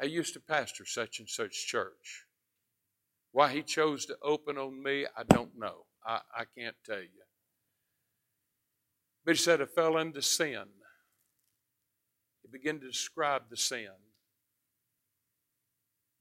I 0.00 0.06
used 0.06 0.34
to 0.34 0.40
pastor 0.40 0.84
such 0.84 1.20
and 1.20 1.28
such 1.28 1.66
church. 1.66 2.26
Why 3.32 3.52
he 3.52 3.62
chose 3.62 4.06
to 4.06 4.16
open 4.22 4.56
on 4.58 4.82
me, 4.82 5.06
I 5.16 5.22
don't 5.24 5.58
know. 5.58 5.84
I, 6.04 6.20
I 6.36 6.44
can't 6.56 6.76
tell 6.84 7.00
you. 7.00 7.24
But 9.24 9.36
he 9.36 9.42
said, 9.42 9.60
I 9.60 9.66
fell 9.66 9.98
into 9.98 10.22
sin. 10.22 10.64
He 12.42 12.48
began 12.50 12.80
to 12.80 12.86
describe 12.86 13.42
the 13.50 13.56
sin. 13.56 13.88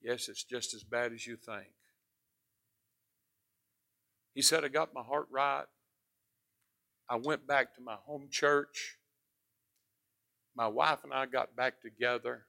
Yes, 0.01 0.27
it's 0.27 0.43
just 0.43 0.73
as 0.73 0.83
bad 0.83 1.13
as 1.13 1.25
you 1.25 1.37
think. 1.37 1.71
He 4.33 4.41
said, 4.41 4.63
I 4.63 4.67
got 4.67 4.93
my 4.93 5.03
heart 5.03 5.27
right. 5.31 5.65
I 7.09 7.17
went 7.17 7.45
back 7.45 7.75
to 7.75 7.81
my 7.81 7.95
home 8.05 8.27
church. 8.31 8.97
My 10.55 10.67
wife 10.67 10.99
and 11.03 11.13
I 11.13 11.25
got 11.25 11.55
back 11.55 11.81
together. 11.81 12.45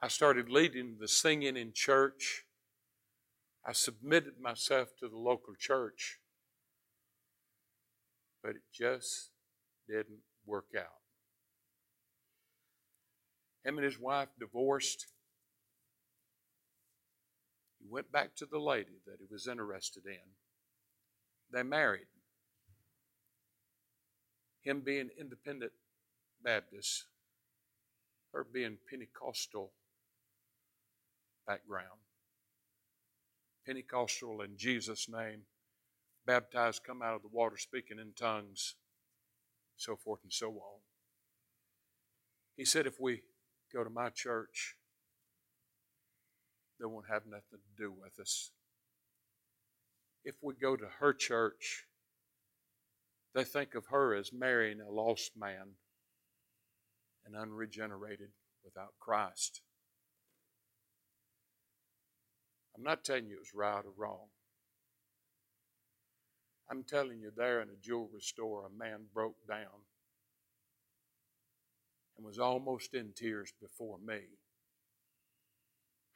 I 0.00 0.08
started 0.08 0.50
leading 0.50 0.96
the 1.00 1.08
singing 1.08 1.56
in 1.56 1.72
church. 1.72 2.44
I 3.66 3.72
submitted 3.72 4.40
myself 4.40 4.88
to 5.00 5.08
the 5.08 5.16
local 5.16 5.54
church. 5.58 6.18
But 8.42 8.50
it 8.50 8.62
just 8.72 9.30
didn't 9.88 10.20
work 10.44 10.66
out. 10.76 11.00
Him 13.64 13.78
and 13.78 13.84
his 13.84 13.98
wife 13.98 14.28
divorced. 14.38 15.06
He 17.84 17.90
went 17.90 18.10
back 18.10 18.34
to 18.36 18.46
the 18.46 18.58
lady 18.58 19.02
that 19.06 19.18
he 19.20 19.26
was 19.30 19.46
interested 19.46 20.06
in. 20.06 20.32
They 21.52 21.62
married. 21.62 22.06
Him 24.62 24.80
being 24.80 25.10
independent 25.20 25.72
Baptist, 26.42 27.04
her 28.32 28.44
being 28.50 28.78
Pentecostal 28.88 29.72
background. 31.46 32.00
Pentecostal 33.66 34.40
in 34.40 34.56
Jesus' 34.56 35.06
name, 35.08 35.42
baptized, 36.26 36.84
come 36.84 37.02
out 37.02 37.14
of 37.14 37.22
the 37.22 37.28
water, 37.28 37.58
speaking 37.58 37.98
in 37.98 38.12
tongues, 38.14 38.76
so 39.76 39.94
forth 39.94 40.20
and 40.22 40.32
so 40.32 40.48
on. 40.48 40.80
He 42.56 42.64
said, 42.64 42.86
if 42.86 42.98
we 42.98 43.22
go 43.72 43.84
to 43.84 43.90
my 43.90 44.08
church, 44.08 44.76
they 46.78 46.86
won't 46.86 47.06
have 47.10 47.26
nothing 47.26 47.42
to 47.52 47.82
do 47.82 47.92
with 47.92 48.18
us. 48.20 48.50
If 50.24 50.36
we 50.42 50.54
go 50.54 50.76
to 50.76 50.86
her 51.00 51.12
church, 51.12 51.84
they 53.34 53.44
think 53.44 53.74
of 53.74 53.86
her 53.86 54.14
as 54.14 54.32
marrying 54.32 54.80
a 54.80 54.90
lost 54.90 55.32
man 55.36 55.76
and 57.26 57.36
unregenerated 57.36 58.30
without 58.64 58.94
Christ. 59.00 59.60
I'm 62.76 62.82
not 62.82 63.04
telling 63.04 63.26
you 63.26 63.38
it's 63.40 63.54
right 63.54 63.84
or 63.84 63.92
wrong. 63.96 64.28
I'm 66.70 66.82
telling 66.82 67.20
you, 67.20 67.30
there 67.36 67.60
in 67.60 67.68
a 67.68 67.80
jewelry 67.80 68.20
store, 68.20 68.66
a 68.66 68.78
man 68.78 69.04
broke 69.12 69.46
down 69.46 69.84
and 72.16 72.24
was 72.24 72.38
almost 72.38 72.94
in 72.94 73.12
tears 73.14 73.52
before 73.60 73.98
me, 73.98 74.20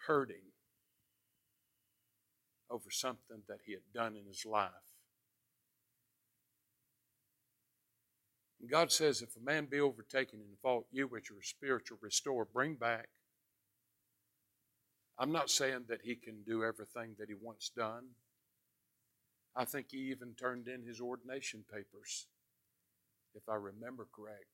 hurting 0.06 0.47
over 2.70 2.90
something 2.90 3.42
that 3.48 3.60
he 3.64 3.72
had 3.72 3.92
done 3.94 4.16
in 4.16 4.26
his 4.26 4.44
life. 4.44 4.70
And 8.60 8.70
God 8.70 8.90
says, 8.90 9.22
if 9.22 9.36
a 9.36 9.44
man 9.44 9.66
be 9.66 9.80
overtaken 9.80 10.40
in 10.40 10.56
fault, 10.62 10.86
you 10.90 11.06
which 11.06 11.30
are 11.30 11.42
spiritual, 11.42 11.98
restore, 12.00 12.44
bring 12.44 12.74
back. 12.74 13.08
I'm 15.18 15.32
not 15.32 15.50
saying 15.50 15.84
that 15.88 16.02
he 16.02 16.14
can 16.14 16.42
do 16.46 16.64
everything 16.64 17.14
that 17.18 17.28
he 17.28 17.34
wants 17.40 17.70
done. 17.70 18.04
I 19.56 19.64
think 19.64 19.86
he 19.90 19.98
even 20.10 20.34
turned 20.34 20.68
in 20.68 20.84
his 20.84 21.00
ordination 21.00 21.64
papers, 21.72 22.26
if 23.34 23.48
I 23.48 23.54
remember 23.54 24.06
correct. 24.12 24.44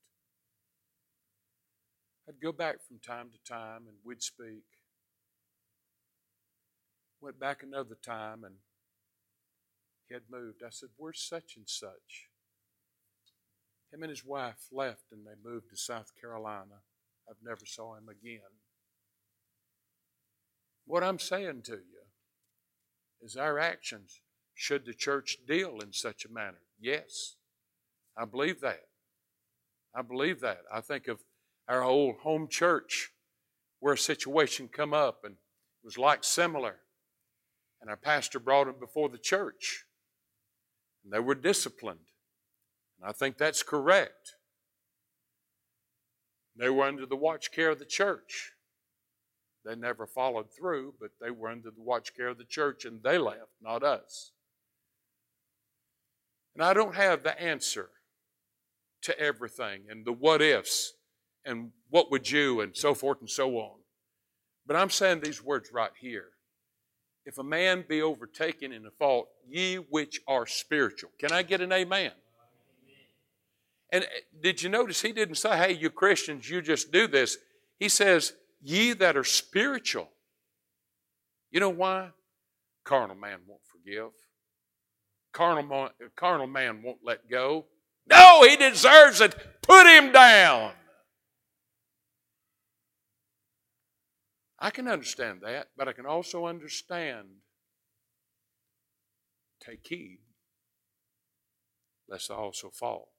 I'd 2.26 2.40
go 2.40 2.52
back 2.52 2.76
from 2.86 2.98
time 3.00 3.28
to 3.30 3.52
time 3.52 3.82
and 3.86 3.96
we'd 4.02 4.22
speak. 4.22 4.64
Went 7.20 7.40
back 7.40 7.62
another 7.62 7.96
time 8.04 8.44
and 8.44 8.56
he 10.08 10.14
had 10.14 10.24
moved. 10.30 10.62
I 10.64 10.70
said, 10.70 10.90
Where's 10.96 11.20
such 11.20 11.54
and 11.56 11.68
such? 11.68 12.28
Him 13.92 14.02
and 14.02 14.10
his 14.10 14.24
wife 14.24 14.66
left 14.72 15.04
and 15.12 15.26
they 15.26 15.48
moved 15.48 15.70
to 15.70 15.76
South 15.76 16.10
Carolina. 16.20 16.82
I've 17.28 17.42
never 17.42 17.64
saw 17.64 17.94
him 17.96 18.08
again. 18.08 18.40
What 20.86 21.02
I'm 21.02 21.18
saying 21.18 21.62
to 21.64 21.72
you 21.72 22.04
is 23.22 23.36
our 23.36 23.58
actions 23.58 24.20
should 24.54 24.84
the 24.84 24.94
church 24.94 25.38
deal 25.46 25.78
in 25.80 25.92
such 25.92 26.24
a 26.24 26.32
manner? 26.32 26.60
Yes, 26.78 27.36
I 28.16 28.24
believe 28.24 28.60
that. 28.60 28.82
I 29.94 30.02
believe 30.02 30.40
that. 30.40 30.62
I 30.72 30.80
think 30.80 31.08
of 31.08 31.20
our 31.68 31.82
old 31.82 32.16
home 32.18 32.48
church 32.48 33.12
where 33.80 33.94
a 33.94 33.98
situation 33.98 34.68
come 34.68 34.92
up 34.92 35.20
and 35.24 35.34
it 35.34 35.84
was 35.84 35.98
like 35.98 36.24
similar. 36.24 36.76
And 37.84 37.90
our 37.90 37.98
pastor 37.98 38.38
brought 38.38 38.64
them 38.64 38.76
before 38.80 39.10
the 39.10 39.18
church. 39.18 39.84
And 41.04 41.12
they 41.12 41.18
were 41.18 41.34
disciplined. 41.34 42.06
And 42.98 43.10
I 43.10 43.12
think 43.12 43.36
that's 43.36 43.62
correct. 43.62 44.36
They 46.56 46.70
were 46.70 46.84
under 46.84 47.04
the 47.04 47.14
watch 47.14 47.52
care 47.52 47.72
of 47.72 47.78
the 47.78 47.84
church. 47.84 48.52
They 49.66 49.74
never 49.74 50.06
followed 50.06 50.46
through, 50.58 50.94
but 50.98 51.10
they 51.20 51.30
were 51.30 51.50
under 51.50 51.68
the 51.70 51.82
watch 51.82 52.16
care 52.16 52.28
of 52.28 52.38
the 52.38 52.46
church 52.46 52.86
and 52.86 53.02
they 53.02 53.18
left, 53.18 53.50
not 53.60 53.82
us. 53.82 54.32
And 56.54 56.64
I 56.64 56.72
don't 56.72 56.94
have 56.94 57.22
the 57.22 57.38
answer 57.38 57.90
to 59.02 59.18
everything 59.20 59.82
and 59.90 60.06
the 60.06 60.12
what 60.12 60.40
ifs 60.40 60.94
and 61.44 61.72
what 61.90 62.10
would 62.10 62.30
you 62.30 62.62
and 62.62 62.74
so 62.74 62.94
forth 62.94 63.20
and 63.20 63.28
so 63.28 63.58
on. 63.58 63.76
But 64.66 64.76
I'm 64.76 64.88
saying 64.88 65.20
these 65.20 65.44
words 65.44 65.68
right 65.70 65.92
here. 66.00 66.28
If 67.26 67.38
a 67.38 67.42
man 67.42 67.84
be 67.88 68.02
overtaken 68.02 68.72
in 68.72 68.84
a 68.86 68.90
fault, 68.90 69.28
ye 69.46 69.76
which 69.76 70.20
are 70.28 70.46
spiritual. 70.46 71.10
Can 71.18 71.32
I 71.32 71.42
get 71.42 71.60
an 71.60 71.72
amen? 71.72 72.12
And 73.90 74.04
uh, 74.04 74.08
did 74.42 74.62
you 74.62 74.68
notice 74.68 75.00
he 75.00 75.12
didn't 75.12 75.36
say, 75.36 75.56
hey, 75.56 75.72
you 75.72 75.88
Christians, 75.88 76.50
you 76.50 76.60
just 76.60 76.92
do 76.92 77.06
this. 77.06 77.38
He 77.78 77.88
says, 77.88 78.34
ye 78.60 78.92
that 78.94 79.16
are 79.16 79.24
spiritual. 79.24 80.08
You 81.50 81.60
know 81.60 81.70
why? 81.70 82.10
Carnal 82.84 83.16
man 83.16 83.38
won't 83.46 83.62
forgive. 83.64 84.10
Carnal, 85.32 85.90
carnal 86.16 86.46
man 86.46 86.82
won't 86.82 86.98
let 87.04 87.28
go. 87.30 87.66
No, 88.06 88.42
he 88.42 88.56
deserves 88.56 89.20
it. 89.20 89.34
Put 89.62 89.86
him 89.86 90.12
down. 90.12 90.72
I 94.64 94.70
can 94.70 94.88
understand 94.88 95.42
that, 95.42 95.68
but 95.76 95.88
I 95.88 95.92
can 95.92 96.06
also 96.06 96.46
understand 96.46 97.26
take 99.60 99.86
heed 99.86 100.20
lest 102.08 102.30
I 102.30 102.36
also 102.36 102.70
fall. 102.70 103.12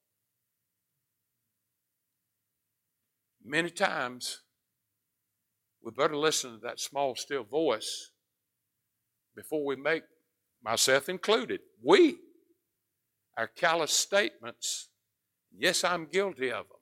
Many 3.46 3.70
times, 3.70 4.42
we 5.84 5.92
better 5.92 6.18
listen 6.18 6.54
to 6.54 6.60
that 6.64 6.80
small, 6.80 7.16
still 7.16 7.44
voice 7.44 8.10
before 9.36 9.64
we 9.64 9.76
make, 9.76 10.02
myself 10.64 11.10
included, 11.10 11.60
we, 11.84 12.18
our 13.38 13.46
callous 13.46 13.92
statements. 13.92 14.90
Yes, 15.56 15.84
I'm 15.84 16.08
guilty 16.08 16.52
of 16.52 16.66
them. 16.70 16.80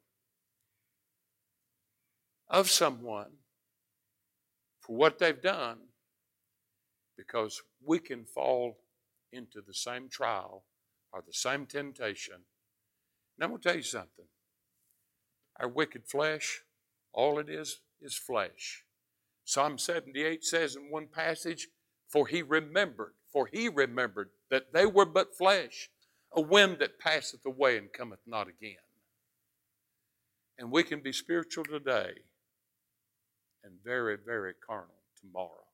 Of 2.47 2.69
someone 2.69 3.42
for 4.83 4.95
what 4.95 5.17
they've 5.17 5.41
done 5.41 5.77
because 7.17 7.61
we 7.85 7.99
can 7.99 8.25
fall 8.25 8.77
into 9.31 9.61
the 9.65 9.73
same 9.73 10.09
trial 10.09 10.63
or 11.11 11.23
the 11.25 11.33
same 11.33 11.65
temptation. 11.65 12.35
And 12.35 13.43
I'm 13.43 13.49
going 13.49 13.61
to 13.61 13.67
tell 13.69 13.77
you 13.77 13.83
something. 13.83 14.25
Our 15.59 15.69
wicked 15.69 16.05
flesh, 16.05 16.61
all 17.13 17.39
it 17.39 17.49
is, 17.49 17.79
is 18.01 18.15
flesh. 18.15 18.83
Psalm 19.45 19.77
78 19.77 20.43
says 20.43 20.75
in 20.75 20.91
one 20.91 21.07
passage, 21.07 21.69
For 22.09 22.27
he 22.27 22.41
remembered, 22.41 23.13
for 23.31 23.47
he 23.51 23.69
remembered 23.69 24.29
that 24.49 24.73
they 24.73 24.85
were 24.85 25.05
but 25.05 25.37
flesh, 25.37 25.89
a 26.35 26.41
wind 26.41 26.77
that 26.79 26.99
passeth 26.99 27.45
away 27.45 27.77
and 27.77 27.93
cometh 27.93 28.21
not 28.25 28.47
again. 28.47 28.75
And 30.57 30.71
we 30.71 30.83
can 30.83 31.01
be 31.01 31.13
spiritual 31.13 31.65
today 31.65 32.13
and 33.63 33.73
very, 33.83 34.17
very 34.17 34.53
carnal 34.65 35.01
tomorrow. 35.19 35.65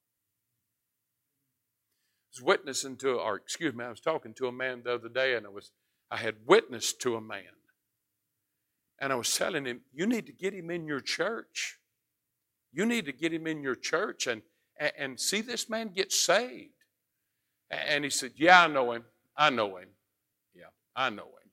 I 2.25 2.37
was 2.37 2.41
witnessing 2.41 2.97
to, 2.97 3.15
or 3.15 3.35
excuse 3.35 3.73
me, 3.73 3.85
I 3.85 3.89
was 3.89 3.99
talking 3.99 4.33
to 4.35 4.47
a 4.47 4.51
man 4.51 4.83
the 4.83 4.93
other 4.93 5.09
day, 5.09 5.35
and 5.35 5.45
I 5.45 5.49
was, 5.49 5.71
I 6.11 6.17
had 6.17 6.35
witnessed 6.45 7.01
to 7.01 7.15
a 7.15 7.21
man, 7.21 7.43
and 8.99 9.11
I 9.11 9.15
was 9.15 9.35
telling 9.35 9.65
him, 9.65 9.81
"You 9.91 10.05
need 10.05 10.27
to 10.27 10.33
get 10.33 10.53
him 10.53 10.69
in 10.69 10.85
your 10.85 10.99
church. 10.99 11.79
You 12.71 12.85
need 12.85 13.05
to 13.05 13.11
get 13.11 13.33
him 13.33 13.47
in 13.47 13.63
your 13.63 13.75
church 13.75 14.27
and 14.27 14.43
and 14.77 15.19
see 15.19 15.41
this 15.41 15.69
man 15.69 15.89
get 15.89 16.11
saved." 16.11 16.73
And 17.71 18.03
he 18.03 18.09
said, 18.09 18.33
"Yeah, 18.35 18.63
I 18.63 18.67
know 18.67 18.91
him. 18.91 19.05
I 19.35 19.49
know 19.49 19.77
him. 19.77 19.89
Yeah, 20.53 20.69
I 20.95 21.09
know 21.09 21.23
him. 21.23 21.51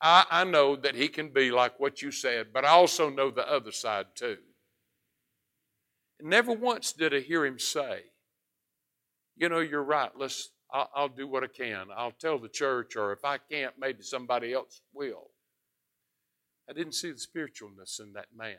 I, 0.00 0.24
I 0.30 0.44
know 0.44 0.76
that 0.76 0.94
he 0.94 1.08
can 1.08 1.30
be 1.30 1.50
like 1.50 1.78
what 1.80 2.00
you 2.00 2.12
said, 2.12 2.52
but 2.54 2.64
I 2.64 2.68
also 2.68 3.10
know 3.10 3.30
the 3.30 3.46
other 3.46 3.72
side 3.72 4.06
too." 4.14 4.38
Never 6.20 6.52
once 6.52 6.92
did 6.92 7.14
I 7.14 7.20
hear 7.20 7.46
him 7.46 7.58
say, 7.58 8.02
you 9.36 9.48
know, 9.48 9.60
you're 9.60 9.84
right. 9.84 10.10
Let's, 10.16 10.50
I'll, 10.72 10.90
I'll, 10.94 11.08
do 11.08 11.28
what 11.28 11.44
I 11.44 11.46
can. 11.46 11.86
I'll 11.96 12.12
tell 12.12 12.38
the 12.38 12.48
church, 12.48 12.96
or 12.96 13.12
if 13.12 13.24
I 13.24 13.38
can't, 13.38 13.74
maybe 13.78 14.02
somebody 14.02 14.52
else 14.52 14.80
will. 14.92 15.30
I 16.68 16.72
didn't 16.72 16.94
see 16.94 17.12
the 17.12 17.18
spiritualness 17.18 18.00
in 18.00 18.12
that 18.14 18.26
man. 18.36 18.56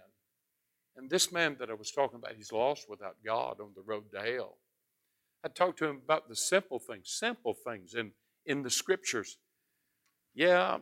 And 0.96 1.10
this 1.10 1.32
man 1.32 1.58
that 1.60 1.70
I 1.70 1.74
was 1.74 1.92
talking 1.92 2.18
about, 2.18 2.36
he's 2.36 2.52
lost 2.52 2.90
without 2.90 3.18
God 3.26 3.60
on 3.62 3.72
the 3.76 3.82
road 3.82 4.06
to 4.14 4.22
hell. 4.22 4.58
I 5.44 5.50
talked 5.50 5.80
to 5.80 5.86
him 5.86 6.02
about 6.04 6.28
the 6.28 6.36
simple 6.36 6.80
things, 6.80 7.10
simple 7.10 7.54
things 7.54 7.94
in, 7.94 8.12
in 8.46 8.64
the 8.64 8.70
scriptures. 8.70 9.38
Yeah, 10.34 10.78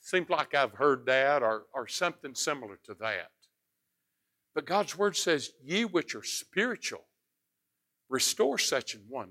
seems 0.00 0.28
like 0.28 0.54
I've 0.54 0.72
heard 0.72 1.06
that 1.06 1.42
or, 1.42 1.64
or 1.72 1.86
something 1.86 2.34
similar 2.34 2.78
to 2.84 2.94
that. 3.00 3.30
But 4.54 4.66
God's 4.66 4.96
word 4.96 5.16
says, 5.16 5.50
Ye 5.62 5.84
which 5.84 6.14
are 6.14 6.22
spiritual, 6.22 7.04
restore 8.08 8.58
such 8.58 8.94
an 8.94 9.02
one, 9.08 9.30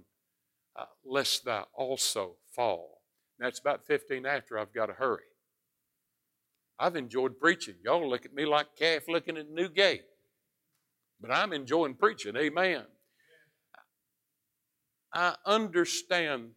uh, 0.75 0.85
lest 1.05 1.45
thou 1.45 1.67
also 1.73 2.35
fall. 2.53 3.01
that's 3.39 3.59
about 3.59 3.85
15 3.85 4.25
after 4.25 4.59
I've 4.59 4.73
got 4.73 4.87
to 4.87 4.93
hurry. 4.93 5.23
I've 6.79 6.95
enjoyed 6.95 7.39
preaching. 7.39 7.75
Y'all 7.83 8.07
look 8.09 8.25
at 8.25 8.33
me 8.33 8.45
like 8.45 8.75
calf 8.77 9.03
looking 9.07 9.37
at 9.37 9.45
a 9.45 9.53
new 9.53 9.69
gate. 9.69 10.03
But 11.21 11.31
I'm 11.31 11.53
enjoying 11.53 11.95
preaching. 11.95 12.35
Amen. 12.35 12.83
I 15.13 15.35
understand 15.45 16.49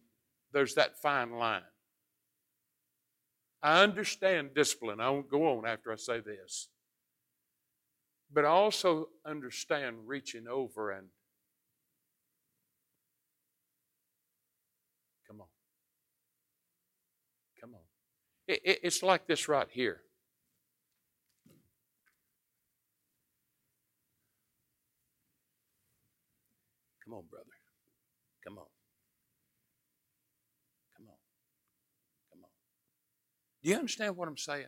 there's 0.51 0.75
that 0.75 0.97
fine 1.01 1.31
line. 1.31 1.61
I 3.61 3.83
understand 3.83 4.53
discipline. 4.55 4.99
I 4.99 5.09
won't 5.09 5.29
go 5.29 5.57
on 5.57 5.65
after 5.67 5.91
I 5.91 5.95
say 5.95 6.19
this. 6.19 6.69
But 8.31 8.45
I 8.45 8.49
also 8.49 9.09
understand 9.25 9.97
reaching 10.05 10.47
over 10.47 10.91
and 10.91 11.07
come 15.27 15.41
on. 15.41 15.47
Come 17.61 17.73
on. 17.73 17.81
It, 18.47 18.61
it, 18.63 18.79
it's 18.83 19.01
like 19.01 19.27
this 19.27 19.47
right 19.47 19.67
here. 19.71 20.01
Come 27.03 27.13
on, 27.13 27.23
brother. 27.29 27.45
Come 28.45 28.57
on. 28.57 28.65
Come 30.97 31.07
on. 31.07 31.15
Come 32.31 32.43
on. 32.43 32.49
Do 33.63 33.69
you 33.69 33.75
understand 33.77 34.17
what 34.17 34.27
I'm 34.27 34.37
saying? 34.37 34.65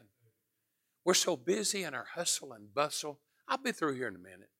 We're 1.04 1.14
so 1.14 1.36
busy 1.36 1.84
in 1.84 1.94
our 1.94 2.08
hustle 2.16 2.54
and 2.54 2.74
bustle 2.74 3.20
I'll 3.50 3.58
be 3.58 3.72
through 3.72 3.96
here 3.96 4.08
in 4.08 4.16
a 4.16 4.20
minute. 4.20 4.52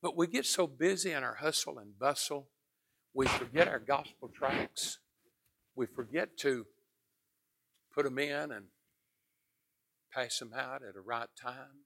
But 0.00 0.16
we 0.16 0.26
get 0.26 0.46
so 0.46 0.66
busy 0.66 1.12
in 1.12 1.22
our 1.22 1.34
hustle 1.36 1.78
and 1.78 1.96
bustle, 1.98 2.48
we 3.14 3.26
forget 3.26 3.68
our 3.68 3.78
gospel 3.78 4.30
tracts. 4.34 4.98
We 5.76 5.86
forget 5.86 6.36
to 6.38 6.66
put 7.94 8.04
them 8.04 8.18
in 8.18 8.50
and 8.50 8.66
pass 10.12 10.38
them 10.38 10.52
out 10.56 10.82
at 10.82 10.96
a 10.96 11.00
right 11.00 11.28
time. 11.40 11.84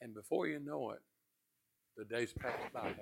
And 0.00 0.14
before 0.14 0.46
you 0.46 0.58
know 0.58 0.90
it, 0.92 1.00
the 1.96 2.04
days 2.04 2.34
pass 2.38 2.58
by, 2.72 2.94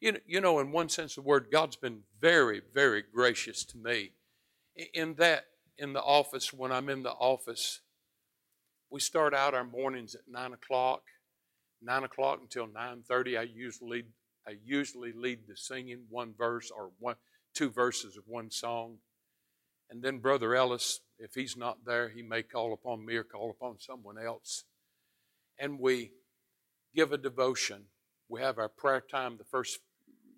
You 0.00 0.12
know, 0.12 0.18
you 0.26 0.40
know, 0.40 0.58
in 0.60 0.72
one 0.72 0.88
sense 0.88 1.16
of 1.16 1.24
the 1.24 1.28
word, 1.28 1.48
God's 1.52 1.76
been 1.76 2.00
very, 2.20 2.62
very 2.72 3.02
gracious 3.02 3.64
to 3.66 3.76
me. 3.76 4.12
In 4.94 5.14
that, 5.14 5.44
in 5.78 5.92
the 5.92 6.02
office, 6.02 6.52
when 6.52 6.72
I'm 6.72 6.88
in 6.88 7.02
the 7.02 7.10
office, 7.10 7.80
we 8.92 9.00
start 9.00 9.32
out 9.32 9.54
our 9.54 9.64
mornings 9.64 10.14
at 10.14 10.20
nine 10.28 10.52
o'clock. 10.52 11.02
Nine 11.80 12.04
o'clock 12.04 12.40
until 12.42 12.66
nine 12.66 13.02
thirty. 13.02 13.36
I 13.36 13.42
usually 13.42 14.04
I 14.46 14.56
usually 14.62 15.12
lead 15.12 15.40
the 15.48 15.56
singing, 15.56 16.04
one 16.10 16.34
verse 16.36 16.70
or 16.70 16.90
one 17.00 17.16
two 17.54 17.70
verses 17.70 18.16
of 18.16 18.24
one 18.26 18.50
song. 18.50 18.98
And 19.90 20.02
then 20.02 20.18
Brother 20.18 20.54
Ellis, 20.54 21.00
if 21.18 21.34
he's 21.34 21.56
not 21.56 21.84
there, 21.84 22.10
he 22.10 22.22
may 22.22 22.42
call 22.42 22.72
upon 22.72 23.04
me 23.04 23.16
or 23.16 23.24
call 23.24 23.50
upon 23.50 23.78
someone 23.78 24.18
else. 24.18 24.64
And 25.58 25.80
we 25.80 26.12
give 26.94 27.12
a 27.12 27.18
devotion. 27.18 27.84
We 28.28 28.40
have 28.40 28.58
our 28.58 28.68
prayer 28.68 29.02
time 29.02 29.36
the 29.36 29.44
first, 29.44 29.80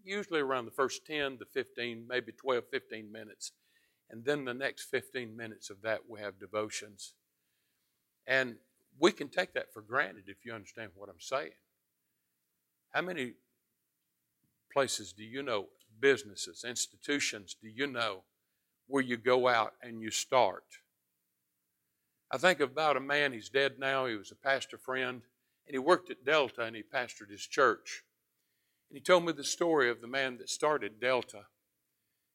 usually 0.04 0.40
around 0.40 0.64
the 0.64 0.72
first 0.72 1.06
10 1.06 1.38
to 1.38 1.44
15, 1.44 2.06
maybe 2.08 2.32
12, 2.32 2.64
15 2.70 3.12
minutes. 3.12 3.52
And 4.10 4.24
then 4.24 4.44
the 4.44 4.54
next 4.54 4.84
15 4.90 5.36
minutes 5.36 5.70
of 5.70 5.82
that, 5.82 6.00
we 6.08 6.20
have 6.20 6.40
devotions. 6.40 7.14
And 8.26 8.56
we 8.98 9.12
can 9.12 9.28
take 9.28 9.54
that 9.54 9.72
for 9.72 9.82
granted 9.82 10.24
if 10.28 10.44
you 10.44 10.52
understand 10.52 10.90
what 10.94 11.08
I'm 11.08 11.20
saying. 11.20 11.52
How 12.90 13.02
many 13.02 13.34
places 14.72 15.12
do 15.12 15.24
you 15.24 15.42
know, 15.42 15.66
businesses, 16.00 16.64
institutions, 16.66 17.56
do 17.60 17.68
you 17.68 17.86
know 17.86 18.22
where 18.86 19.02
you 19.02 19.16
go 19.16 19.48
out 19.48 19.72
and 19.82 20.00
you 20.00 20.10
start? 20.10 20.64
I 22.30 22.38
think 22.38 22.60
about 22.60 22.96
a 22.96 23.00
man, 23.00 23.32
he's 23.32 23.48
dead 23.48 23.78
now, 23.78 24.06
he 24.06 24.16
was 24.16 24.30
a 24.30 24.36
pastor 24.36 24.78
friend, 24.78 25.22
and 25.66 25.74
he 25.74 25.78
worked 25.78 26.10
at 26.10 26.24
Delta 26.24 26.62
and 26.62 26.74
he 26.74 26.82
pastored 26.82 27.30
his 27.30 27.46
church. 27.46 28.04
And 28.90 28.96
he 28.96 29.02
told 29.02 29.24
me 29.24 29.32
the 29.32 29.44
story 29.44 29.90
of 29.90 30.00
the 30.00 30.08
man 30.08 30.38
that 30.38 30.48
started 30.48 31.00
Delta. 31.00 31.46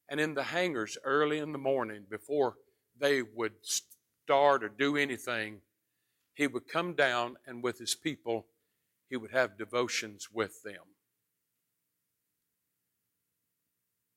And 0.09 0.19
in 0.19 0.33
the 0.33 0.43
hangars 0.43 0.97
early 1.03 1.37
in 1.37 1.51
the 1.51 1.57
morning, 1.57 2.05
before 2.09 2.55
they 2.99 3.21
would 3.21 3.53
start 3.61 4.63
or 4.63 4.69
do 4.69 4.97
anything, 4.97 5.61
he 6.33 6.47
would 6.47 6.67
come 6.67 6.95
down 6.95 7.37
and 7.45 7.63
with 7.63 7.79
his 7.79 7.95
people, 7.95 8.47
he 9.09 9.17
would 9.17 9.31
have 9.31 9.57
devotions 9.57 10.29
with 10.33 10.63
them. 10.63 10.83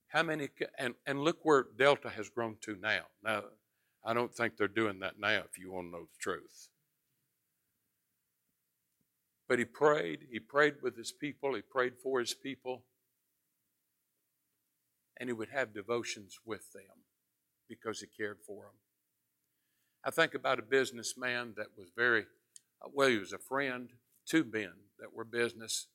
How 0.08 0.22
many, 0.22 0.48
and, 0.78 0.94
and 1.06 1.20
look 1.20 1.38
where 1.42 1.66
Delta 1.78 2.10
has 2.10 2.28
grown 2.28 2.56
to 2.62 2.76
now. 2.76 3.02
Now, 3.24 3.44
I 4.04 4.14
don't 4.14 4.34
think 4.34 4.56
they're 4.56 4.68
doing 4.68 5.00
that 5.00 5.18
now 5.18 5.42
if 5.50 5.58
you 5.58 5.72
want 5.72 5.88
to 5.88 5.92
know 5.92 6.02
the 6.02 6.18
truth. 6.20 6.68
But 9.48 9.58
he 9.58 9.64
prayed, 9.64 10.26
he 10.30 10.40
prayed 10.40 10.76
with 10.82 10.96
his 10.96 11.12
people, 11.12 11.54
he 11.54 11.62
prayed 11.62 11.94
for 12.02 12.20
his 12.20 12.34
people. 12.34 12.84
and 15.18 15.28
he 15.28 15.32
would 15.32 15.50
have 15.50 15.74
devotions 15.74 16.38
with 16.44 16.72
them 16.72 17.04
because 17.68 18.00
he 18.00 18.06
cared 18.06 18.38
for 18.46 18.64
them. 18.64 18.91
I 20.04 20.10
think 20.10 20.34
about 20.34 20.58
a 20.58 20.62
businessman 20.62 21.54
that 21.56 21.68
was 21.76 21.88
very, 21.96 22.26
well, 22.92 23.08
he 23.08 23.18
was 23.18 23.32
a 23.32 23.38
friend 23.38 23.90
to 24.26 24.42
men 24.44 24.72
that 24.98 25.14
were 25.14 25.24
business. 25.24 25.86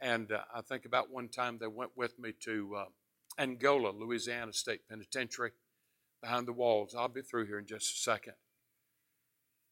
And 0.00 0.32
uh, 0.32 0.40
I 0.54 0.62
think 0.62 0.84
about 0.84 1.12
one 1.12 1.28
time 1.28 1.58
they 1.60 1.68
went 1.68 1.92
with 1.96 2.18
me 2.18 2.32
to 2.44 2.76
uh, 2.76 2.84
Angola, 3.38 3.90
Louisiana 3.90 4.52
State 4.52 4.80
Penitentiary, 4.88 5.52
behind 6.20 6.48
the 6.48 6.52
walls. 6.52 6.94
I'll 6.96 7.08
be 7.08 7.22
through 7.22 7.46
here 7.46 7.58
in 7.58 7.66
just 7.66 7.92
a 7.92 7.98
second. 7.98 8.34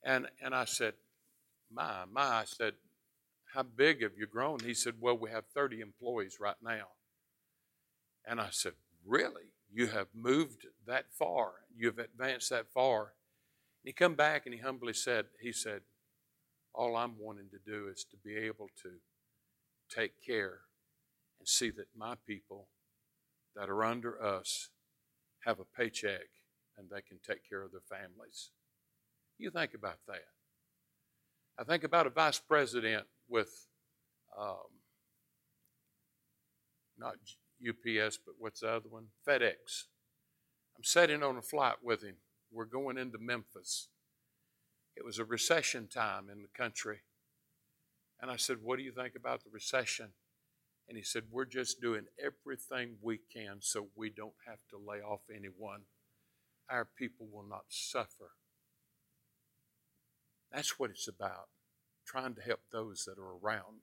And, 0.04 0.28
and 0.40 0.54
I 0.54 0.64
said, 0.64 0.94
My, 1.70 2.04
my, 2.10 2.22
I 2.22 2.44
said, 2.46 2.74
How 3.52 3.64
big 3.64 4.02
have 4.02 4.12
you 4.16 4.26
grown? 4.26 4.60
He 4.60 4.74
said, 4.74 4.94
Well, 5.00 5.18
we 5.18 5.30
have 5.30 5.46
30 5.52 5.80
employees 5.80 6.38
right 6.40 6.56
now. 6.62 6.88
And 8.24 8.40
I 8.40 8.48
said, 8.50 8.74
Really? 9.04 9.50
You 9.70 9.88
have 9.88 10.06
moved 10.14 10.66
that 10.86 11.06
far. 11.12 11.50
You've 11.76 11.98
advanced 11.98 12.50
that 12.50 12.68
far. 12.72 13.12
He 13.88 13.94
come 13.94 14.16
back 14.16 14.44
and 14.44 14.54
he 14.54 14.60
humbly 14.60 14.92
said, 14.92 15.24
He 15.40 15.50
said, 15.50 15.80
All 16.74 16.94
I'm 16.94 17.14
wanting 17.18 17.48
to 17.52 17.58
do 17.58 17.88
is 17.88 18.04
to 18.10 18.18
be 18.22 18.36
able 18.36 18.68
to 18.82 18.90
take 19.88 20.12
care 20.22 20.58
and 21.38 21.48
see 21.48 21.70
that 21.70 21.86
my 21.96 22.16
people 22.26 22.68
that 23.56 23.70
are 23.70 23.82
under 23.82 24.22
us 24.22 24.68
have 25.46 25.58
a 25.58 25.64
paycheck 25.64 26.28
and 26.76 26.90
they 26.90 27.00
can 27.00 27.18
take 27.26 27.48
care 27.48 27.62
of 27.62 27.72
their 27.72 27.80
families. 27.88 28.50
You 29.38 29.50
think 29.50 29.72
about 29.72 30.00
that. 30.06 30.26
I 31.58 31.64
think 31.64 31.82
about 31.82 32.06
a 32.06 32.10
vice 32.10 32.38
president 32.38 33.06
with 33.26 33.68
um, 34.38 34.68
not 36.98 37.14
UPS, 37.66 38.18
but 38.18 38.34
what's 38.38 38.60
the 38.60 38.68
other 38.68 38.90
one? 38.90 39.06
FedEx. 39.26 39.84
I'm 40.76 40.84
sitting 40.84 41.22
on 41.22 41.38
a 41.38 41.42
flight 41.42 41.76
with 41.82 42.02
him. 42.02 42.16
We're 42.50 42.64
going 42.64 42.98
into 42.98 43.18
Memphis. 43.18 43.88
It 44.96 45.04
was 45.04 45.18
a 45.18 45.24
recession 45.24 45.88
time 45.88 46.28
in 46.30 46.42
the 46.42 46.48
country. 46.56 47.02
And 48.20 48.30
I 48.30 48.36
said, 48.36 48.58
What 48.62 48.78
do 48.78 48.84
you 48.84 48.92
think 48.92 49.14
about 49.14 49.44
the 49.44 49.50
recession? 49.52 50.08
And 50.88 50.96
he 50.96 51.04
said, 51.04 51.24
We're 51.30 51.44
just 51.44 51.80
doing 51.80 52.06
everything 52.18 52.96
we 53.00 53.20
can 53.32 53.58
so 53.60 53.88
we 53.94 54.10
don't 54.10 54.34
have 54.46 54.58
to 54.70 54.78
lay 54.78 54.98
off 54.98 55.20
anyone. 55.34 55.82
Our 56.70 56.86
people 56.98 57.28
will 57.32 57.48
not 57.48 57.64
suffer. 57.68 58.32
That's 60.52 60.78
what 60.78 60.90
it's 60.90 61.08
about, 61.08 61.48
trying 62.06 62.34
to 62.34 62.42
help 62.42 62.60
those 62.72 63.04
that 63.04 63.20
are 63.20 63.36
around 63.36 63.82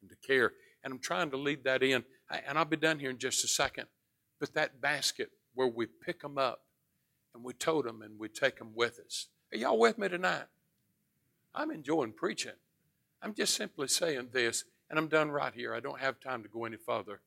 and 0.00 0.10
to 0.10 0.16
care. 0.26 0.52
And 0.82 0.92
I'm 0.92 0.98
trying 0.98 1.30
to 1.30 1.36
lead 1.36 1.64
that 1.64 1.82
in. 1.82 2.04
And 2.30 2.58
I'll 2.58 2.64
be 2.64 2.76
done 2.76 2.98
here 2.98 3.10
in 3.10 3.18
just 3.18 3.44
a 3.44 3.48
second. 3.48 3.86
But 4.40 4.54
that 4.54 4.80
basket 4.80 5.30
where 5.54 5.68
we 5.68 5.86
pick 5.86 6.20
them 6.20 6.38
up 6.38 6.60
and 7.36 7.44
we 7.44 7.52
tote 7.52 7.84
them 7.84 8.02
and 8.02 8.18
we 8.18 8.28
take 8.28 8.58
them 8.58 8.72
with 8.74 8.98
us. 8.98 9.28
Are 9.52 9.58
y'all 9.58 9.78
with 9.78 9.98
me 9.98 10.08
tonight? 10.08 10.46
I'm 11.54 11.70
enjoying 11.70 12.12
preaching. 12.12 12.52
I'm 13.22 13.34
just 13.34 13.54
simply 13.54 13.88
saying 13.88 14.30
this 14.32 14.64
and 14.90 14.98
I'm 14.98 15.08
done 15.08 15.30
right 15.30 15.52
here. 15.54 15.74
I 15.74 15.80
don't 15.80 16.00
have 16.00 16.18
time 16.18 16.42
to 16.42 16.48
go 16.48 16.64
any 16.64 16.76
further. 16.76 17.20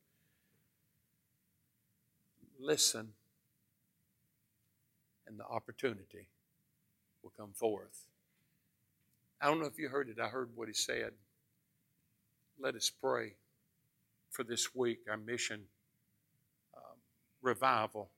Listen, 2.59 3.09
and 5.27 5.39
the 5.39 5.45
opportunity 5.45 6.27
will 7.23 7.31
come 7.37 7.51
forth. 7.53 8.05
I 9.41 9.47
don't 9.47 9.59
know 9.59 9.67
if 9.67 9.77
you 9.77 9.89
heard 9.89 10.09
it. 10.09 10.19
I 10.19 10.27
heard 10.27 10.49
what 10.55 10.67
he 10.67 10.73
said. 10.73 11.11
Let 12.59 12.75
us 12.75 12.89
pray 12.89 13.35
for 14.29 14.43
this 14.43 14.75
week, 14.75 14.99
our 15.09 15.17
mission 15.17 15.61
um, 16.75 16.97
revival. 17.41 18.09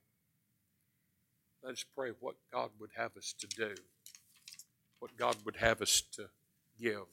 Let 1.62 1.72
us 1.72 1.84
pray 1.94 2.10
what 2.20 2.36
God 2.52 2.70
would 2.80 2.90
have 2.96 3.16
us 3.16 3.34
to 3.38 3.46
do, 3.46 3.74
what 4.98 5.16
God 5.16 5.36
would 5.44 5.56
have 5.56 5.80
us 5.80 6.02
to 6.16 6.28
give 6.80 7.06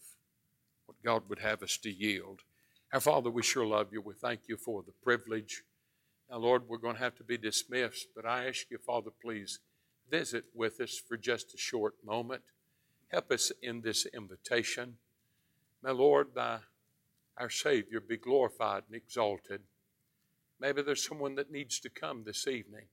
what 0.89 1.03
God 1.03 1.29
would 1.29 1.37
have 1.39 1.61
us 1.61 1.77
to 1.77 1.91
yield. 1.91 2.41
Our 2.91 2.99
Father, 2.99 3.29
we 3.29 3.43
sure 3.43 3.65
love 3.65 3.89
you. 3.91 4.01
We 4.01 4.15
thank 4.15 4.47
you 4.47 4.57
for 4.57 4.81
the 4.81 4.91
privilege. 5.03 5.61
Now, 6.31 6.37
Lord, 6.37 6.63
we're 6.67 6.79
going 6.79 6.95
to 6.95 7.03
have 7.03 7.15
to 7.17 7.23
be 7.23 7.37
dismissed, 7.37 8.07
but 8.15 8.25
I 8.25 8.47
ask 8.47 8.71
you, 8.71 8.79
Father, 8.79 9.11
please 9.23 9.59
visit 10.09 10.45
with 10.55 10.81
us 10.81 10.97
for 10.97 11.15
just 11.15 11.53
a 11.53 11.57
short 11.57 11.93
moment. 12.03 12.41
Help 13.09 13.31
us 13.31 13.51
in 13.61 13.81
this 13.81 14.07
invitation. 14.07 14.95
May, 15.83 15.91
Lord, 15.91 16.29
thy, 16.33 16.61
our 17.37 17.51
Savior 17.51 17.99
be 17.99 18.17
glorified 18.17 18.81
and 18.87 18.95
exalted. 18.95 19.61
Maybe 20.59 20.81
there's 20.81 21.05
someone 21.05 21.35
that 21.35 21.51
needs 21.51 21.79
to 21.81 21.89
come 21.91 22.23
this 22.23 22.47
evening, 22.47 22.85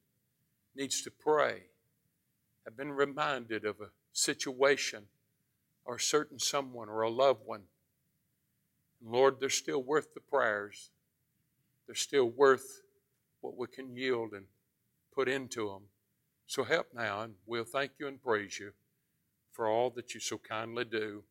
needs 0.77 1.03
to 1.03 1.11
pray, 1.11 1.63
have 2.65 2.77
been 2.77 2.93
reminded 2.93 3.65
of 3.65 3.81
a 3.81 3.91
situation 4.13 5.05
or 5.85 5.97
a 5.97 6.01
certain 6.01 6.39
someone 6.39 6.89
or 6.89 7.03
a 7.03 7.11
loved 7.11 7.47
one 7.47 7.63
Lord, 9.05 9.41
they're 9.41 9.51
still 9.51 9.83
worth 9.83 10.15
the 10.15 10.21
prayers. 10.21 10.91
They're 11.87 11.95
still 11.95 12.27
worth 12.27 12.83
what 13.41 13.57
we 13.57 13.67
can 13.67 13.95
yield 13.97 14.33
and 14.33 14.47
put 15.15 15.29
into 15.29 15.69
them. 15.69 15.83
So 16.47 16.65
help 16.65 16.89
now, 16.95 17.23
and 17.23 17.35
we'll 17.47 17.65
thank 17.65 17.93
you 17.99 18.07
and 18.07 18.23
praise 18.23 18.59
you 18.59 18.73
for 19.53 19.69
all 19.69 19.91
that 19.91 20.15
you 20.15 20.21
so 20.21 20.39
kindly 20.39 20.85
do. 20.85 21.25